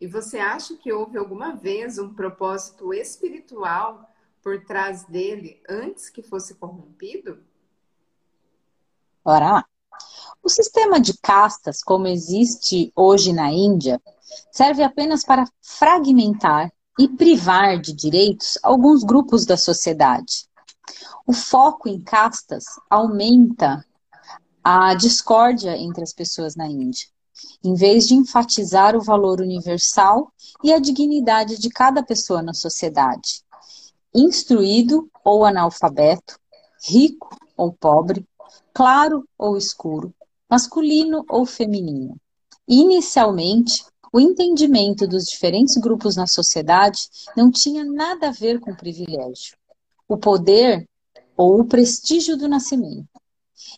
E 0.00 0.06
você 0.06 0.38
acha 0.38 0.76
que 0.76 0.92
houve 0.92 1.18
alguma 1.18 1.56
vez 1.56 1.98
um 1.98 2.14
propósito 2.14 2.94
espiritual 2.94 4.08
por 4.40 4.64
trás 4.64 5.02
dele 5.06 5.60
antes 5.68 6.08
que 6.08 6.22
fosse 6.22 6.54
corrompido? 6.54 7.49
Ora 9.24 9.52
lá. 9.52 9.64
O 10.42 10.48
sistema 10.48 11.00
de 11.00 11.16
castas, 11.18 11.82
como 11.82 12.06
existe 12.06 12.92
hoje 12.96 13.32
na 13.32 13.52
Índia, 13.52 14.00
serve 14.50 14.82
apenas 14.82 15.22
para 15.22 15.44
fragmentar 15.60 16.72
e 16.98 17.08
privar 17.08 17.78
de 17.78 17.92
direitos 17.92 18.58
alguns 18.62 19.04
grupos 19.04 19.44
da 19.44 19.56
sociedade. 19.56 20.48
O 21.26 21.32
foco 21.32 21.88
em 21.88 22.00
castas 22.00 22.64
aumenta 22.88 23.84
a 24.64 24.94
discórdia 24.94 25.76
entre 25.76 26.02
as 26.02 26.12
pessoas 26.12 26.56
na 26.56 26.66
Índia 26.66 27.06
em 27.62 27.74
vez 27.74 28.06
de 28.06 28.14
enfatizar 28.14 28.96
o 28.96 29.02
valor 29.02 29.40
universal 29.40 30.32
e 30.62 30.72
a 30.72 30.78
dignidade 30.78 31.58
de 31.58 31.68
cada 31.70 32.02
pessoa 32.02 32.42
na 32.42 32.54
sociedade. 32.54 33.42
Instruído 34.14 35.08
ou 35.24 35.44
analfabeto, 35.44 36.38
rico 36.88 37.28
ou 37.56 37.72
pobre, 37.72 38.26
claro 38.74 39.24
ou 39.38 39.56
escuro, 39.56 40.14
masculino 40.48 41.24
ou 41.28 41.44
feminino. 41.46 42.16
Inicialmente, 42.66 43.84
o 44.12 44.18
entendimento 44.18 45.06
dos 45.06 45.24
diferentes 45.24 45.76
grupos 45.76 46.16
na 46.16 46.26
sociedade 46.26 47.08
não 47.36 47.50
tinha 47.50 47.84
nada 47.84 48.28
a 48.28 48.32
ver 48.32 48.58
com 48.58 48.74
privilégio, 48.74 49.56
o 50.08 50.16
poder 50.16 50.88
ou 51.36 51.60
o 51.60 51.64
prestígio 51.64 52.36
do 52.36 52.48
nascimento. 52.48 53.08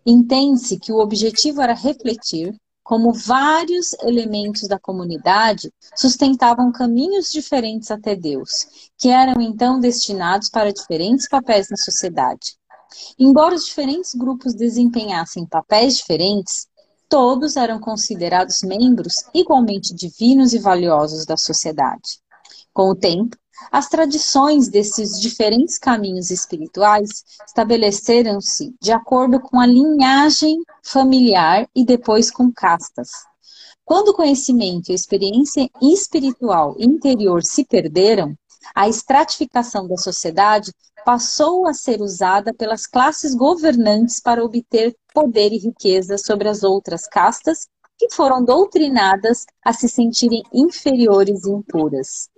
Entende-se 0.07 0.79
que 0.79 0.93
o 0.93 0.99
objetivo 0.99 1.61
era 1.61 1.75
refletir 1.75 2.57
como 2.83 3.13
vários 3.13 3.93
elementos 4.03 4.67
da 4.67 4.79
comunidade 4.79 5.73
sustentavam 5.95 6.73
caminhos 6.73 7.31
diferentes 7.31 7.91
até 7.91 8.17
Deus, 8.17 8.91
que 8.99 9.09
eram 9.09 9.41
então 9.41 9.79
destinados 9.79 10.51
para 10.51 10.73
diferentes 10.73 11.29
papéis 11.29 11.69
na 11.71 11.77
sociedade. 11.77 12.57
Embora 13.19 13.55
os 13.55 13.67
diferentes 13.67 14.15
grupos 14.15 14.55
desempenhassem 14.55 15.47
papéis 15.47 15.97
diferentes, 15.97 16.67
todos 17.09 17.57
eram 17.57 17.79
considerados 17.79 18.63
membros 18.63 19.25
igualmente 19.35 19.95
divinos 19.95 20.53
e 20.53 20.59
valiosos 20.59 21.27
da 21.27 21.37
sociedade. 21.37 22.21
Com 22.73 22.89
o 22.89 22.95
tempo, 22.95 23.37
as 23.71 23.89
tradições 23.89 24.69
desses 24.69 25.21
diferentes 25.21 25.79
caminhos 25.79 26.31
espirituais 26.31 27.25
estabeleceram-se 27.47 28.75
de 28.81 28.93
acordo 28.93 29.39
com 29.39 29.61
a 29.61 29.67
linhagem 29.67 30.63
familiar 30.83 31.69
e 31.75 31.85
depois 31.85 32.31
com 32.31 32.51
castas. 32.51 33.11
Quando 33.85 34.09
o 34.09 34.15
conhecimento 34.15 34.89
e 34.89 34.93
a 34.93 34.95
experiência 34.95 35.69
espiritual 35.81 36.75
interior 36.79 37.43
se 37.45 37.65
perderam, 37.65 38.35
a 38.75 38.89
estratificação 38.89 39.87
da 39.87 39.97
sociedade 39.97 40.73
passou 41.05 41.67
a 41.67 41.75
ser 41.75 42.01
usada 42.01 42.55
pelas 42.55 42.87
classes 42.87 43.35
governantes 43.35 44.21
para 44.21 44.45
obter 44.45 44.97
poder 45.13 45.53
e 45.53 45.59
riqueza 45.59 46.17
sobre 46.17 46.49
as 46.49 46.63
outras 46.63 47.07
castas 47.07 47.67
que 47.99 48.11
foram 48.11 48.45
doutrinadas 48.45 49.47
a 49.65 49.73
se 49.73 49.89
sentirem 49.89 50.43
inferiores 50.53 51.45
e 51.45 51.51
impuras. 51.51 52.29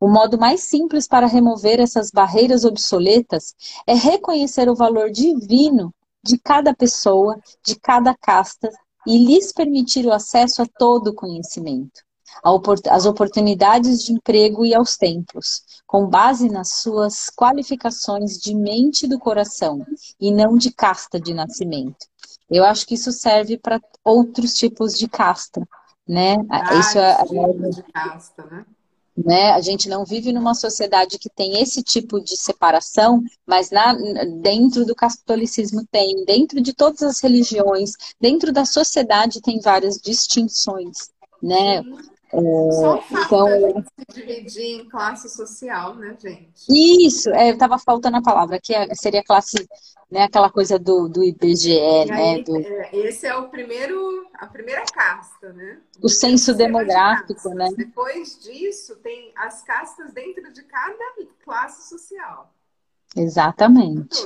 O 0.00 0.08
modo 0.08 0.38
mais 0.38 0.62
simples 0.62 1.08
para 1.08 1.26
remover 1.26 1.80
essas 1.80 2.10
barreiras 2.10 2.64
obsoletas 2.64 3.54
é 3.86 3.94
reconhecer 3.94 4.68
o 4.68 4.74
valor 4.74 5.10
divino 5.10 5.94
de 6.22 6.38
cada 6.38 6.74
pessoa, 6.74 7.40
de 7.64 7.78
cada 7.78 8.14
casta 8.14 8.70
e 9.06 9.18
lhes 9.18 9.52
permitir 9.52 10.06
o 10.06 10.12
acesso 10.12 10.62
a 10.62 10.66
todo 10.66 11.08
o 11.08 11.14
conhecimento. 11.14 12.03
As 12.90 13.06
oportunidades 13.06 14.02
de 14.02 14.12
emprego 14.12 14.64
e 14.64 14.74
aos 14.74 14.96
templos, 14.96 15.62
com 15.86 16.08
base 16.08 16.48
nas 16.48 16.80
suas 16.80 17.30
qualificações 17.30 18.38
de 18.38 18.54
mente 18.54 19.06
do 19.06 19.18
coração 19.18 19.84
e 20.20 20.32
não 20.32 20.56
de 20.56 20.72
casta 20.72 21.20
de 21.20 21.32
nascimento. 21.34 22.06
Eu 22.50 22.64
acho 22.64 22.86
que 22.86 22.94
isso 22.94 23.12
serve 23.12 23.56
para 23.56 23.80
outros 24.04 24.54
tipos 24.54 24.98
de 24.98 25.08
casta, 25.08 25.66
né? 26.06 26.36
Ah, 26.50 26.74
isso 26.78 26.98
é, 26.98 27.12
é 27.12 27.68
de 27.70 27.82
casta, 27.92 28.44
né? 28.44 28.64
Né? 29.16 29.52
A 29.52 29.60
gente 29.60 29.88
não 29.88 30.04
vive 30.04 30.32
numa 30.32 30.54
sociedade 30.54 31.18
que 31.18 31.30
tem 31.30 31.62
esse 31.62 31.82
tipo 31.82 32.20
de 32.20 32.36
separação, 32.36 33.22
mas 33.46 33.70
na, 33.70 33.94
dentro 34.42 34.84
do 34.84 34.94
catolicismo 34.94 35.86
tem, 35.88 36.24
dentro 36.24 36.60
de 36.60 36.72
todas 36.72 37.02
as 37.02 37.20
religiões, 37.20 37.92
dentro 38.20 38.52
da 38.52 38.64
sociedade 38.64 39.40
tem 39.40 39.60
várias 39.60 39.98
distinções, 39.98 41.10
né? 41.40 41.80
É, 42.34 42.72
Só 42.72 42.98
o 42.98 43.02
fato 43.02 43.24
então, 43.26 43.84
se 43.84 44.20
dividir 44.20 44.80
em 44.80 44.88
classe 44.88 45.28
social, 45.28 45.94
né, 45.94 46.16
gente? 46.20 46.50
Isso, 46.68 47.30
é, 47.30 47.50
estava 47.50 47.78
faltando 47.78 48.16
a 48.16 48.22
palavra, 48.22 48.58
que 48.60 48.74
é, 48.74 48.92
seria 48.94 49.22
classe, 49.22 49.68
né, 50.10 50.24
aquela 50.24 50.50
coisa 50.50 50.76
do, 50.76 51.08
do 51.08 51.22
IBGE, 51.22 52.04
né? 52.06 52.42
Do... 52.42 52.56
É, 52.56 52.90
esse 52.92 53.24
é 53.24 53.36
o 53.36 53.48
primeiro, 53.48 54.26
a 54.34 54.46
primeira 54.48 54.84
casta, 54.92 55.52
né? 55.52 55.78
O 56.02 56.08
censo 56.08 56.54
demográfico, 56.54 57.50
né? 57.50 57.68
Depois 57.76 58.36
disso, 58.42 58.96
tem 58.96 59.32
as 59.36 59.62
castas 59.62 60.12
dentro 60.12 60.52
de 60.52 60.62
cada 60.64 61.04
classe 61.44 61.88
social. 61.88 62.52
Exatamente. 63.16 64.18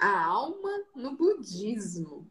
A 0.00 0.24
alma 0.26 0.82
no 0.96 1.16
budismo. 1.16 2.26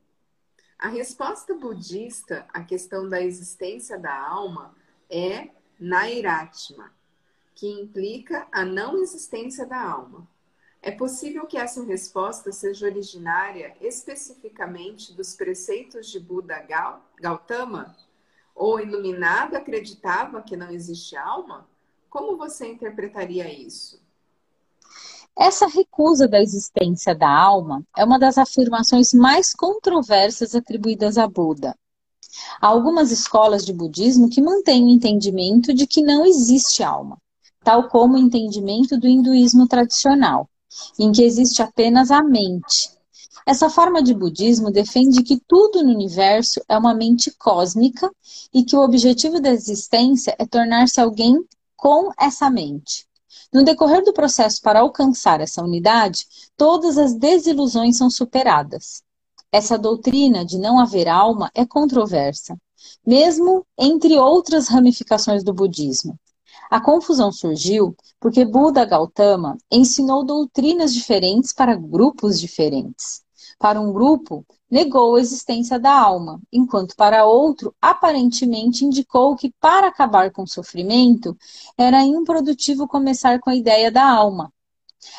A 0.85 0.87
resposta 0.87 1.51
budista 1.55 2.45
à 2.53 2.63
questão 2.63 3.09
da 3.09 3.19
existência 3.19 3.97
da 3.97 4.15
alma 4.15 4.75
é 5.09 5.49
Nairatma, 5.79 6.93
que 7.55 7.67
implica 7.67 8.47
a 8.51 8.63
não 8.63 8.95
existência 8.99 9.65
da 9.65 9.81
alma. 9.81 10.27
É 10.83 10.91
possível 10.91 11.47
que 11.47 11.57
essa 11.57 11.83
resposta 11.83 12.51
seja 12.51 12.85
originária 12.85 13.75
especificamente 13.81 15.11
dos 15.11 15.33
preceitos 15.33 16.05
de 16.05 16.19
Buda 16.19 16.63
Gautama? 17.19 17.97
O 18.53 18.79
iluminado 18.79 19.55
acreditava 19.55 20.43
que 20.43 20.55
não 20.55 20.69
existe 20.69 21.17
alma? 21.17 21.67
Como 22.11 22.37
você 22.37 22.67
interpretaria 22.67 23.51
isso? 23.51 24.04
Essa 25.37 25.67
recusa 25.67 26.29
da 26.29 26.41
existência 26.41 27.13
da 27.13 27.29
alma 27.29 27.83
é 27.97 28.05
uma 28.05 28.17
das 28.17 28.37
afirmações 28.37 29.13
mais 29.13 29.53
controversas 29.53 30.55
atribuídas 30.55 31.17
a 31.17 31.27
Buda. 31.27 31.75
Há 32.61 32.67
algumas 32.67 33.11
escolas 33.11 33.65
de 33.65 33.73
budismo 33.73 34.29
que 34.29 34.41
mantêm 34.41 34.85
o 34.85 34.89
entendimento 34.89 35.73
de 35.73 35.85
que 35.85 36.01
não 36.01 36.25
existe 36.25 36.81
alma, 36.81 37.17
tal 37.65 37.89
como 37.89 38.13
o 38.13 38.17
entendimento 38.17 38.97
do 38.97 39.07
hinduísmo 39.07 39.67
tradicional, 39.67 40.49
em 40.97 41.11
que 41.11 41.23
existe 41.23 41.61
apenas 41.61 42.11
a 42.11 42.23
mente. 42.23 42.91
Essa 43.45 43.69
forma 43.69 44.01
de 44.01 44.13
budismo 44.13 44.71
defende 44.71 45.21
que 45.21 45.37
tudo 45.45 45.83
no 45.83 45.91
universo 45.91 46.61
é 46.69 46.77
uma 46.77 46.93
mente 46.93 47.29
cósmica 47.37 48.09
e 48.53 48.63
que 48.63 48.75
o 48.75 48.81
objetivo 48.81 49.41
da 49.41 49.51
existência 49.51 50.33
é 50.39 50.45
tornar-se 50.45 51.01
alguém 51.01 51.43
com 51.75 52.09
essa 52.17 52.49
mente. 52.49 53.05
No 53.55 53.63
decorrer 53.63 54.03
do 54.03 54.11
processo 54.11 54.61
para 54.61 54.81
alcançar 54.81 55.39
essa 55.39 55.63
unidade, 55.63 56.27
todas 56.57 56.97
as 56.97 57.13
desilusões 57.13 57.95
são 57.97 58.09
superadas. 58.09 59.01
Essa 59.49 59.77
doutrina 59.77 60.43
de 60.43 60.57
não 60.57 60.77
haver 60.77 61.07
alma 61.07 61.49
é 61.55 61.65
controversa, 61.65 62.57
mesmo 63.07 63.65
entre 63.79 64.19
outras 64.19 64.67
ramificações 64.67 65.41
do 65.41 65.53
budismo. 65.53 66.19
A 66.69 66.81
confusão 66.81 67.31
surgiu 67.31 67.95
porque 68.19 68.43
Buda 68.43 68.83
Gautama 68.83 69.57
ensinou 69.71 70.25
doutrinas 70.25 70.93
diferentes 70.93 71.53
para 71.53 71.77
grupos 71.77 72.37
diferentes. 72.37 73.23
Para 73.65 73.81
um 73.81 73.91
grupo, 73.91 74.45
negou 74.69 75.15
a 75.15 75.19
existência 75.19 75.79
da 75.79 75.91
alma, 75.91 76.39
enquanto 76.53 76.95
para 76.95 77.25
outro, 77.25 77.75
aparentemente 77.81 78.85
indicou 78.85 79.35
que 79.35 79.51
para 79.59 79.87
acabar 79.87 80.31
com 80.31 80.43
o 80.43 80.47
sofrimento, 80.47 81.35
era 81.75 82.03
improdutivo 82.03 82.87
começar 82.87 83.39
com 83.39 83.49
a 83.49 83.55
ideia 83.55 83.89
da 83.89 84.07
alma. 84.07 84.53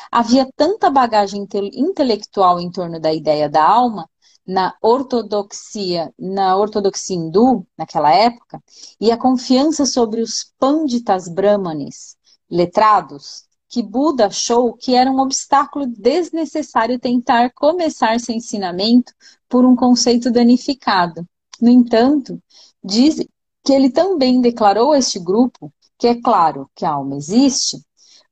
Havia 0.09 0.47
tanta 0.55 0.89
bagagem 0.89 1.45
intelectual 1.73 2.57
em 2.57 2.71
torno 2.71 3.01
da 3.01 3.13
ideia 3.13 3.49
da 3.49 3.67
alma 3.67 4.09
na 4.47 4.73
ortodoxia, 4.81 6.13
na 6.17 6.55
ortodoxia 6.55 7.17
hindu, 7.17 7.67
naquela 7.77 8.13
época, 8.13 8.63
e 8.97 9.11
a 9.11 9.17
confiança 9.17 9.85
sobre 9.85 10.21
os 10.21 10.53
panditas 10.57 11.27
brahmanes, 11.27 12.15
letrados, 12.49 13.46
que 13.69 13.83
Buda 13.83 14.27
achou 14.27 14.73
que 14.73 14.95
era 14.95 15.11
um 15.11 15.19
obstáculo 15.19 15.85
desnecessário 15.87 16.99
tentar 16.99 17.51
começar 17.53 18.19
seu 18.19 18.35
ensinamento 18.35 19.13
por 19.49 19.65
um 19.65 19.75
conceito 19.75 20.31
danificado. 20.31 21.27
No 21.61 21.69
entanto, 21.69 22.41
diz 22.83 23.17
que 23.63 23.73
ele 23.73 23.89
também 23.89 24.39
declarou 24.41 24.91
a 24.93 24.97
este 24.97 25.19
grupo 25.19 25.71
que 25.97 26.07
é 26.07 26.21
claro 26.21 26.69
que 26.75 26.85
a 26.85 26.91
alma 26.91 27.15
existe, 27.15 27.81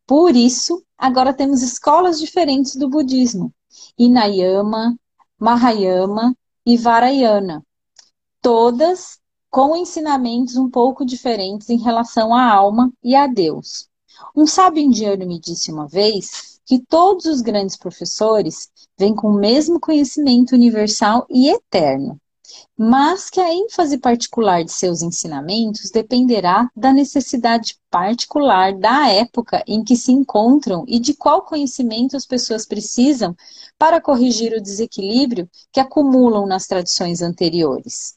por 0.07 0.35
isso, 0.35 0.83
agora 0.97 1.33
temos 1.33 1.63
escolas 1.63 2.19
diferentes 2.19 2.75
do 2.75 2.87
budismo: 2.87 3.51
Inayama, 3.97 4.95
Mahayama 5.39 6.35
e 6.65 6.77
Varayana, 6.77 7.65
todas 8.39 9.19
com 9.49 9.75
ensinamentos 9.75 10.57
um 10.57 10.69
pouco 10.69 11.03
diferentes 11.05 11.69
em 11.69 11.77
relação 11.77 12.33
à 12.35 12.43
alma 12.51 12.91
e 13.03 13.15
a 13.15 13.25
Deus. 13.25 13.89
Um 14.35 14.45
sábio 14.45 14.81
indiano 14.81 15.25
me 15.25 15.39
disse 15.39 15.71
uma 15.71 15.87
vez 15.87 16.59
que 16.65 16.79
todos 16.79 17.25
os 17.25 17.41
grandes 17.41 17.77
professores 17.77 18.69
vêm 18.97 19.15
com 19.15 19.29
o 19.29 19.39
mesmo 19.39 19.79
conhecimento 19.79 20.53
universal 20.53 21.25
e 21.29 21.49
eterno, 21.49 22.19
mas 22.77 23.29
que 23.29 23.39
a 23.39 23.53
ênfase 23.53 23.97
particular 23.97 24.63
de 24.63 24.71
seus 24.71 25.01
ensinamentos 25.01 25.91
dependerá 25.91 26.69
da 26.75 26.91
necessidade 26.91 27.77
particular 27.89 28.73
da 28.77 29.09
época 29.09 29.63
em 29.67 29.83
que 29.83 29.95
se 29.95 30.11
encontram 30.11 30.83
e 30.87 30.99
de 30.99 31.13
qual 31.13 31.43
conhecimento 31.43 32.17
as 32.17 32.25
pessoas 32.25 32.65
precisam 32.65 33.35
para 33.77 34.01
corrigir 34.01 34.53
o 34.53 34.61
desequilíbrio 34.61 35.49
que 35.71 35.79
acumulam 35.79 36.45
nas 36.45 36.67
tradições 36.67 37.21
anteriores. 37.21 38.15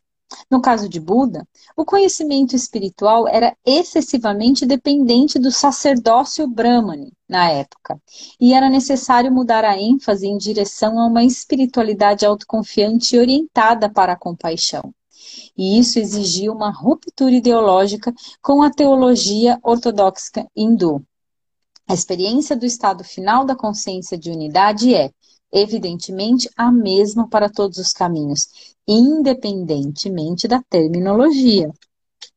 No 0.50 0.60
caso 0.60 0.88
de 0.88 1.00
Buda, 1.00 1.46
o 1.76 1.84
conhecimento 1.84 2.54
espiritual 2.54 3.26
era 3.26 3.56
excessivamente 3.64 4.66
dependente 4.66 5.38
do 5.38 5.50
sacerdócio 5.50 6.46
brahmane 6.46 7.12
na 7.28 7.50
época, 7.50 8.00
e 8.40 8.52
era 8.52 8.70
necessário 8.70 9.32
mudar 9.32 9.64
a 9.64 9.78
ênfase 9.78 10.26
em 10.26 10.36
direção 10.36 10.98
a 10.98 11.06
uma 11.06 11.24
espiritualidade 11.24 12.24
autoconfiante 12.24 13.16
e 13.16 13.18
orientada 13.18 13.88
para 13.88 14.12
a 14.12 14.18
compaixão. 14.18 14.94
E 15.56 15.78
isso 15.78 15.98
exigia 15.98 16.52
uma 16.52 16.70
ruptura 16.70 17.34
ideológica 17.34 18.14
com 18.40 18.62
a 18.62 18.70
teologia 18.70 19.58
ortodoxa 19.62 20.46
hindu. 20.56 21.04
A 21.86 21.94
experiência 21.94 22.54
do 22.54 22.66
estado 22.66 23.02
final 23.02 23.44
da 23.46 23.56
consciência 23.56 24.18
de 24.18 24.30
unidade 24.30 24.94
é, 24.94 25.10
evidentemente, 25.52 26.48
a 26.56 26.70
mesma 26.70 27.28
para 27.28 27.50
todos 27.50 27.78
os 27.78 27.92
caminhos, 27.92 28.76
independentemente 28.86 30.46
da 30.46 30.62
terminologia. 30.62 31.72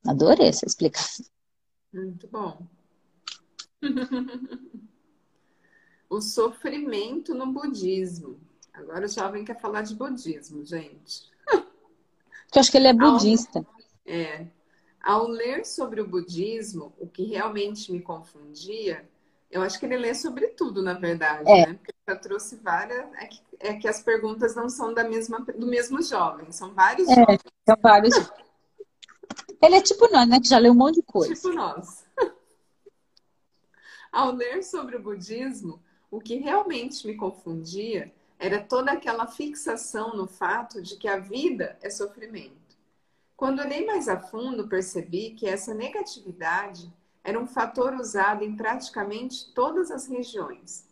Adorei 0.05 0.47
essa 0.47 0.65
explicação. 0.65 1.25
Muito 1.93 2.27
bom. 2.27 2.65
o 6.09 6.21
sofrimento 6.21 7.33
no 7.33 7.51
budismo. 7.51 8.39
Agora 8.73 9.05
o 9.05 9.09
jovem 9.09 9.43
quer 9.43 9.59
falar 9.59 9.81
de 9.81 9.95
budismo, 9.95 10.65
gente. 10.65 11.29
Eu 11.51 12.59
acho 12.59 12.71
que 12.71 12.77
ele 12.77 12.87
é 12.87 12.93
budista. 12.93 13.59
Ao, 13.59 13.65
é. 14.05 14.47
Ao 15.01 15.27
ler 15.27 15.65
sobre 15.65 16.01
o 16.01 16.07
budismo, 16.07 16.93
o 16.99 17.07
que 17.07 17.23
realmente 17.23 17.91
me 17.91 18.01
confundia 18.01 19.09
eu 19.51 19.61
acho 19.61 19.77
que 19.77 19.85
ele 19.85 19.97
lê 19.97 20.15
sobre 20.15 20.47
tudo, 20.47 20.81
na 20.81 20.93
verdade, 20.93 21.49
é. 21.51 21.67
né? 21.67 21.73
Porque 21.73 21.90
trouxe 22.15 22.55
várias. 22.57 23.05
É 23.15 23.25
que, 23.27 23.41
é 23.59 23.73
que, 23.73 23.87
as 23.87 24.01
perguntas 24.01 24.55
não 24.55 24.69
são 24.69 24.93
da 24.93 25.03
mesma, 25.03 25.39
do 25.39 25.67
mesmo 25.67 26.01
jovem, 26.01 26.51
são 26.51 26.73
vários 26.73 27.07
é, 27.09 27.15
jovens. 27.15 27.39
São 27.67 27.77
vários. 27.81 28.15
ele 29.61 29.75
é 29.75 29.81
tipo 29.81 30.11
nós, 30.11 30.27
né? 30.27 30.39
Que 30.39 30.47
já 30.47 30.57
leu 30.57 30.71
um 30.71 30.75
monte 30.75 30.95
de 30.95 31.03
coisa. 31.03 31.33
Tipo 31.33 31.53
nós. 31.53 32.05
Ao 34.11 34.31
ler 34.31 34.63
sobre 34.63 34.97
o 34.97 35.01
budismo, 35.01 35.81
o 36.09 36.19
que 36.19 36.35
realmente 36.35 37.07
me 37.07 37.15
confundia 37.15 38.11
era 38.37 38.61
toda 38.61 38.91
aquela 38.91 39.27
fixação 39.27 40.15
no 40.15 40.27
fato 40.27 40.81
de 40.81 40.97
que 40.97 41.07
a 41.07 41.17
vida 41.17 41.77
é 41.81 41.89
sofrimento. 41.89 42.59
Quando 43.37 43.59
olhei 43.59 43.85
mais 43.85 44.09
a 44.09 44.19
fundo, 44.19 44.67
percebi 44.67 45.31
que 45.31 45.47
essa 45.47 45.73
negatividade 45.73 46.91
era 47.23 47.39
um 47.39 47.47
fator 47.47 47.93
usado 47.93 48.43
em 48.43 48.55
praticamente 48.55 49.51
todas 49.53 49.91
as 49.91 50.07
regiões. 50.07 50.85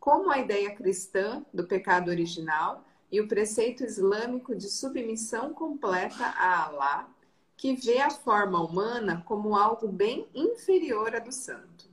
Como 0.00 0.30
a 0.30 0.38
ideia 0.38 0.74
cristã 0.74 1.44
do 1.52 1.64
pecado 1.64 2.10
original, 2.10 2.82
e 3.12 3.20
o 3.20 3.28
preceito 3.28 3.84
islâmico 3.84 4.54
de 4.54 4.68
submissão 4.68 5.52
completa 5.52 6.24
a 6.24 6.64
Allah, 6.64 7.08
que 7.56 7.74
vê 7.74 7.98
a 7.98 8.10
forma 8.10 8.62
humana 8.62 9.22
como 9.26 9.56
algo 9.56 9.88
bem 9.88 10.26
inferior 10.34 11.14
à 11.14 11.18
do 11.18 11.32
santo. 11.32 11.90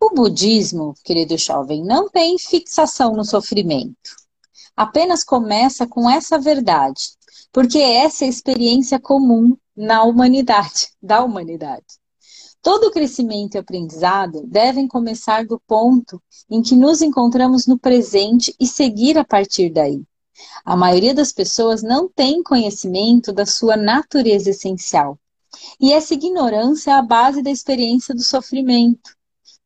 O 0.00 0.10
budismo, 0.10 0.94
querido 1.02 1.36
jovem, 1.36 1.82
não 1.82 2.08
tem 2.08 2.38
fixação 2.38 3.14
no 3.14 3.24
sofrimento. 3.24 4.14
Apenas 4.76 5.24
começa 5.24 5.86
com 5.86 6.08
essa 6.08 6.38
verdade, 6.38 7.12
porque 7.52 7.78
essa 7.78 8.24
é 8.24 8.26
a 8.26 8.30
experiência 8.30 9.00
comum 9.00 9.56
na 9.74 10.02
humanidade, 10.04 10.90
da 11.02 11.24
humanidade. 11.24 12.03
Todo 12.64 12.90
crescimento 12.90 13.56
e 13.56 13.58
aprendizado 13.58 14.42
devem 14.46 14.88
começar 14.88 15.44
do 15.44 15.60
ponto 15.66 16.18
em 16.48 16.62
que 16.62 16.74
nos 16.74 17.02
encontramos 17.02 17.66
no 17.66 17.78
presente 17.78 18.56
e 18.58 18.66
seguir 18.66 19.18
a 19.18 19.24
partir 19.24 19.68
daí. 19.68 20.02
A 20.64 20.74
maioria 20.74 21.12
das 21.12 21.30
pessoas 21.30 21.82
não 21.82 22.08
tem 22.08 22.42
conhecimento 22.42 23.34
da 23.34 23.44
sua 23.44 23.76
natureza 23.76 24.48
essencial. 24.48 25.18
E 25.78 25.92
essa 25.92 26.14
ignorância 26.14 26.92
é 26.92 26.94
a 26.94 27.02
base 27.02 27.42
da 27.42 27.50
experiência 27.50 28.14
do 28.14 28.22
sofrimento. 28.22 29.14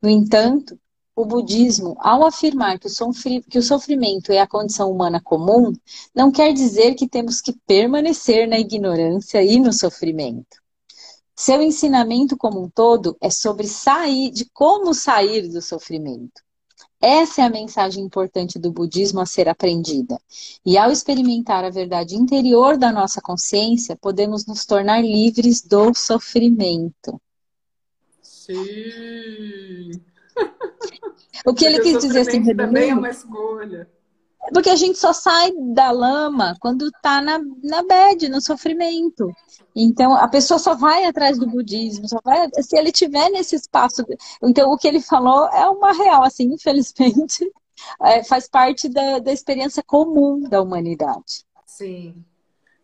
No 0.02 0.10
entanto, 0.10 0.76
o 1.14 1.24
budismo, 1.24 1.96
ao 2.00 2.26
afirmar 2.26 2.80
que 2.80 2.88
o 3.58 3.62
sofrimento 3.62 4.32
é 4.32 4.40
a 4.40 4.46
condição 4.48 4.90
humana 4.90 5.20
comum, 5.20 5.72
não 6.12 6.32
quer 6.32 6.52
dizer 6.52 6.96
que 6.96 7.08
temos 7.08 7.40
que 7.40 7.52
permanecer 7.64 8.48
na 8.48 8.58
ignorância 8.58 9.40
e 9.40 9.60
no 9.60 9.72
sofrimento. 9.72 10.58
Seu 11.40 11.62
ensinamento 11.62 12.36
como 12.36 12.60
um 12.60 12.68
todo 12.68 13.16
é 13.20 13.30
sobre 13.30 13.68
sair, 13.68 14.32
de 14.32 14.44
como 14.46 14.92
sair 14.92 15.46
do 15.46 15.62
sofrimento. 15.62 16.42
Essa 17.00 17.42
é 17.42 17.44
a 17.44 17.48
mensagem 17.48 18.02
importante 18.02 18.58
do 18.58 18.72
budismo 18.72 19.20
a 19.20 19.24
ser 19.24 19.48
aprendida. 19.48 20.20
E 20.66 20.76
ao 20.76 20.90
experimentar 20.90 21.64
a 21.64 21.70
verdade 21.70 22.16
interior 22.16 22.76
da 22.76 22.90
nossa 22.90 23.20
consciência, 23.20 23.94
podemos 23.94 24.46
nos 24.46 24.66
tornar 24.66 25.00
livres 25.00 25.62
do 25.62 25.94
sofrimento. 25.94 27.22
Sim. 28.20 29.92
O 31.46 31.54
que 31.54 31.64
ele 31.64 31.78
quis 31.78 32.00
dizer 32.00 32.22
assim, 32.22 32.42
também 32.52 32.90
é 32.90 32.94
uma 32.96 33.10
escolha. 33.10 33.88
Porque 34.52 34.70
a 34.70 34.76
gente 34.76 34.98
só 34.98 35.12
sai 35.12 35.52
da 35.74 35.90
lama 35.90 36.56
quando 36.60 36.90
tá 37.02 37.20
na, 37.20 37.40
na 37.62 37.82
bad, 37.82 38.28
no 38.28 38.40
sofrimento. 38.40 39.32
Então, 39.74 40.14
a 40.14 40.26
pessoa 40.28 40.58
só 40.58 40.74
vai 40.74 41.04
atrás 41.04 41.38
do 41.38 41.46
budismo, 41.46 42.08
só 42.08 42.18
vai 42.24 42.48
se 42.62 42.76
ele 42.76 42.90
tiver 42.90 43.30
nesse 43.30 43.54
espaço. 43.56 44.04
Então, 44.42 44.70
o 44.70 44.76
que 44.76 44.88
ele 44.88 45.00
falou 45.00 45.46
é 45.48 45.68
uma 45.68 45.92
real, 45.92 46.24
assim, 46.24 46.52
infelizmente, 46.52 47.50
é, 48.02 48.24
faz 48.24 48.48
parte 48.48 48.88
da, 48.88 49.18
da 49.18 49.32
experiência 49.32 49.82
comum 49.82 50.40
da 50.40 50.60
humanidade. 50.60 51.44
Sim. 51.64 52.24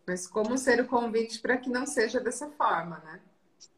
Mas 0.07 0.27
como 0.27 0.57
ser 0.57 0.79
o 0.79 0.87
convite 0.87 1.39
para 1.39 1.57
que 1.57 1.69
não 1.69 1.85
seja 1.85 2.19
dessa 2.19 2.47
forma, 2.49 3.01
né? 3.03 3.19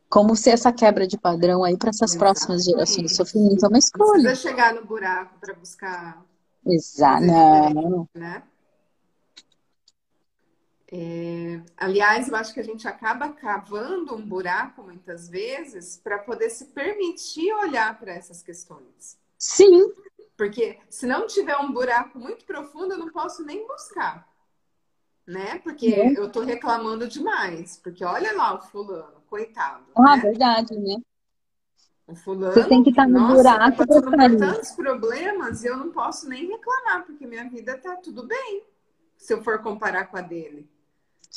Como 0.09 0.35
ser 0.35 0.51
essa 0.51 0.71
quebra 0.71 1.07
de 1.07 1.17
padrão 1.17 1.63
aí 1.63 1.77
para 1.77 1.89
essas 1.89 2.11
Exatamente. 2.11 2.19
próximas 2.19 2.63
gerações. 2.65 3.11
O 3.11 3.15
sofrimento 3.15 3.65
é 3.65 3.67
uma 3.67 3.77
escolha. 3.77 4.13
Não 4.13 4.23
precisa 4.23 4.49
chegar 4.49 4.73
no 4.73 4.85
buraco 4.85 5.39
para 5.39 5.53
buscar 5.53 6.23
Exato. 6.67 7.25
Não. 7.25 8.09
Né? 8.13 8.43
É, 10.89 11.61
aliás, 11.75 12.29
eu 12.29 12.35
acho 12.35 12.53
que 12.53 12.61
a 12.61 12.63
gente 12.63 12.87
acaba 12.87 13.29
cavando 13.29 14.15
um 14.15 14.25
buraco 14.25 14.83
muitas 14.83 15.27
vezes 15.27 15.99
para 16.01 16.17
poder 16.17 16.49
se 16.49 16.65
permitir 16.67 17.51
olhar 17.53 17.99
para 17.99 18.13
essas 18.13 18.41
questões. 18.41 19.17
Sim. 19.37 19.91
Porque 20.37 20.79
se 20.89 21.05
não 21.05 21.27
tiver 21.27 21.57
um 21.57 21.71
buraco 21.71 22.17
muito 22.17 22.45
profundo, 22.45 22.93
eu 22.93 22.97
não 22.97 23.11
posso 23.11 23.43
nem 23.43 23.67
buscar. 23.67 24.27
Né? 25.25 25.59
Porque 25.59 25.87
é. 25.87 26.17
eu 26.17 26.27
estou 26.27 26.43
reclamando 26.43 27.07
demais. 27.07 27.77
Porque 27.83 28.05
olha 28.05 28.33
lá 28.33 28.55
o 28.55 28.61
fulano, 28.61 29.21
coitado. 29.29 29.85
Ah, 29.97 30.15
né? 30.15 30.21
verdade, 30.21 30.73
né? 30.77 30.95
O 32.07 32.15
fulano, 32.15 32.53
Você 32.53 32.63
tem 32.63 32.81
que 32.81 32.91
estar 32.91 33.03
tá 33.03 33.09
no 33.09 33.19
nossa, 33.19 33.35
buraco 33.35 33.77
tá 33.77 33.85
passando 33.85 34.11
por 34.11 34.37
tantos 34.37 34.71
problemas 34.71 35.63
e 35.63 35.67
eu 35.67 35.75
não 35.75 35.91
posso 35.91 36.29
nem 36.29 36.47
reclamar, 36.47 37.05
porque 37.05 37.27
minha 37.27 37.49
vida 37.49 37.77
tá 37.77 37.97
tudo 37.97 38.25
bem, 38.25 38.63
se 39.17 39.33
eu 39.33 39.43
for 39.43 39.61
comparar 39.61 40.05
com 40.05 40.17
a 40.17 40.21
dele. 40.21 40.69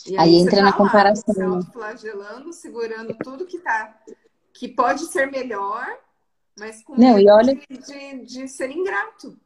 E 0.06 0.16
aí, 0.16 0.28
aí 0.28 0.34
entra 0.36 0.58
tá 0.58 0.62
na 0.62 0.70
lá, 0.70 0.76
comparação. 0.76 1.34
Se 1.34 1.66
né? 1.66 1.72
flagelando, 1.72 2.52
segurando 2.52 3.16
tudo 3.22 3.46
que 3.46 3.58
tá, 3.58 4.00
que 4.52 4.68
pode 4.68 5.06
ser 5.06 5.28
melhor, 5.28 5.84
mas 6.56 6.84
com 6.84 6.94
não, 6.96 7.16
medo 7.16 7.30
olha... 7.30 7.54
de, 7.54 7.66
de, 7.66 8.24
de, 8.24 8.48
ser 8.48 8.70
ingrato. 8.70 9.36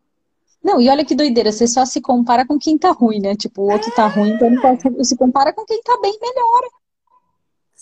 Não, 0.63 0.79
e 0.79 0.91
olha 0.91 1.07
que 1.07 1.15
doideira, 1.15 1.51
você 1.51 1.67
só 1.67 1.87
se 1.87 2.03
compara 2.03 2.47
com 2.47 2.59
quem 2.59 2.77
tá 2.77 2.91
ruim, 2.91 3.21
né? 3.21 3.35
Tipo, 3.35 3.63
o 3.63 3.73
outro 3.73 3.91
é... 3.91 3.95
tá 3.95 4.07
ruim, 4.07 4.31
então 4.31 4.51
não 4.51 4.61
pode, 4.61 5.05
se 5.05 5.17
compara 5.17 5.55
com 5.55 5.65
quem 5.65 5.83
tá 5.83 5.99
bem, 6.03 6.19
melhora. 6.21 6.69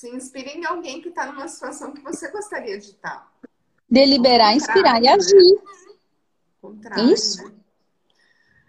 Se 0.03 0.09
inspire 0.09 0.59
em 0.59 0.65
alguém 0.65 1.01
que 1.01 1.11
está 1.11 1.27
numa 1.27 1.47
situação 1.47 1.93
que 1.93 2.01
você 2.01 2.29
gostaria 2.29 2.77
de 2.77 2.87
estar. 2.87 3.33
Deliberar, 3.89 4.53
inspirar 4.53 5.01
e 5.01 5.07
agir. 5.07 5.37
Né? 5.37 5.95
Contrário, 6.61 7.13
Isso. 7.13 7.45
Né? 7.45 7.55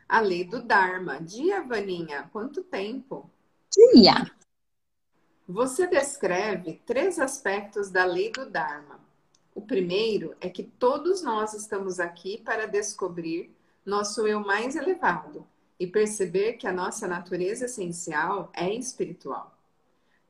A 0.08 0.20
lei 0.20 0.44
do 0.44 0.62
Dharma. 0.62 1.20
Dia, 1.20 1.64
Vaninha, 1.64 2.30
quanto 2.32 2.64
tempo? 2.64 3.32
Dia. 3.76 4.32
Você 5.48 5.88
descreve 5.88 6.80
três 6.86 7.18
aspectos 7.18 7.90
da 7.90 8.06
lei 8.06 8.32
do 8.32 8.48
Dharma. 8.48 9.00
O 9.56 9.62
primeiro 9.64 10.36
é 10.40 10.52
que 10.52 10.62
todos 10.62 11.24
nós 11.24 11.56
estamos 11.56 12.00
aqui 12.00 12.38
para 12.46 12.68
descobrir 12.68 13.52
nosso 13.84 14.28
eu 14.28 14.40
mais 14.40 14.76
elevado 14.76 15.48
e 15.80 15.88
perceber 15.88 16.54
que 16.58 16.68
a 16.68 16.72
nossa 16.72 17.08
natureza 17.08 17.66
essencial 17.66 18.52
é 18.54 18.72
espiritual. 18.72 19.53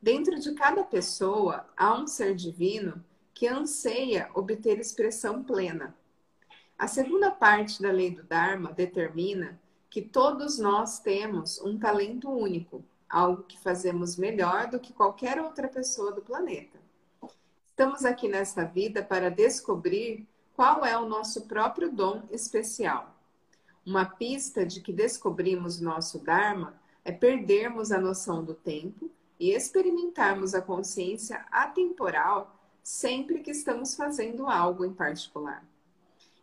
Dentro 0.03 0.37
de 0.37 0.51
cada 0.51 0.83
pessoa 0.83 1.65
há 1.77 1.97
um 1.97 2.05
ser 2.07 2.35
divino 2.35 3.01
que 3.33 3.47
anseia 3.47 4.29
obter 4.33 4.77
expressão 4.77 5.41
plena. 5.41 5.95
A 6.77 6.89
segunda 6.89 7.31
parte 7.31 7.81
da 7.81 7.89
lei 7.89 8.11
do 8.11 8.21
Dharma 8.21 8.73
determina 8.73 9.57
que 9.89 10.01
todos 10.01 10.59
nós 10.59 10.99
temos 10.99 11.61
um 11.61 11.79
talento 11.79 12.29
único, 12.29 12.83
algo 13.09 13.43
que 13.43 13.57
fazemos 13.57 14.17
melhor 14.17 14.69
do 14.69 14.77
que 14.77 14.91
qualquer 14.91 15.39
outra 15.39 15.69
pessoa 15.69 16.11
do 16.11 16.21
planeta. 16.21 16.77
Estamos 17.69 18.03
aqui 18.03 18.27
nesta 18.27 18.65
vida 18.65 19.01
para 19.01 19.31
descobrir 19.31 20.27
qual 20.53 20.85
é 20.85 20.97
o 20.97 21.07
nosso 21.07 21.47
próprio 21.47 21.89
dom 21.89 22.23
especial. 22.29 23.15
Uma 23.85 24.03
pista 24.03 24.65
de 24.65 24.81
que 24.81 24.91
descobrimos 24.91 25.79
nosso 25.79 26.19
Dharma 26.19 26.73
é 27.05 27.11
perdermos 27.13 27.89
a 27.89 28.01
noção 28.01 28.43
do 28.43 28.53
tempo 28.53 29.09
e 29.43 29.51
experimentarmos 29.51 30.55
a 30.55 30.61
consciência 30.61 31.45
atemporal 31.51 32.57
sempre 32.81 33.41
que 33.41 33.51
estamos 33.51 33.93
fazendo 33.93 34.47
algo 34.47 34.85
em 34.85 34.93
particular. 34.93 35.67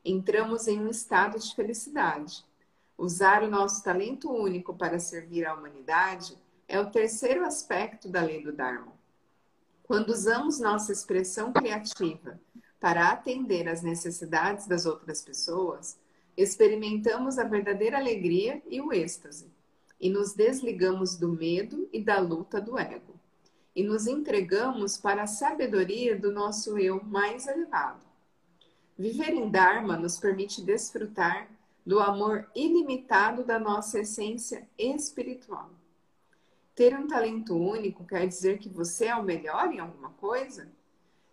Entramos 0.05 0.68
em 0.68 0.78
um 0.78 0.86
estado 0.86 1.38
de 1.38 1.55
felicidade. 1.55 2.44
Usar 2.98 3.42
o 3.42 3.48
nosso 3.48 3.82
talento 3.82 4.30
único 4.30 4.74
para 4.76 4.98
servir 4.98 5.46
à 5.46 5.55
humanidade 5.55 6.36
é 6.68 6.78
o 6.78 6.90
terceiro 6.90 7.42
aspecto 7.42 8.07
da 8.07 8.20
lei 8.20 8.42
do 8.42 8.53
Dharma. 8.53 8.92
Quando 9.82 10.11
usamos 10.11 10.61
nossa 10.61 10.92
expressão 10.92 11.55
criativa 11.55 12.38
para 12.78 13.09
atender 13.09 13.66
às 13.66 13.80
necessidades 13.80 14.66
das 14.66 14.84
outras 14.84 15.22
pessoas, 15.22 15.98
experimentamos 16.36 17.38
a 17.38 17.44
verdadeira 17.44 17.96
alegria 17.96 18.62
e 18.68 18.78
o 18.78 18.92
êxtase 18.92 19.51
e 20.01 20.09
nos 20.09 20.32
desligamos 20.32 21.16
do 21.16 21.28
medo 21.28 21.88
e 21.92 22.03
da 22.03 22.18
luta 22.18 22.61
do 22.61 22.78
ego, 22.78 23.14
e 23.76 23.82
nos 23.82 24.07
entregamos 24.07 24.96
para 24.96 25.24
a 25.24 25.26
sabedoria 25.26 26.18
do 26.18 26.32
nosso 26.32 26.78
eu 26.78 27.03
mais 27.05 27.46
elevado. 27.46 28.01
Viver 28.98 29.30
em 29.30 29.51
Dharma 29.51 29.96
nos 29.96 30.18
permite 30.18 30.62
desfrutar 30.62 31.48
do 31.84 32.01
amor 32.01 32.48
ilimitado 32.55 33.44
da 33.44 33.59
nossa 33.59 34.01
essência 34.01 34.68
espiritual. 34.78 35.70
Ter 36.74 36.96
um 36.98 37.07
talento 37.07 37.57
único 37.57 38.05
quer 38.05 38.26
dizer 38.26 38.59
que 38.59 38.68
você 38.68 39.07
é 39.07 39.16
o 39.16 39.22
melhor 39.22 39.72
em 39.72 39.80
alguma 39.80 40.11
coisa? 40.11 40.68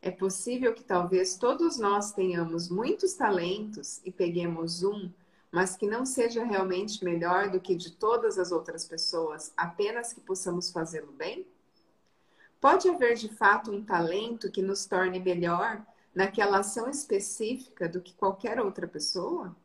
É 0.01 0.11
possível 0.11 0.73
que 0.73 0.83
talvez 0.83 1.37
todos 1.37 1.77
nós 1.77 2.11
tenhamos 2.11 2.69
muitos 2.69 3.13
talentos 3.13 4.01
e 4.05 4.11
peguemos 4.11 4.83
um 4.83 5.09
mas 5.51 5.75
que 5.75 5.87
não 5.87 6.05
seja 6.05 6.43
realmente 6.43 7.03
melhor 7.03 7.49
do 7.49 7.59
que 7.59 7.75
de 7.75 7.91
todas 7.91 8.37
as 8.37 8.51
outras 8.51 8.85
pessoas, 8.85 9.53
apenas 9.55 10.13
que 10.13 10.21
possamos 10.21 10.71
fazê-lo 10.71 11.11
bem? 11.11 11.47
Pode 12.59 12.89
haver 12.89 13.15
de 13.15 13.29
fato 13.29 13.71
um 13.71 13.83
talento 13.83 14.51
que 14.51 14.61
nos 14.61 14.85
torne 14.85 15.19
melhor 15.19 15.85
naquela 16.13 16.59
ação 16.59 16.89
específica 16.89 17.87
do 17.87 18.01
que 18.01 18.13
qualquer 18.13 18.59
outra 18.59 18.87
pessoa? 18.87 19.55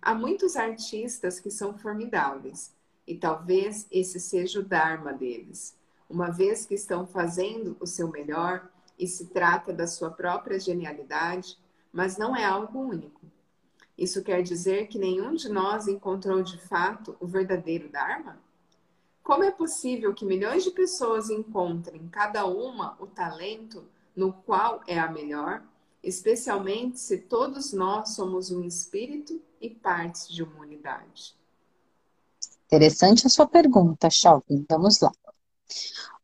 Há 0.00 0.14
muitos 0.14 0.56
artistas 0.56 1.40
que 1.40 1.50
são 1.50 1.78
formidáveis, 1.78 2.74
e 3.06 3.16
talvez 3.16 3.86
esse 3.90 4.20
seja 4.20 4.60
o 4.60 4.64
Dharma 4.64 5.12
deles, 5.12 5.76
uma 6.08 6.30
vez 6.30 6.66
que 6.66 6.74
estão 6.74 7.06
fazendo 7.06 7.76
o 7.80 7.86
seu 7.86 8.08
melhor 8.08 8.68
e 8.98 9.06
se 9.06 9.28
trata 9.28 9.72
da 9.72 9.86
sua 9.86 10.10
própria 10.10 10.60
genialidade, 10.60 11.58
mas 11.92 12.18
não 12.18 12.36
é 12.36 12.44
algo 12.44 12.78
único. 12.78 13.21
Isso 13.96 14.22
quer 14.22 14.42
dizer 14.42 14.88
que 14.88 14.98
nenhum 14.98 15.34
de 15.34 15.48
nós 15.48 15.86
encontrou 15.86 16.42
de 16.42 16.58
fato 16.58 17.16
o 17.20 17.26
verdadeiro 17.26 17.88
Dharma? 17.88 18.38
Como 19.22 19.44
é 19.44 19.50
possível 19.50 20.12
que 20.12 20.24
milhões 20.24 20.64
de 20.64 20.70
pessoas 20.70 21.30
encontrem 21.30 22.08
cada 22.08 22.44
uma 22.46 22.96
o 22.98 23.06
talento 23.06 23.84
no 24.16 24.32
qual 24.32 24.82
é 24.86 24.98
a 24.98 25.10
melhor, 25.10 25.62
especialmente 26.02 26.98
se 26.98 27.18
todos 27.18 27.72
nós 27.72 28.10
somos 28.10 28.50
um 28.50 28.64
espírito 28.64 29.40
e 29.60 29.70
partes 29.70 30.28
de 30.28 30.42
uma 30.42 30.60
unidade? 30.60 31.36
Interessante 32.66 33.26
a 33.26 33.30
sua 33.30 33.46
pergunta, 33.46 34.10
Chauvin. 34.10 34.66
Vamos 34.68 34.98
lá. 35.00 35.12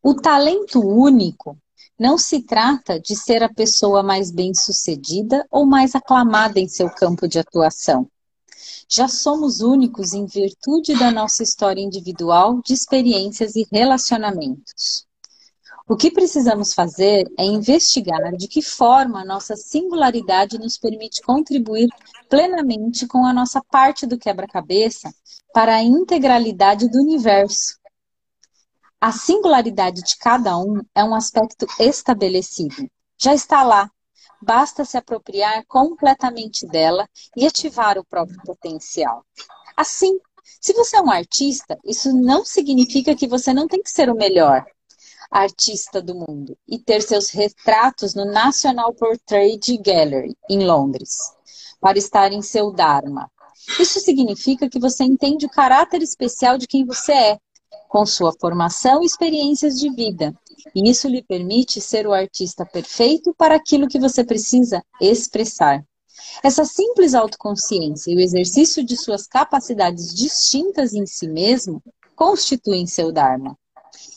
O 0.02 0.14
talento 0.14 0.80
único 0.80 1.56
não 1.98 2.16
se 2.16 2.42
trata 2.42 3.00
de 3.00 3.16
ser 3.16 3.42
a 3.42 3.52
pessoa 3.52 4.02
mais 4.02 4.30
bem-sucedida 4.30 5.46
ou 5.50 5.66
mais 5.66 5.94
aclamada 5.94 6.60
em 6.60 6.68
seu 6.68 6.88
campo 6.88 7.26
de 7.26 7.38
atuação. 7.38 8.08
Já 8.88 9.08
somos 9.08 9.60
únicos 9.60 10.12
em 10.12 10.24
virtude 10.24 10.98
da 10.98 11.10
nossa 11.10 11.42
história 11.42 11.80
individual 11.80 12.60
de 12.64 12.72
experiências 12.72 13.56
e 13.56 13.66
relacionamentos. 13.70 15.06
O 15.88 15.96
que 15.96 16.10
precisamos 16.10 16.74
fazer 16.74 17.24
é 17.38 17.44
investigar 17.44 18.36
de 18.36 18.46
que 18.46 18.60
forma 18.60 19.22
a 19.22 19.24
nossa 19.24 19.56
singularidade 19.56 20.58
nos 20.58 20.76
permite 20.76 21.22
contribuir 21.22 21.88
plenamente 22.28 23.06
com 23.06 23.24
a 23.24 23.32
nossa 23.32 23.62
parte 23.70 24.06
do 24.06 24.18
quebra-cabeça 24.18 25.10
para 25.52 25.76
a 25.76 25.82
integralidade 25.82 26.88
do 26.90 26.98
universo 26.98 27.77
a 29.00 29.12
singularidade 29.12 30.02
de 30.02 30.16
cada 30.18 30.58
um 30.58 30.82
é 30.94 31.04
um 31.04 31.14
aspecto 31.14 31.66
estabelecido. 31.78 32.90
Já 33.16 33.32
está 33.34 33.62
lá. 33.62 33.90
Basta 34.42 34.84
se 34.84 34.96
apropriar 34.96 35.64
completamente 35.66 36.66
dela 36.66 37.08
e 37.36 37.46
ativar 37.46 37.98
o 37.98 38.04
próprio 38.04 38.40
potencial. 38.44 39.24
Assim, 39.76 40.18
se 40.60 40.72
você 40.72 40.96
é 40.96 41.00
um 41.00 41.10
artista, 41.10 41.78
isso 41.84 42.12
não 42.12 42.44
significa 42.44 43.14
que 43.14 43.28
você 43.28 43.52
não 43.52 43.68
tem 43.68 43.82
que 43.82 43.90
ser 43.90 44.10
o 44.10 44.16
melhor 44.16 44.64
artista 45.30 46.00
do 46.00 46.14
mundo 46.14 46.56
e 46.66 46.78
ter 46.78 47.02
seus 47.02 47.30
retratos 47.30 48.14
no 48.14 48.24
National 48.24 48.94
Portrait 48.94 49.78
Gallery, 49.78 50.36
em 50.48 50.64
Londres, 50.64 51.18
para 51.80 51.98
estar 51.98 52.32
em 52.32 52.42
seu 52.42 52.72
Dharma. 52.72 53.30
Isso 53.78 54.00
significa 54.00 54.68
que 54.68 54.78
você 54.78 55.04
entende 55.04 55.46
o 55.46 55.50
caráter 55.50 56.02
especial 56.02 56.56
de 56.56 56.66
quem 56.66 56.86
você 56.86 57.12
é 57.12 57.38
com 57.88 58.04
sua 58.04 58.32
formação 58.38 59.02
e 59.02 59.06
experiências 59.06 59.78
de 59.78 59.90
vida. 59.90 60.34
E 60.74 60.88
isso 60.88 61.08
lhe 61.08 61.22
permite 61.22 61.80
ser 61.80 62.06
o 62.06 62.12
artista 62.12 62.64
perfeito 62.66 63.34
para 63.36 63.56
aquilo 63.56 63.88
que 63.88 63.98
você 63.98 64.22
precisa 64.22 64.82
expressar. 65.00 65.82
Essa 66.42 66.64
simples 66.64 67.14
autoconsciência 67.14 68.10
e 68.10 68.16
o 68.16 68.20
exercício 68.20 68.84
de 68.84 68.96
suas 68.96 69.26
capacidades 69.26 70.14
distintas 70.14 70.92
em 70.92 71.06
si 71.06 71.28
mesmo 71.28 71.82
constituem 72.14 72.86
seu 72.86 73.12
Dharma. 73.12 73.56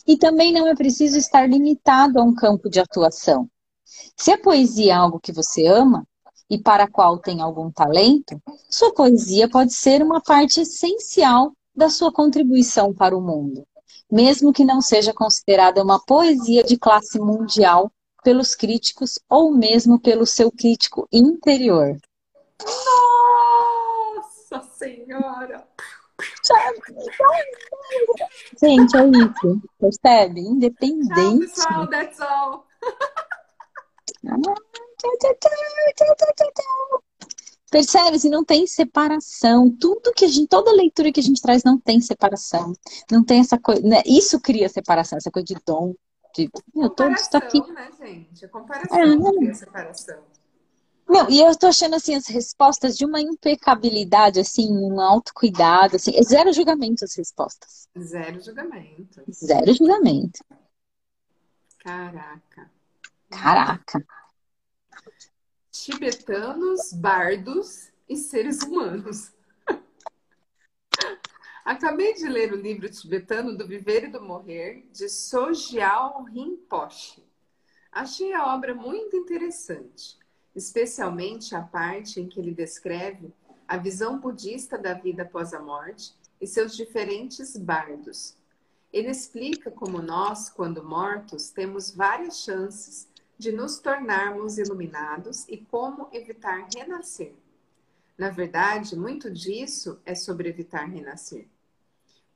E 0.06 0.16
também 0.16 0.52
não 0.52 0.66
é 0.66 0.74
preciso 0.74 1.16
estar 1.16 1.48
limitado 1.48 2.18
a 2.18 2.22
um 2.22 2.34
campo 2.34 2.68
de 2.68 2.80
atuação. 2.80 3.48
Se 4.16 4.32
a 4.32 4.38
poesia 4.38 4.92
é 4.92 4.96
algo 4.96 5.20
que 5.20 5.32
você 5.32 5.66
ama 5.66 6.06
e 6.50 6.58
para 6.58 6.84
a 6.84 6.90
qual 6.90 7.18
tem 7.18 7.40
algum 7.40 7.70
talento, 7.70 8.40
sua 8.68 8.92
poesia 8.92 9.48
pode 9.48 9.72
ser 9.72 10.02
uma 10.02 10.20
parte 10.20 10.60
essencial 10.60 11.52
da 11.74 11.88
sua 11.88 12.12
contribuição 12.12 12.92
para 12.92 13.16
o 13.16 13.20
mundo, 13.20 13.66
mesmo 14.10 14.52
que 14.52 14.64
não 14.64 14.80
seja 14.80 15.12
considerada 15.12 15.82
uma 15.82 15.98
poesia 16.04 16.62
de 16.62 16.78
classe 16.78 17.18
mundial 17.18 17.90
pelos 18.22 18.54
críticos 18.54 19.18
ou 19.28 19.52
mesmo 19.52 20.00
pelo 20.00 20.26
seu 20.26 20.50
crítico 20.50 21.08
interior. 21.12 21.96
Nossa 24.14 24.62
Senhora! 24.76 25.66
Gente, 28.60 28.96
é 28.96 29.06
isso. 29.08 29.62
Percebe? 29.80 30.40
Independente. 30.40 31.52
Tchau, 31.52 31.88
pessoal. 31.88 31.88
That's 31.88 32.20
all. 32.20 32.66
tchau, 34.22 35.16
tchau, 35.18 35.34
tchau, 35.40 36.14
tchau, 36.16 36.34
tchau, 36.36 36.52
tchau. 36.54 37.02
Percebe? 37.72 38.18
Se 38.18 38.28
não 38.28 38.44
tem 38.44 38.66
separação. 38.66 39.74
Tudo 39.80 40.12
que 40.12 40.26
a 40.26 40.28
gente, 40.28 40.46
toda 40.46 40.70
leitura 40.70 41.10
que 41.10 41.20
a 41.20 41.22
gente 41.22 41.40
traz 41.40 41.64
não 41.64 41.78
tem 41.78 42.02
separação. 42.02 42.74
Não 43.10 43.24
tem 43.24 43.40
essa 43.40 43.58
coisa. 43.58 43.80
Né? 43.80 44.02
Isso 44.04 44.38
cria 44.38 44.68
separação, 44.68 45.16
essa 45.16 45.30
coisa 45.30 45.46
de 45.46 45.56
dom. 45.66 45.94
De, 46.36 46.50
meu, 46.74 46.94
aqui. 47.34 47.60
né, 47.72 47.90
gente? 47.98 48.44
A 48.44 48.48
comparação 48.48 48.98
é, 48.98 49.06
não 49.06 49.38
cria 49.38 49.54
separação. 49.54 50.18
Não, 51.08 51.30
e 51.30 51.40
eu 51.40 51.56
tô 51.56 51.66
achando 51.66 51.94
assim 51.94 52.14
as 52.14 52.26
respostas 52.26 52.96
de 52.96 53.06
uma 53.06 53.20
impecabilidade, 53.20 54.38
assim, 54.40 54.70
um 54.70 55.00
autocuidado, 55.00 55.96
assim, 55.96 56.14
é 56.14 56.22
zero 56.22 56.52
julgamento 56.52 57.04
as 57.04 57.14
respostas. 57.14 57.88
Zero 57.98 58.40
julgamento. 58.40 59.22
Zero 59.30 59.72
julgamento. 59.74 60.44
Caraca. 61.78 62.70
Caraca 63.30 64.06
tibetanos, 65.84 66.92
bardos 66.92 67.90
e 68.08 68.16
seres 68.16 68.62
humanos. 68.62 69.32
Acabei 71.64 72.14
de 72.14 72.28
ler 72.28 72.52
o 72.52 72.56
livro 72.56 72.88
tibetano 72.88 73.56
do 73.56 73.66
Viver 73.66 74.04
e 74.04 74.08
do 74.08 74.22
Morrer, 74.22 74.86
de 74.92 75.08
Sogyal 75.08 76.22
Rinpoche. 76.24 77.24
Achei 77.90 78.32
a 78.32 78.54
obra 78.54 78.74
muito 78.74 79.16
interessante, 79.16 80.16
especialmente 80.54 81.54
a 81.54 81.62
parte 81.62 82.20
em 82.20 82.28
que 82.28 82.38
ele 82.38 82.52
descreve 82.52 83.34
a 83.66 83.76
visão 83.76 84.20
budista 84.20 84.78
da 84.78 84.94
vida 84.94 85.22
após 85.24 85.52
a 85.52 85.60
morte 85.60 86.14
e 86.40 86.46
seus 86.46 86.76
diferentes 86.76 87.56
bardos. 87.56 88.36
Ele 88.92 89.10
explica 89.10 89.70
como 89.70 90.00
nós, 90.00 90.48
quando 90.48 90.84
mortos, 90.84 91.50
temos 91.50 91.90
várias 91.90 92.38
chances 92.38 93.08
de 93.42 93.50
nos 93.50 93.80
tornarmos 93.80 94.56
iluminados 94.56 95.48
e 95.48 95.56
como 95.56 96.08
evitar 96.12 96.68
renascer. 96.72 97.34
Na 98.16 98.30
verdade, 98.30 98.96
muito 98.96 99.28
disso 99.28 100.00
é 100.06 100.14
sobre 100.14 100.48
evitar 100.48 100.84
renascer. 100.84 101.48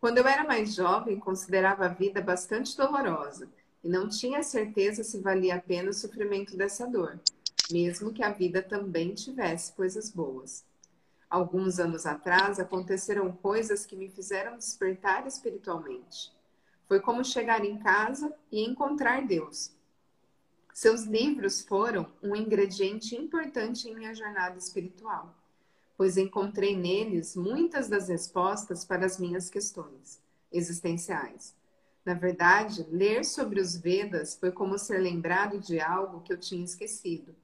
Quando 0.00 0.18
eu 0.18 0.26
era 0.26 0.42
mais 0.42 0.74
jovem, 0.74 1.20
considerava 1.20 1.84
a 1.84 1.94
vida 1.94 2.20
bastante 2.20 2.76
dolorosa 2.76 3.48
e 3.84 3.88
não 3.88 4.08
tinha 4.08 4.42
certeza 4.42 5.04
se 5.04 5.20
valia 5.20 5.54
a 5.54 5.60
pena 5.60 5.90
o 5.90 5.94
sofrimento 5.94 6.56
dessa 6.56 6.88
dor, 6.88 7.20
mesmo 7.70 8.12
que 8.12 8.24
a 8.24 8.32
vida 8.32 8.60
também 8.60 9.14
tivesse 9.14 9.72
coisas 9.74 10.10
boas. 10.10 10.64
Alguns 11.30 11.78
anos 11.78 12.04
atrás 12.04 12.58
aconteceram 12.58 13.30
coisas 13.30 13.86
que 13.86 13.94
me 13.94 14.08
fizeram 14.08 14.58
despertar 14.58 15.24
espiritualmente. 15.24 16.32
Foi 16.88 16.98
como 16.98 17.24
chegar 17.24 17.64
em 17.64 17.78
casa 17.78 18.34
e 18.50 18.64
encontrar 18.64 19.24
Deus, 19.24 19.75
seus 20.76 21.04
livros 21.04 21.62
foram 21.62 22.06
um 22.22 22.36
ingrediente 22.36 23.16
importante 23.16 23.88
em 23.88 23.94
minha 23.94 24.14
jornada 24.14 24.58
espiritual, 24.58 25.34
pois 25.96 26.18
encontrei 26.18 26.76
neles 26.76 27.34
muitas 27.34 27.88
das 27.88 28.10
respostas 28.10 28.84
para 28.84 29.06
as 29.06 29.18
minhas 29.18 29.48
questões 29.48 30.20
existenciais. 30.52 31.56
Na 32.04 32.12
verdade, 32.12 32.86
ler 32.90 33.24
sobre 33.24 33.58
os 33.58 33.74
Vedas 33.74 34.36
foi 34.36 34.52
como 34.52 34.78
ser 34.78 34.98
lembrado 34.98 35.58
de 35.58 35.80
algo 35.80 36.20
que 36.20 36.30
eu 36.30 36.38
tinha 36.38 36.62
esquecido. 36.62 37.34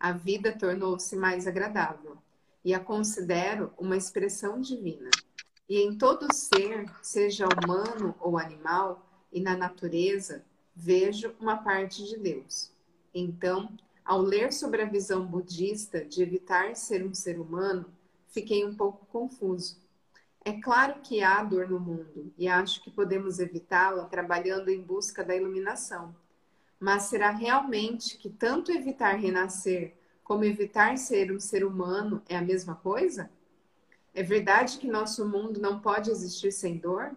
A 0.00 0.12
vida 0.12 0.50
tornou-se 0.50 1.14
mais 1.16 1.46
agradável 1.46 2.16
e 2.64 2.72
a 2.72 2.80
considero 2.80 3.74
uma 3.76 3.94
expressão 3.94 4.58
divina. 4.58 5.10
E 5.68 5.82
em 5.82 5.98
todo 5.98 6.32
ser, 6.32 6.90
seja 7.02 7.46
humano 7.46 8.14
ou 8.18 8.38
animal, 8.38 9.06
e 9.30 9.38
na 9.38 9.54
natureza, 9.54 10.42
vejo 10.74 11.34
uma 11.40 11.56
parte 11.58 12.04
de 12.04 12.16
Deus. 12.16 12.72
Então, 13.14 13.70
ao 14.04 14.20
ler 14.20 14.52
sobre 14.52 14.82
a 14.82 14.86
visão 14.86 15.24
budista 15.24 16.04
de 16.04 16.22
evitar 16.22 16.74
ser 16.76 17.04
um 17.06 17.14
ser 17.14 17.40
humano, 17.40 17.86
fiquei 18.28 18.64
um 18.64 18.74
pouco 18.74 19.06
confuso. 19.06 19.82
É 20.44 20.52
claro 20.60 21.00
que 21.00 21.22
há 21.22 21.42
dor 21.42 21.68
no 21.68 21.80
mundo 21.80 22.32
e 22.36 22.46
acho 22.46 22.82
que 22.82 22.90
podemos 22.90 23.38
evitá-la 23.38 24.04
trabalhando 24.04 24.68
em 24.68 24.82
busca 24.82 25.24
da 25.24 25.34
iluminação. 25.34 26.14
Mas 26.78 27.04
será 27.04 27.30
realmente 27.30 28.18
que 28.18 28.28
tanto 28.28 28.70
evitar 28.70 29.14
renascer 29.14 29.94
como 30.22 30.44
evitar 30.44 30.98
ser 30.98 31.32
um 31.32 31.40
ser 31.40 31.64
humano 31.64 32.22
é 32.28 32.36
a 32.36 32.42
mesma 32.42 32.74
coisa? 32.74 33.30
É 34.12 34.22
verdade 34.22 34.78
que 34.78 34.86
nosso 34.86 35.26
mundo 35.26 35.60
não 35.60 35.80
pode 35.80 36.10
existir 36.10 36.52
sem 36.52 36.76
dor? 36.76 37.16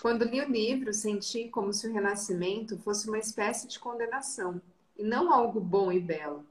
Quando 0.00 0.24
li 0.24 0.40
o 0.40 0.48
livro, 0.48 0.92
senti 0.92 1.48
como 1.48 1.72
se 1.72 1.86
o 1.86 1.92
renascimento 1.92 2.78
fosse 2.78 3.08
uma 3.08 3.18
espécie 3.18 3.66
de 3.66 3.78
condenação 3.78 4.60
e 4.96 5.02
não 5.02 5.32
algo 5.32 5.60
bom 5.60 5.90
e 5.90 6.00
belo. 6.00 6.44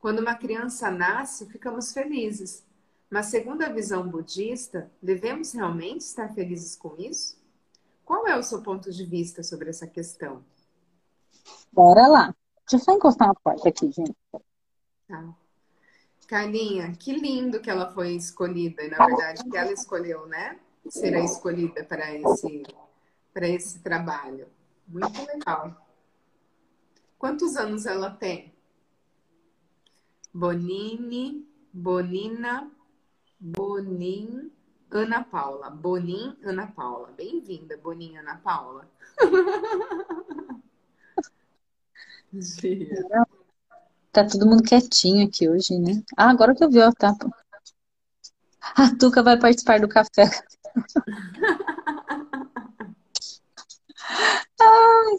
Quando 0.00 0.20
uma 0.20 0.34
criança 0.34 0.90
nasce, 0.90 1.46
ficamos 1.46 1.92
felizes. 1.92 2.64
Mas, 3.10 3.26
segundo 3.26 3.62
a 3.62 3.68
visão 3.68 4.06
budista, 4.08 4.90
devemos 5.02 5.52
realmente 5.52 6.02
estar 6.02 6.32
felizes 6.32 6.76
com 6.76 6.94
isso? 6.96 7.38
Qual 8.04 8.26
é 8.26 8.36
o 8.36 8.42
seu 8.42 8.62
ponto 8.62 8.90
de 8.90 9.04
vista 9.04 9.42
sobre 9.42 9.70
essa 9.70 9.86
questão? 9.86 10.44
Bora 11.72 12.06
lá. 12.06 12.34
Deixa 12.68 12.76
eu 12.76 12.78
só 12.78 12.92
encostar 12.92 13.28
na 13.28 13.34
porta 13.34 13.68
aqui, 13.68 13.90
gente. 13.90 14.14
Tá. 15.08 15.34
Carlinha, 16.26 16.92
que 16.92 17.12
lindo 17.12 17.60
que 17.60 17.68
ela 17.68 17.92
foi 17.92 18.12
escolhida. 18.12 18.84
E, 18.84 18.88
na 18.88 19.04
verdade, 19.04 19.42
que 19.50 19.56
ela 19.56 19.72
escolheu, 19.72 20.26
né? 20.26 20.58
Ser 20.88 21.14
a 21.14 21.20
escolhida 21.20 21.84
para 21.84 22.14
esse, 22.16 22.62
para 23.32 23.48
esse 23.48 23.78
trabalho. 23.80 24.48
Muito 24.88 25.24
legal. 25.24 25.86
Quantos 27.18 27.56
anos 27.56 27.86
ela 27.86 28.10
tem? 28.10 28.52
Bonini, 30.32 31.46
Bonina, 31.72 32.70
Bonin, 33.38 34.50
Ana 34.90 35.22
Paula. 35.22 35.70
Bonin, 35.70 36.36
Ana 36.42 36.66
Paula. 36.66 37.12
Bem-vinda, 37.16 37.76
Bonin, 37.76 38.16
Ana 38.16 38.36
Paula. 38.36 38.88
Tá 44.12 44.26
todo 44.26 44.46
mundo 44.46 44.62
quietinho 44.62 45.26
aqui 45.26 45.48
hoje, 45.48 45.78
né? 45.78 46.02
Ah, 46.16 46.30
agora 46.30 46.54
que 46.54 46.64
eu 46.64 46.70
vi, 46.70 46.80
ó, 46.80 46.90
tá. 46.92 47.14
A 48.60 48.96
Tuca 48.96 49.22
vai 49.22 49.38
participar 49.38 49.80
do 49.80 49.88
café. 49.88 50.24
Ai. 54.60 55.18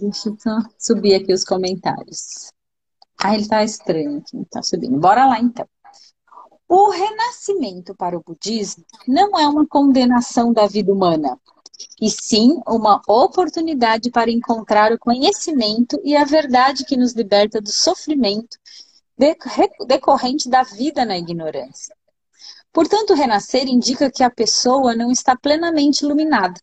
Deixa 0.00 0.28
eu 0.28 0.36
só 0.38 0.58
subir 0.78 1.14
aqui 1.14 1.32
os 1.32 1.44
comentários. 1.44 2.52
Ah, 3.20 3.34
ele 3.34 3.48
tá 3.48 3.64
estranho 3.64 4.18
aqui, 4.18 4.44
tá 4.50 4.62
subindo. 4.62 4.98
Bora 4.98 5.26
lá 5.26 5.40
então. 5.40 5.66
O 6.68 6.90
renascimento 6.90 7.94
para 7.94 8.16
o 8.16 8.22
budismo 8.22 8.84
não 9.06 9.38
é 9.38 9.48
uma 9.48 9.66
condenação 9.66 10.52
da 10.52 10.66
vida 10.66 10.92
humana, 10.92 11.38
e 12.00 12.10
sim 12.10 12.60
uma 12.66 13.00
oportunidade 13.08 14.10
para 14.10 14.30
encontrar 14.30 14.92
o 14.92 14.98
conhecimento 14.98 15.98
e 16.04 16.16
a 16.16 16.24
verdade 16.24 16.84
que 16.84 16.96
nos 16.96 17.12
liberta 17.14 17.60
do 17.60 17.70
sofrimento 17.70 18.58
decorrente 19.86 20.48
da 20.48 20.62
vida 20.62 21.04
na 21.04 21.18
ignorância. 21.18 21.96
Portanto, 22.78 23.12
renascer 23.12 23.66
indica 23.66 24.08
que 24.08 24.22
a 24.22 24.30
pessoa 24.30 24.94
não 24.94 25.10
está 25.10 25.34
plenamente 25.34 26.04
iluminada. 26.04 26.54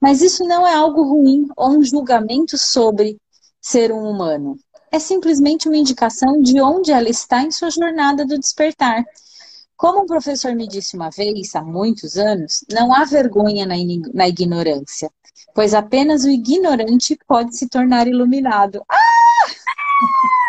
Mas 0.00 0.22
isso 0.22 0.44
não 0.44 0.64
é 0.64 0.72
algo 0.72 1.02
ruim 1.02 1.48
ou 1.56 1.70
um 1.70 1.82
julgamento 1.82 2.56
sobre 2.56 3.16
ser 3.60 3.90
um 3.90 4.08
humano. 4.08 4.56
É 4.92 5.00
simplesmente 5.00 5.66
uma 5.66 5.76
indicação 5.76 6.40
de 6.40 6.60
onde 6.60 6.92
ela 6.92 7.08
está 7.08 7.42
em 7.42 7.50
sua 7.50 7.68
jornada 7.68 8.24
do 8.24 8.38
despertar 8.38 9.04
como 9.76 10.04
um 10.04 10.06
professor 10.06 10.54
me 10.54 10.68
disse 10.68 10.94
uma 10.94 11.10
vez, 11.10 11.52
há 11.56 11.62
muitos 11.62 12.16
anos, 12.16 12.64
não 12.72 12.94
há 12.94 13.04
vergonha 13.04 13.66
na, 13.66 14.28
ignorância, 14.28 15.10
pois 15.52 15.74
apenas 15.74 16.22
o 16.22 16.30
ignorante 16.30 17.18
pode 17.26 17.58
se 17.58 17.68
tornar 17.68 18.06
iluminado. 18.06 18.82
Ah! 18.88 18.96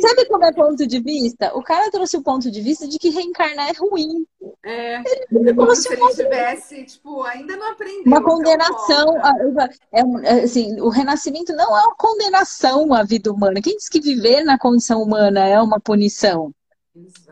Sabe 0.00 0.26
como 0.26 0.44
é 0.44 0.52
ponto 0.52 0.86
de 0.86 1.00
vista? 1.00 1.56
O 1.56 1.62
cara 1.62 1.90
trouxe 1.90 2.16
o 2.16 2.22
ponto 2.22 2.50
de 2.50 2.60
vista 2.60 2.86
de 2.86 2.98
que 2.98 3.10
reencarnar 3.10 3.70
é 3.70 3.72
ruim. 3.72 4.26
É, 4.64 5.02
ele 5.30 5.54
como 5.54 5.74
se 5.74 5.92
ele 5.92 6.08
tivesse, 6.14 6.84
tipo, 6.84 7.22
ainda 7.22 7.56
não 7.56 7.72
aprendeu. 7.72 8.04
Uma 8.06 8.22
condenação. 8.22 9.16
É, 9.92 10.00
é, 10.00 10.44
assim, 10.44 10.80
o 10.80 10.88
renascimento 10.88 11.52
não 11.52 11.76
é 11.76 11.82
uma 11.82 11.94
condenação 11.96 12.92
à 12.92 13.02
vida 13.02 13.32
humana. 13.32 13.60
Quem 13.62 13.76
diz 13.76 13.88
que 13.88 14.00
viver 14.00 14.44
na 14.44 14.58
condição 14.58 15.02
humana 15.02 15.46
é 15.46 15.60
uma 15.60 15.80
punição? 15.80 16.52
Exato. 16.94 17.25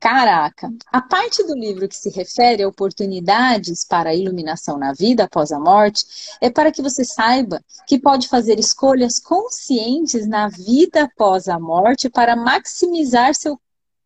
Caraca! 0.00 0.72
A 0.90 1.02
parte 1.02 1.44
do 1.44 1.54
livro 1.54 1.86
que 1.86 1.94
se 1.94 2.08
refere 2.08 2.62
a 2.62 2.68
oportunidades 2.68 3.84
para 3.84 4.08
a 4.08 4.14
iluminação 4.14 4.78
na 4.78 4.94
vida 4.94 5.24
após 5.24 5.52
a 5.52 5.60
morte 5.60 6.06
é 6.40 6.48
para 6.48 6.72
que 6.72 6.80
você 6.80 7.04
saiba 7.04 7.62
que 7.86 8.00
pode 8.00 8.26
fazer 8.26 8.58
escolhas 8.58 9.20
conscientes 9.20 10.26
na 10.26 10.48
vida 10.48 11.02
após 11.02 11.48
a 11.48 11.60
morte 11.60 12.08
para 12.08 12.34
maximizar 12.34 13.34
seu 13.34 13.60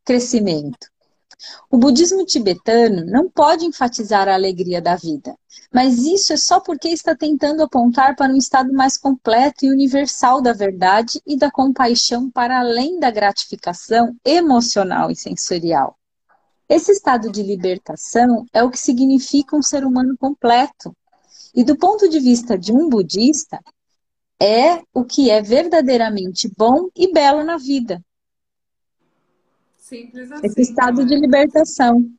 crescimento. 0.05 0.89
O 1.71 1.77
budismo 1.77 2.25
tibetano 2.25 3.05
não 3.05 3.29
pode 3.29 3.65
enfatizar 3.65 4.29
a 4.29 4.35
alegria 4.35 4.81
da 4.81 4.97
vida, 4.97 5.37
mas 5.73 5.99
isso 5.99 6.33
é 6.33 6.37
só 6.37 6.61
porque 6.61 6.89
está 6.89 7.15
tentando 7.15 7.63
apontar 7.63 8.15
para 8.17 8.33
um 8.33 8.37
estado 8.37 8.73
mais 8.73 8.97
completo 8.97 9.65
e 9.65 9.71
universal 9.71 10.41
da 10.41 10.53
verdade 10.53 11.21
e 11.27 11.37
da 11.37 11.51
compaixão 11.51 12.31
para 12.31 12.61
além 12.61 12.99
da 12.99 13.11
gratificação 13.11 14.15
emocional 14.25 15.11
e 15.11 15.17
sensorial. 15.17 15.99
Esse 16.69 16.93
estado 16.93 17.31
de 17.31 17.43
libertação 17.43 18.47
é 18.53 18.63
o 18.63 18.71
que 18.71 18.79
significa 18.79 19.57
um 19.57 19.63
ser 19.63 19.85
humano 19.85 20.17
completo. 20.19 20.97
E 21.55 21.63
do 21.63 21.77
ponto 21.77 22.09
de 22.09 22.19
vista 22.19 22.59
de 22.59 22.73
um 22.73 22.89
budista, 22.89 23.61
é 24.41 24.83
o 24.93 25.05
que 25.05 25.31
é 25.31 25.41
verdadeiramente 25.41 26.51
bom 26.57 26.89
e 26.97 27.13
belo 27.13 27.45
na 27.45 27.57
vida. 27.57 28.03
Simples 29.85 30.33
assim. 30.33 30.47
Esse 30.47 30.63
estado 30.63 31.03
né? 31.03 31.05
de 31.05 31.15
libertação. 31.15 32.11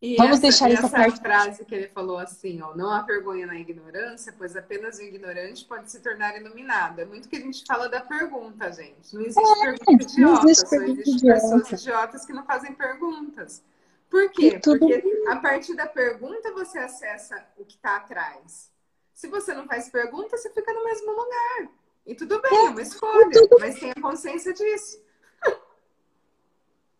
E 0.00 0.16
Vamos 0.16 0.34
essa, 0.34 0.42
deixar 0.42 0.70
essa 0.70 0.88
parte... 0.88 1.18
frase 1.18 1.64
que 1.64 1.74
ele 1.74 1.88
falou 1.88 2.18
assim, 2.18 2.60
ó, 2.62 2.76
não 2.76 2.88
há 2.88 3.02
vergonha 3.02 3.46
na 3.46 3.58
ignorância, 3.58 4.32
pois 4.38 4.54
apenas 4.54 4.98
o 4.98 5.02
ignorante 5.02 5.64
pode 5.64 5.90
se 5.90 5.98
tornar 6.00 6.40
iluminado. 6.40 7.00
É 7.00 7.04
muito 7.04 7.28
que 7.28 7.34
a 7.34 7.40
gente 7.40 7.64
fala 7.66 7.88
da 7.88 8.00
pergunta, 8.00 8.70
gente. 8.70 9.12
Não 9.12 9.22
existe 9.22 9.40
é, 9.40 9.60
pergunta 9.60 9.92
idiota, 9.92 10.34
não 10.34 10.44
existe 10.44 10.68
só 10.68 10.76
existem 10.76 11.32
pessoas 11.32 11.72
idiotas 11.72 12.24
que 12.24 12.32
não 12.32 12.44
fazem 12.44 12.74
perguntas. 12.74 13.60
Por 14.08 14.30
quê? 14.30 14.60
Porque 14.62 15.02
a 15.26 15.36
partir 15.36 15.74
da 15.74 15.86
pergunta 15.86 16.52
você 16.52 16.78
acessa 16.78 17.44
o 17.56 17.64
que 17.64 17.74
está 17.74 17.96
atrás. 17.96 18.70
Se 19.12 19.26
você 19.26 19.52
não 19.52 19.66
faz 19.66 19.88
pergunta, 19.88 20.36
você 20.36 20.48
fica 20.50 20.72
no 20.72 20.84
mesmo 20.84 21.10
lugar. 21.10 21.72
E 22.06 22.14
tudo 22.14 22.40
bem, 22.42 22.52
é, 22.52 22.70
uma 22.70 22.82
escolha, 22.82 23.48
mas 23.58 23.78
tenha 23.78 23.94
consciência 23.94 24.52
disso. 24.52 24.98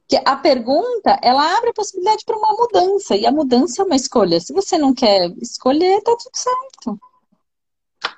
Que 0.09 0.17
a 0.25 0.37
pergunta, 0.37 1.19
ela 1.23 1.57
abre 1.57 1.71
a 1.71 1.75
possibilidade 1.75 2.25
para 2.25 2.37
uma 2.37 2.53
mudança, 2.53 3.17
e 3.17 3.27
a 3.27 3.33
mudança 3.33 3.83
é 3.83 3.85
uma 3.85 3.97
escolha. 3.97 4.41
Se 4.41 4.53
você 4.53 4.79
não 4.79 4.95
quer 4.95 5.31
escolher, 5.41 6.03
tá 6.03 6.17
tudo 6.17 6.35
certo. 6.35 7.01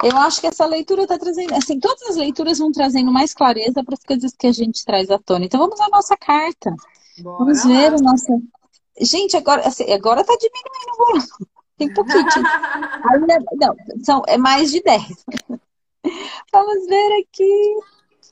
Eu 0.02 0.16
acho 0.18 0.40
que 0.40 0.46
essa 0.46 0.66
leitura 0.66 1.02
está 1.02 1.18
trazendo, 1.18 1.54
assim, 1.54 1.80
todas 1.80 2.02
as 2.10 2.16
leituras 2.16 2.58
vão 2.58 2.70
trazendo 2.70 3.12
mais 3.12 3.32
clareza 3.32 3.82
para 3.84 3.94
as 3.94 4.04
coisas 4.04 4.32
que 4.36 4.46
a 4.46 4.52
gente 4.52 4.84
traz 4.84 5.10
à 5.10 5.18
tona. 5.18 5.44
Então 5.44 5.60
vamos 5.60 5.80
à 5.80 5.88
nossa 5.88 6.16
carta. 6.16 6.74
Bora 7.18 7.38
vamos 7.38 7.64
ver 7.64 7.94
o 7.94 8.02
nosso. 8.02 8.42
Gente, 9.00 9.36
agora, 9.36 9.66
assim, 9.66 9.90
agora 9.92 10.24
tá 10.24 10.36
diminuindo 10.36 10.92
o 10.92 11.04
volume. 11.04 11.28
Tem 11.78 11.92
pouquinho. 11.92 12.24
Ainda, 13.10 13.38
não, 13.56 13.76
são, 14.04 14.22
é 14.26 14.36
mais 14.36 14.70
de 14.70 14.82
10. 14.82 15.24
Vamos 16.52 16.86
ver 16.86 17.22
aqui. 17.22 17.80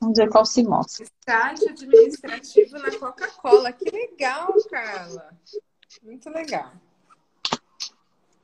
Vamos 0.00 0.18
ver 0.18 0.28
qual 0.28 0.44
se 0.44 0.62
mostra. 0.62 1.04
Estágio 1.04 1.68
administrativo 1.70 2.78
na 2.78 2.98
Coca-Cola. 2.98 3.72
Que 3.72 3.90
legal, 3.90 4.54
Carla. 4.70 5.30
Muito 6.02 6.28
legal. 6.30 6.72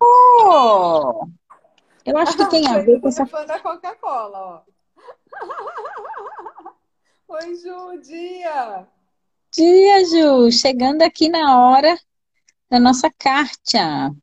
Oh! 0.01 1.29
Eu 2.05 2.17
acho 2.17 2.37
que 2.37 2.49
tem 2.49 2.67
a 2.67 2.79
ver 2.79 3.01
com 3.01 3.09
essa. 3.09 3.27
fã 3.27 3.45
da 3.45 3.59
Coca-Cola, 3.59 4.39
ó. 4.39 4.63
Oi, 7.29 7.55
Ju, 7.57 8.01
dia! 8.01 8.89
Dia, 9.53 10.05
Ju! 10.05 10.51
Chegando 10.51 11.03
aqui 11.03 11.29
na 11.29 11.59
hora 11.59 11.99
da 12.71 12.81
nossa 12.81 13.11
carta. 13.19 14.15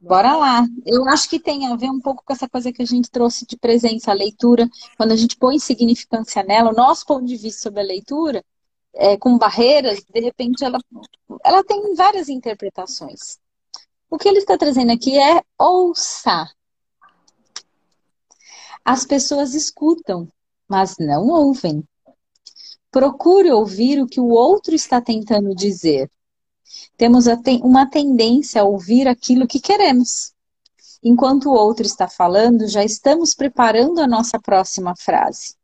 Bora 0.00 0.34
lá. 0.34 0.66
Eu 0.86 1.06
acho 1.08 1.28
que 1.28 1.38
tem 1.38 1.66
a 1.66 1.76
ver 1.76 1.90
um 1.90 2.00
pouco 2.00 2.22
com 2.24 2.32
essa 2.32 2.48
coisa 2.48 2.72
que 2.72 2.80
a 2.80 2.86
gente 2.86 3.10
trouxe 3.10 3.46
de 3.46 3.56
presença, 3.58 4.10
a 4.10 4.14
leitura. 4.14 4.68
Quando 4.96 5.12
a 5.12 5.16
gente 5.16 5.36
põe 5.36 5.58
significância 5.58 6.42
nela, 6.42 6.70
o 6.70 6.74
nosso 6.74 7.04
ponto 7.04 7.26
de 7.26 7.36
vista 7.36 7.62
sobre 7.62 7.80
a 7.80 7.84
leitura, 7.84 8.42
é, 8.94 9.18
com 9.18 9.36
barreiras, 9.36 10.02
de 10.02 10.20
repente 10.20 10.64
ela, 10.64 10.78
ela 11.44 11.62
tem 11.62 11.94
várias 11.94 12.30
interpretações. 12.30 13.38
O 14.08 14.16
que 14.16 14.26
ele 14.26 14.38
está 14.38 14.56
trazendo 14.56 14.90
aqui 14.90 15.18
é 15.18 15.42
ouça. 15.58 16.50
As 18.82 19.04
pessoas 19.04 19.54
escutam, 19.54 20.26
mas 20.66 20.96
não 20.98 21.28
ouvem. 21.28 21.84
Procure 22.90 23.52
ouvir 23.52 24.00
o 24.00 24.06
que 24.06 24.18
o 24.18 24.30
outro 24.30 24.74
está 24.74 25.00
tentando 25.00 25.54
dizer 25.54 26.10
temos 26.96 27.24
uma 27.62 27.86
tendência 27.86 28.62
a 28.62 28.64
ouvir 28.64 29.08
aquilo 29.08 29.46
que 29.46 29.60
queremos. 29.60 30.32
Enquanto 31.02 31.46
o 31.46 31.54
outro 31.54 31.86
está 31.86 32.06
falando, 32.06 32.68
já 32.68 32.84
estamos 32.84 33.34
preparando 33.34 34.00
a 34.00 34.06
nossa 34.06 34.38
próxima 34.38 34.94
frase. 34.96 35.54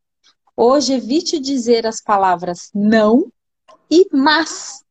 Hoje, 0.57 0.95
evite 0.95 1.39
dizer 1.39 1.87
as 1.87 2.01
palavras 2.01 2.71
não 2.75 3.31
e 3.91 4.09
mas. 4.11 4.83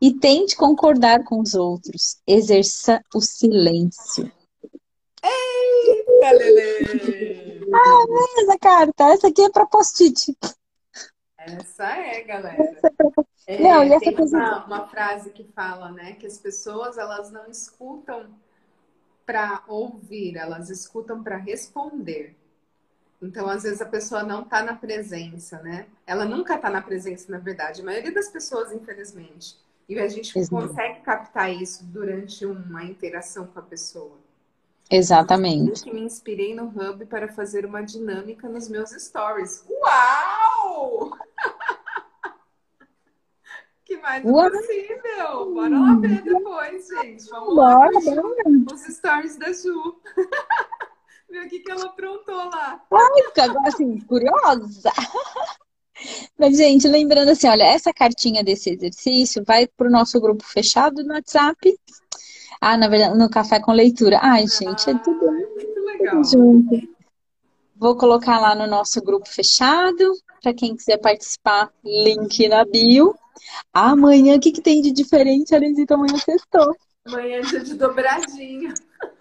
E 0.00 0.12
tente 0.14 0.56
concordar 0.56 1.24
com 1.24 1.40
os 1.40 1.54
outros. 1.54 2.16
Exerça 2.26 3.02
o 3.14 3.20
silêncio. 3.20 4.30
Eita! 5.22 6.28
Ah, 7.72 8.06
beleza, 8.06 8.58
carta. 8.58 9.04
Essa 9.12 9.28
aqui 9.28 9.42
é 9.42 9.50
para 9.50 9.66
post-it. 9.66 10.36
Essa 11.46 11.96
é, 11.96 12.22
galera. 12.22 12.80
É, 13.46 13.58
não, 13.62 13.82
e 13.82 13.92
essa 13.92 14.04
tem 14.04 14.14
coisa... 14.14 14.36
uma, 14.36 14.66
uma 14.66 14.88
frase 14.88 15.30
que 15.30 15.44
fala, 15.44 15.90
né, 15.90 16.12
que 16.12 16.26
as 16.26 16.38
pessoas 16.38 16.98
elas 16.98 17.30
não 17.30 17.50
escutam 17.50 18.28
para 19.24 19.62
ouvir, 19.66 20.36
elas 20.36 20.68
escutam 20.70 21.22
para 21.22 21.36
responder. 21.36 22.36
Então, 23.22 23.48
às 23.48 23.62
vezes, 23.62 23.80
a 23.80 23.86
pessoa 23.86 24.22
não 24.22 24.42
está 24.42 24.62
na 24.62 24.74
presença, 24.74 25.62
né? 25.62 25.86
Ela 26.06 26.24
nunca 26.24 26.54
está 26.54 26.70
na 26.70 26.80
presença, 26.80 27.30
na 27.30 27.38
verdade. 27.38 27.82
A 27.82 27.84
maioria 27.84 28.12
das 28.12 28.28
pessoas, 28.28 28.72
infelizmente. 28.72 29.58
E 29.88 29.98
a 29.98 30.08
gente 30.08 30.38
Exato. 30.38 30.68
consegue 30.68 31.00
captar 31.00 31.52
isso 31.52 31.84
durante 31.84 32.46
uma 32.46 32.84
interação 32.84 33.46
com 33.46 33.58
a 33.58 33.62
pessoa. 33.62 34.16
Eu 34.90 34.98
Exatamente. 34.98 35.82
que 35.82 35.92
me 35.92 36.00
inspirei 36.00 36.54
no 36.54 36.64
Hub 36.64 37.04
para 37.06 37.28
fazer 37.28 37.66
uma 37.66 37.82
dinâmica 37.82 38.48
nos 38.48 38.68
meus 38.68 38.90
stories. 38.90 39.64
Uau! 39.68 40.49
Que 43.84 43.96
mais 43.96 44.24
Uau! 44.24 44.46
impossível! 44.46 45.52
Bora 45.52 45.78
lá 45.80 45.94
ver 45.96 46.22
depois, 46.22 46.86
gente. 46.86 47.28
Vamos 47.28 47.56
lá 47.56 47.74
Bora, 47.74 48.00
Ju, 48.00 48.14
bora. 48.14 48.74
os 48.74 48.82
stories 48.82 49.36
da 49.36 49.52
Ju. 49.52 50.00
Ver 51.28 51.46
o 51.46 51.48
que, 51.48 51.60
que 51.60 51.70
ela 51.70 51.86
aprontou 51.86 52.34
lá. 52.36 52.80
Fico 52.88 53.40
Agora, 53.40 53.68
assim, 53.68 54.00
curiosa. 54.00 54.90
Mas, 56.38 56.56
gente, 56.56 56.88
lembrando 56.88 57.30
assim, 57.30 57.48
olha, 57.48 57.64
essa 57.64 57.92
cartinha 57.92 58.42
desse 58.42 58.70
exercício 58.70 59.42
vai 59.46 59.66
para 59.68 59.86
o 59.86 59.90
nosso 59.90 60.20
grupo 60.20 60.42
fechado 60.44 61.04
no 61.04 61.14
WhatsApp. 61.14 61.78
Ah, 62.60 62.76
na 62.76 62.88
verdade, 62.88 63.16
no 63.16 63.30
Café 63.30 63.60
com 63.60 63.72
Leitura. 63.72 64.18
Ai, 64.22 64.46
gente, 64.48 64.90
é 64.90 64.94
tudo, 64.98 65.28
Ai, 65.30 65.36
muito 65.36 65.66
tudo 65.66 65.84
legal. 65.84 66.24
junto. 66.24 66.88
Vou 67.76 67.96
colocar 67.96 68.40
lá 68.40 68.54
no 68.54 68.66
nosso 68.66 69.00
grupo 69.02 69.28
fechado. 69.28 70.12
Para 70.42 70.54
quem 70.54 70.74
quiser 70.74 70.98
participar, 70.98 71.70
link 71.84 72.48
na 72.48 72.64
bio. 72.64 73.14
Amanhã, 73.72 74.36
o 74.36 74.40
que, 74.40 74.52
que 74.52 74.62
tem 74.62 74.80
de 74.80 74.90
diferente, 74.90 75.54
Alesita? 75.54 75.94
Amanhã 75.94 76.16
sextou. 76.16 76.74
Amanhã 77.06 77.38
é 77.38 77.40
dia 77.40 77.60
de 77.60 77.74
dobradinha. 77.74 78.74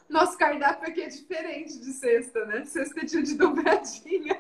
Nosso 0.09 0.38
cardápio 0.38 0.89
aqui 0.89 1.01
é 1.01 1.07
diferente 1.07 1.80
de 1.80 1.93
sexta, 1.93 2.45
né? 2.45 2.65
Sexta 2.65 3.01
é 3.01 3.05
dia 3.05 3.22
de 3.22 3.36
dobradinha. 3.36 4.39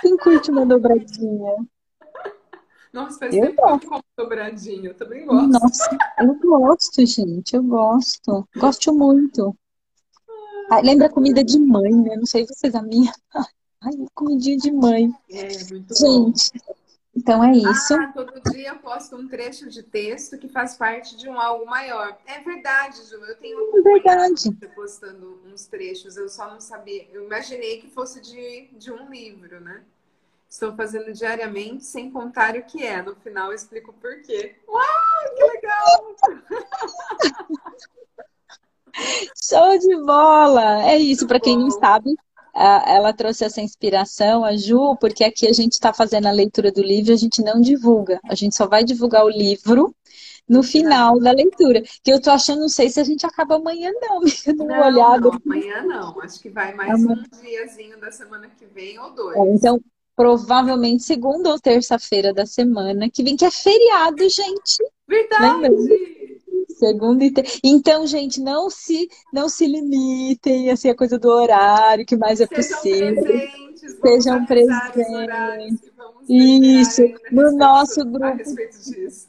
Quem 0.00 0.16
curte 0.16 0.50
uma 0.50 0.64
dobradinha? 0.64 1.56
Nossa, 2.92 3.18
faz 3.18 3.34
Eu 3.34 3.46
tempo 3.46 3.62
não 3.62 3.78
como 3.78 4.04
dobradinha. 4.16 4.90
Eu 4.90 4.94
também 4.94 5.24
gosto. 5.24 5.48
Nossa, 5.48 5.98
eu 6.18 6.34
gosto, 6.40 7.06
gente, 7.06 7.56
eu 7.56 7.62
gosto. 7.62 8.48
Gosto 8.56 8.94
muito. 8.94 9.56
Ah, 10.70 10.80
lembra 10.80 11.08
comida 11.08 11.44
de 11.44 11.58
mãe, 11.58 11.92
né? 11.92 12.16
Não 12.16 12.26
sei 12.26 12.46
vocês, 12.46 12.74
a 12.74 12.82
minha. 12.82 13.12
Ai, 13.84 13.92
comidinha 14.14 14.56
de 14.56 14.70
mãe. 14.70 15.10
É, 15.30 15.48
muito 15.70 15.94
bom. 16.00 16.26
Gente, 16.26 16.52
então 17.14 17.42
é 17.44 17.52
isso. 17.52 17.94
Ah, 17.94 18.12
todo 18.14 18.40
dia 18.52 18.68
eu 18.70 18.76
posto 18.76 19.16
um 19.16 19.28
trecho 19.28 19.68
de 19.68 19.82
texto 19.82 20.38
que 20.38 20.48
faz 20.48 20.76
parte 20.76 21.16
de 21.16 21.28
um 21.28 21.38
algo 21.38 21.66
maior. 21.66 22.16
É 22.26 22.40
verdade, 22.40 22.98
Ju. 23.08 23.16
Eu 23.16 23.36
tenho 23.36 23.58
É 23.76 23.82
verdade. 23.82 24.50
postando 24.74 25.40
uns 25.52 25.66
trechos. 25.66 26.16
Eu 26.16 26.28
só 26.28 26.50
não 26.50 26.60
sabia. 26.60 27.06
Eu 27.12 27.24
imaginei 27.24 27.80
que 27.80 27.88
fosse 27.90 28.20
de, 28.20 28.68
de 28.72 28.90
um 28.92 29.10
livro, 29.10 29.60
né? 29.60 29.82
Estou 30.48 30.74
fazendo 30.76 31.12
diariamente, 31.12 31.82
sem 31.84 32.10
contar 32.10 32.54
o 32.56 32.62
que 32.62 32.84
é. 32.84 33.00
No 33.02 33.14
final 33.16 33.48
eu 33.48 33.54
explico 33.54 33.90
o 33.90 33.94
porquê. 33.94 34.54
Uau, 34.68 34.84
que 35.34 35.44
legal! 35.44 36.16
Show 39.34 39.78
de 39.78 39.96
bola! 40.04 40.82
É 40.90 40.98
isso, 40.98 41.26
para 41.26 41.40
quem 41.40 41.56
não 41.56 41.68
bom. 41.68 41.80
sabe, 41.80 42.14
ela 42.54 43.12
trouxe 43.12 43.44
essa 43.44 43.60
inspiração, 43.60 44.44
a 44.44 44.56
Ju, 44.56 44.96
porque 45.00 45.24
aqui 45.24 45.46
a 45.46 45.52
gente 45.52 45.72
está 45.72 45.92
fazendo 45.92 46.26
a 46.26 46.32
leitura 46.32 46.70
do 46.70 46.82
livro, 46.82 47.12
a 47.12 47.16
gente 47.16 47.42
não 47.42 47.60
divulga. 47.60 48.20
A 48.28 48.34
gente 48.34 48.54
só 48.54 48.66
vai 48.66 48.84
divulgar 48.84 49.24
o 49.24 49.30
livro 49.30 49.94
no 50.48 50.62
final 50.62 51.18
da 51.20 51.32
leitura. 51.32 51.82
Que 52.02 52.12
eu 52.12 52.20
tô 52.20 52.30
achando, 52.30 52.60
não 52.60 52.68
sei 52.68 52.90
se 52.90 53.00
a 53.00 53.04
gente 53.04 53.24
acaba 53.24 53.56
amanhã, 53.56 53.90
não, 54.00 54.20
dá 54.56 54.64
uma 54.64 54.76
Não, 54.78 54.86
olhada. 54.86 55.30
não, 55.30 55.40
amanhã 55.46 55.82
não. 55.82 56.20
Acho 56.20 56.40
que 56.40 56.50
vai 56.50 56.74
mais 56.74 56.90
Amanhã. 56.92 57.22
um 57.34 57.42
diazinho 57.42 58.00
da 58.00 58.10
semana 58.10 58.48
que 58.58 58.66
vem 58.66 58.98
ou 58.98 59.14
dois. 59.14 59.36
É, 59.36 59.54
Então, 59.54 59.80
provavelmente 60.14 61.02
segunda 61.04 61.50
ou 61.50 61.58
terça-feira 61.58 62.34
da 62.34 62.44
semana 62.44 63.08
que 63.10 63.22
vem, 63.22 63.36
que 63.36 63.44
é 63.46 63.50
feriado, 63.50 64.28
gente. 64.28 64.76
Verdade! 65.08 66.31
Segunda 66.78 67.24
e 67.24 67.30
ter... 67.30 67.46
Então, 67.62 68.06
gente, 68.06 68.40
não 68.40 68.68
se 68.70 69.08
não 69.32 69.48
se 69.48 69.66
limitem 69.66 70.70
assim 70.70 70.88
a 70.90 70.94
coisa 70.96 71.18
do 71.18 71.28
horário, 71.28 72.04
que 72.06 72.16
mais 72.16 72.40
é 72.40 72.46
Sejam 72.46 72.74
possível. 72.74 73.22
presentes, 73.22 73.98
vamos 74.00 74.24
Sejam 74.24 74.46
presentes. 74.46 75.82
Isso, 76.28 77.02
a 77.02 77.06
no 77.06 77.42
respeito- 77.42 77.56
nosso 77.56 78.00
a 78.00 78.04
grupo. 78.04 78.36
respeito 78.36 78.78
disso. 78.78 79.28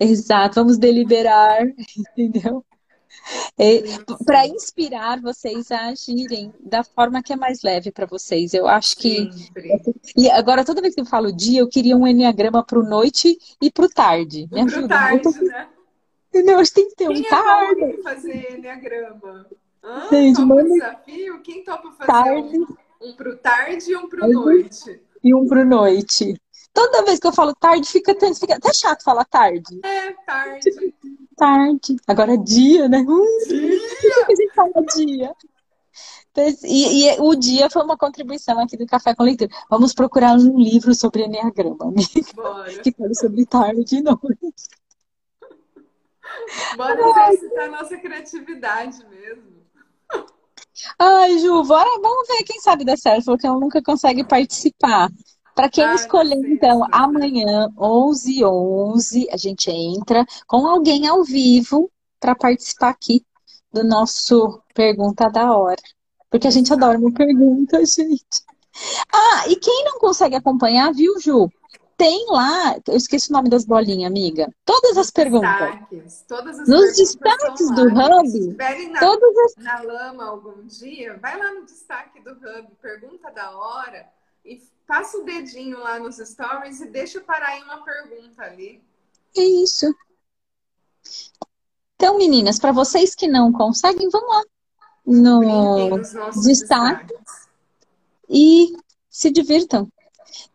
Exato, 0.00 0.54
vamos 0.56 0.78
deliberar, 0.78 1.66
entendeu? 2.16 2.64
Para 4.24 4.46
inspirar 4.46 5.20
vocês 5.20 5.70
a 5.72 5.88
agirem 5.88 6.52
da 6.60 6.84
forma 6.84 7.22
que 7.22 7.32
é 7.32 7.36
mais 7.36 7.62
leve 7.62 7.90
para 7.90 8.06
vocês. 8.06 8.54
Eu 8.54 8.68
acho 8.68 8.96
que. 8.96 9.30
Sempre. 9.32 9.82
E 10.16 10.30
agora, 10.30 10.64
toda 10.64 10.80
vez 10.80 10.94
que 10.94 11.00
eu 11.00 11.06
falo 11.06 11.32
dia, 11.34 11.60
eu 11.60 11.68
queria 11.68 11.96
um 11.96 12.06
enneagrama 12.06 12.62
para 12.64 12.78
o 12.78 12.82
noite 12.88 13.36
e 13.60 13.70
para 13.70 13.86
o 13.86 13.88
tarde. 13.88 14.42
Me 14.52 14.64
Pro 14.64 14.76
ajuda. 14.78 14.88
tarde, 14.88 15.44
né? 15.44 15.68
Entendeu? 16.36 16.58
Acho 16.58 16.70
que 16.72 16.80
tem 16.80 16.88
que 16.90 16.96
ter 16.96 17.08
um 17.08 17.14
Quem 17.14 17.26
é 17.26 17.28
tarde. 17.30 18.02
fazer 18.02 18.54
enneagrama? 18.58 19.46
Hã? 19.82 20.08
Gente, 20.10 20.40
o 20.40 20.46
manda- 20.46 20.64
desafio? 20.64 21.40
Quem 21.42 21.64
topa 21.64 21.90
fazer 21.92 22.06
Tarde. 22.06 22.58
um, 22.58 22.66
um 23.08 23.12
pro 23.14 23.36
tarde 23.38 23.90
e 23.90 23.96
um 23.96 24.08
pro 24.08 24.20
Tarde. 24.20 24.34
noite? 24.34 25.00
e 25.24 25.34
um 25.34 25.46
pro 25.46 25.64
noite. 25.64 26.40
Toda 26.74 27.04
vez 27.04 27.18
que 27.18 27.26
eu 27.26 27.32
falo 27.32 27.54
tarde, 27.54 27.88
fica, 27.88 28.14
fica 28.34 28.56
até 28.56 28.72
chato 28.74 29.02
falar 29.02 29.24
tarde. 29.24 29.80
É, 29.82 30.12
tarde. 30.26 30.70
Tarde. 31.36 31.96
Agora 32.06 32.36
dia, 32.36 32.86
né? 32.88 32.98
Hum, 33.08 33.24
a 34.28 34.34
gente 34.34 34.54
fala 34.54 34.84
dia. 34.94 35.32
E, 36.64 37.08
e 37.08 37.20
o 37.20 37.34
dia 37.34 37.70
foi 37.70 37.82
uma 37.82 37.96
contribuição 37.96 38.60
aqui 38.60 38.76
do 38.76 38.84
Café 38.86 39.14
com 39.14 39.22
Leitura. 39.22 39.50
Vamos 39.70 39.94
procurar 39.94 40.34
um 40.36 40.58
livro 40.60 40.94
sobre 40.94 41.24
Enneagrama, 41.24 41.86
amiga, 41.86 42.32
Bora. 42.34 42.78
que 42.82 42.92
fala 42.92 43.14
sobre 43.14 43.46
tarde 43.46 43.96
e 43.96 44.02
noite. 44.02 44.68
Bora 46.76 47.00
exercitar 47.00 47.64
a 47.64 47.70
nossa 47.70 47.96
criatividade 47.96 49.06
mesmo. 49.08 49.56
Ai, 50.98 51.38
Ju, 51.38 51.62
bora, 51.64 51.88
vamos 52.00 52.28
ver 52.28 52.42
quem 52.44 52.60
sabe 52.60 52.84
dá 52.84 52.96
certo, 52.96 53.26
porque 53.26 53.46
ela 53.46 53.58
nunca 53.58 53.82
consegue 53.82 54.24
participar. 54.24 55.10
Para 55.54 55.70
quem 55.70 55.84
Ai, 55.84 55.94
escolher, 55.94 56.36
então, 56.36 56.80
sei. 56.80 56.88
amanhã, 56.92 57.68
11 57.78 58.44
11 58.44 59.26
a 59.30 59.36
gente 59.38 59.70
entra 59.70 60.24
com 60.46 60.66
alguém 60.66 61.06
ao 61.06 61.24
vivo 61.24 61.90
para 62.20 62.34
participar 62.34 62.90
aqui 62.90 63.24
do 63.72 63.82
nosso 63.82 64.60
Pergunta 64.74 65.30
da 65.30 65.56
Hora. 65.56 65.80
Porque 66.30 66.46
a 66.46 66.50
gente 66.50 66.72
adora 66.72 66.98
uma 66.98 67.12
pergunta, 67.12 67.78
gente. 67.86 68.44
Ah, 69.10 69.48
e 69.48 69.56
quem 69.56 69.84
não 69.84 69.98
consegue 69.98 70.34
acompanhar, 70.36 70.92
viu, 70.92 71.18
Ju? 71.20 71.48
Tem 71.96 72.26
lá, 72.28 72.76
eu 72.86 72.96
esqueci 72.96 73.30
o 73.30 73.32
nome 73.32 73.48
das 73.48 73.64
bolinhas, 73.64 74.10
amiga. 74.10 74.52
Todas 74.66 74.98
as 74.98 75.10
perguntas. 75.10 75.50
Destaques. 75.50 76.24
Todas 76.28 76.60
as 76.60 76.68
Nos 76.68 76.96
destaques 76.96 77.70
do. 77.74 77.82
Hub, 77.84 78.28
Se 78.28 78.88
na, 78.88 79.00
Todas 79.00 79.36
as. 79.38 79.64
na 79.64 79.80
lama 79.80 80.26
algum 80.26 80.66
dia, 80.66 81.16
vai 81.16 81.38
lá 81.38 81.54
no 81.54 81.64
destaque 81.64 82.20
do 82.20 82.32
Hub, 82.32 82.68
pergunta 82.82 83.30
da 83.30 83.50
hora 83.56 84.06
e 84.44 84.62
passa 84.86 85.16
o 85.16 85.24
dedinho 85.24 85.78
lá 85.78 85.98
nos 85.98 86.16
stories 86.16 86.80
e 86.80 86.86
deixa 86.86 87.20
parar 87.22 87.58
em 87.58 87.64
uma 87.64 87.82
pergunta 87.82 88.42
ali. 88.42 88.82
É 89.34 89.42
isso. 89.42 89.86
Então, 91.94 92.18
meninas, 92.18 92.58
para 92.58 92.72
vocês 92.72 93.14
que 93.14 93.26
não 93.26 93.50
conseguem, 93.50 94.10
vão 94.10 94.22
lá 94.28 94.42
no 95.06 95.98
destaque. 95.98 97.06
destaques. 97.06 97.48
e 98.28 98.76
se 99.08 99.30
divirtam. 99.30 99.90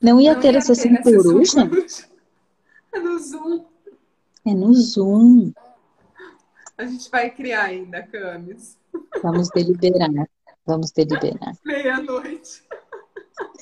Não 0.01 0.19
ia 0.19 0.34
Não 0.34 0.41
ter 0.41 0.53
ia 0.53 0.59
a 0.59 0.61
sessão 0.61 0.91
ter 0.91 0.99
a 0.99 1.03
sessão 1.03 1.23
coruja? 1.23 1.69
coruja. 1.69 2.09
É 2.93 2.99
no 2.99 3.19
Zoom. 3.19 3.65
É 4.45 4.53
no 4.53 4.73
Zoom. 4.73 5.51
A 6.77 6.86
gente 6.86 7.09
vai 7.11 7.29
criar 7.29 7.63
ainda, 7.65 8.01
Camis. 8.03 8.77
Vamos 9.21 9.49
deliberar. 9.49 10.09
Vamos 10.65 10.91
deliberar. 10.91 11.53
Meia-noite. 11.63 12.63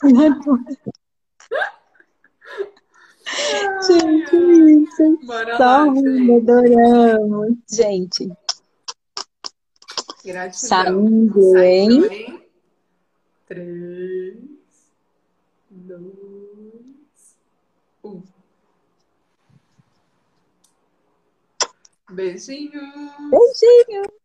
Gente, 0.03 0.49
Ai, 3.31 4.25
ai. 4.31 4.71
isso. 4.83 5.19
Bora 5.25 5.57
Só 5.57 5.63
lá, 5.63 5.95
gente. 5.95 6.31
adoramos. 6.31 7.57
Gente, 7.69 8.31
Gratidão. 10.25 10.53
Saindo, 10.53 11.41
Saindo, 11.51 12.05
hein? 12.11 12.25
hein? 12.27 12.43
Três, 13.47 14.37
dois, 15.89 17.37
um. 18.03 18.21
Beijinho. 22.11 22.81
beijinho. 23.31 24.18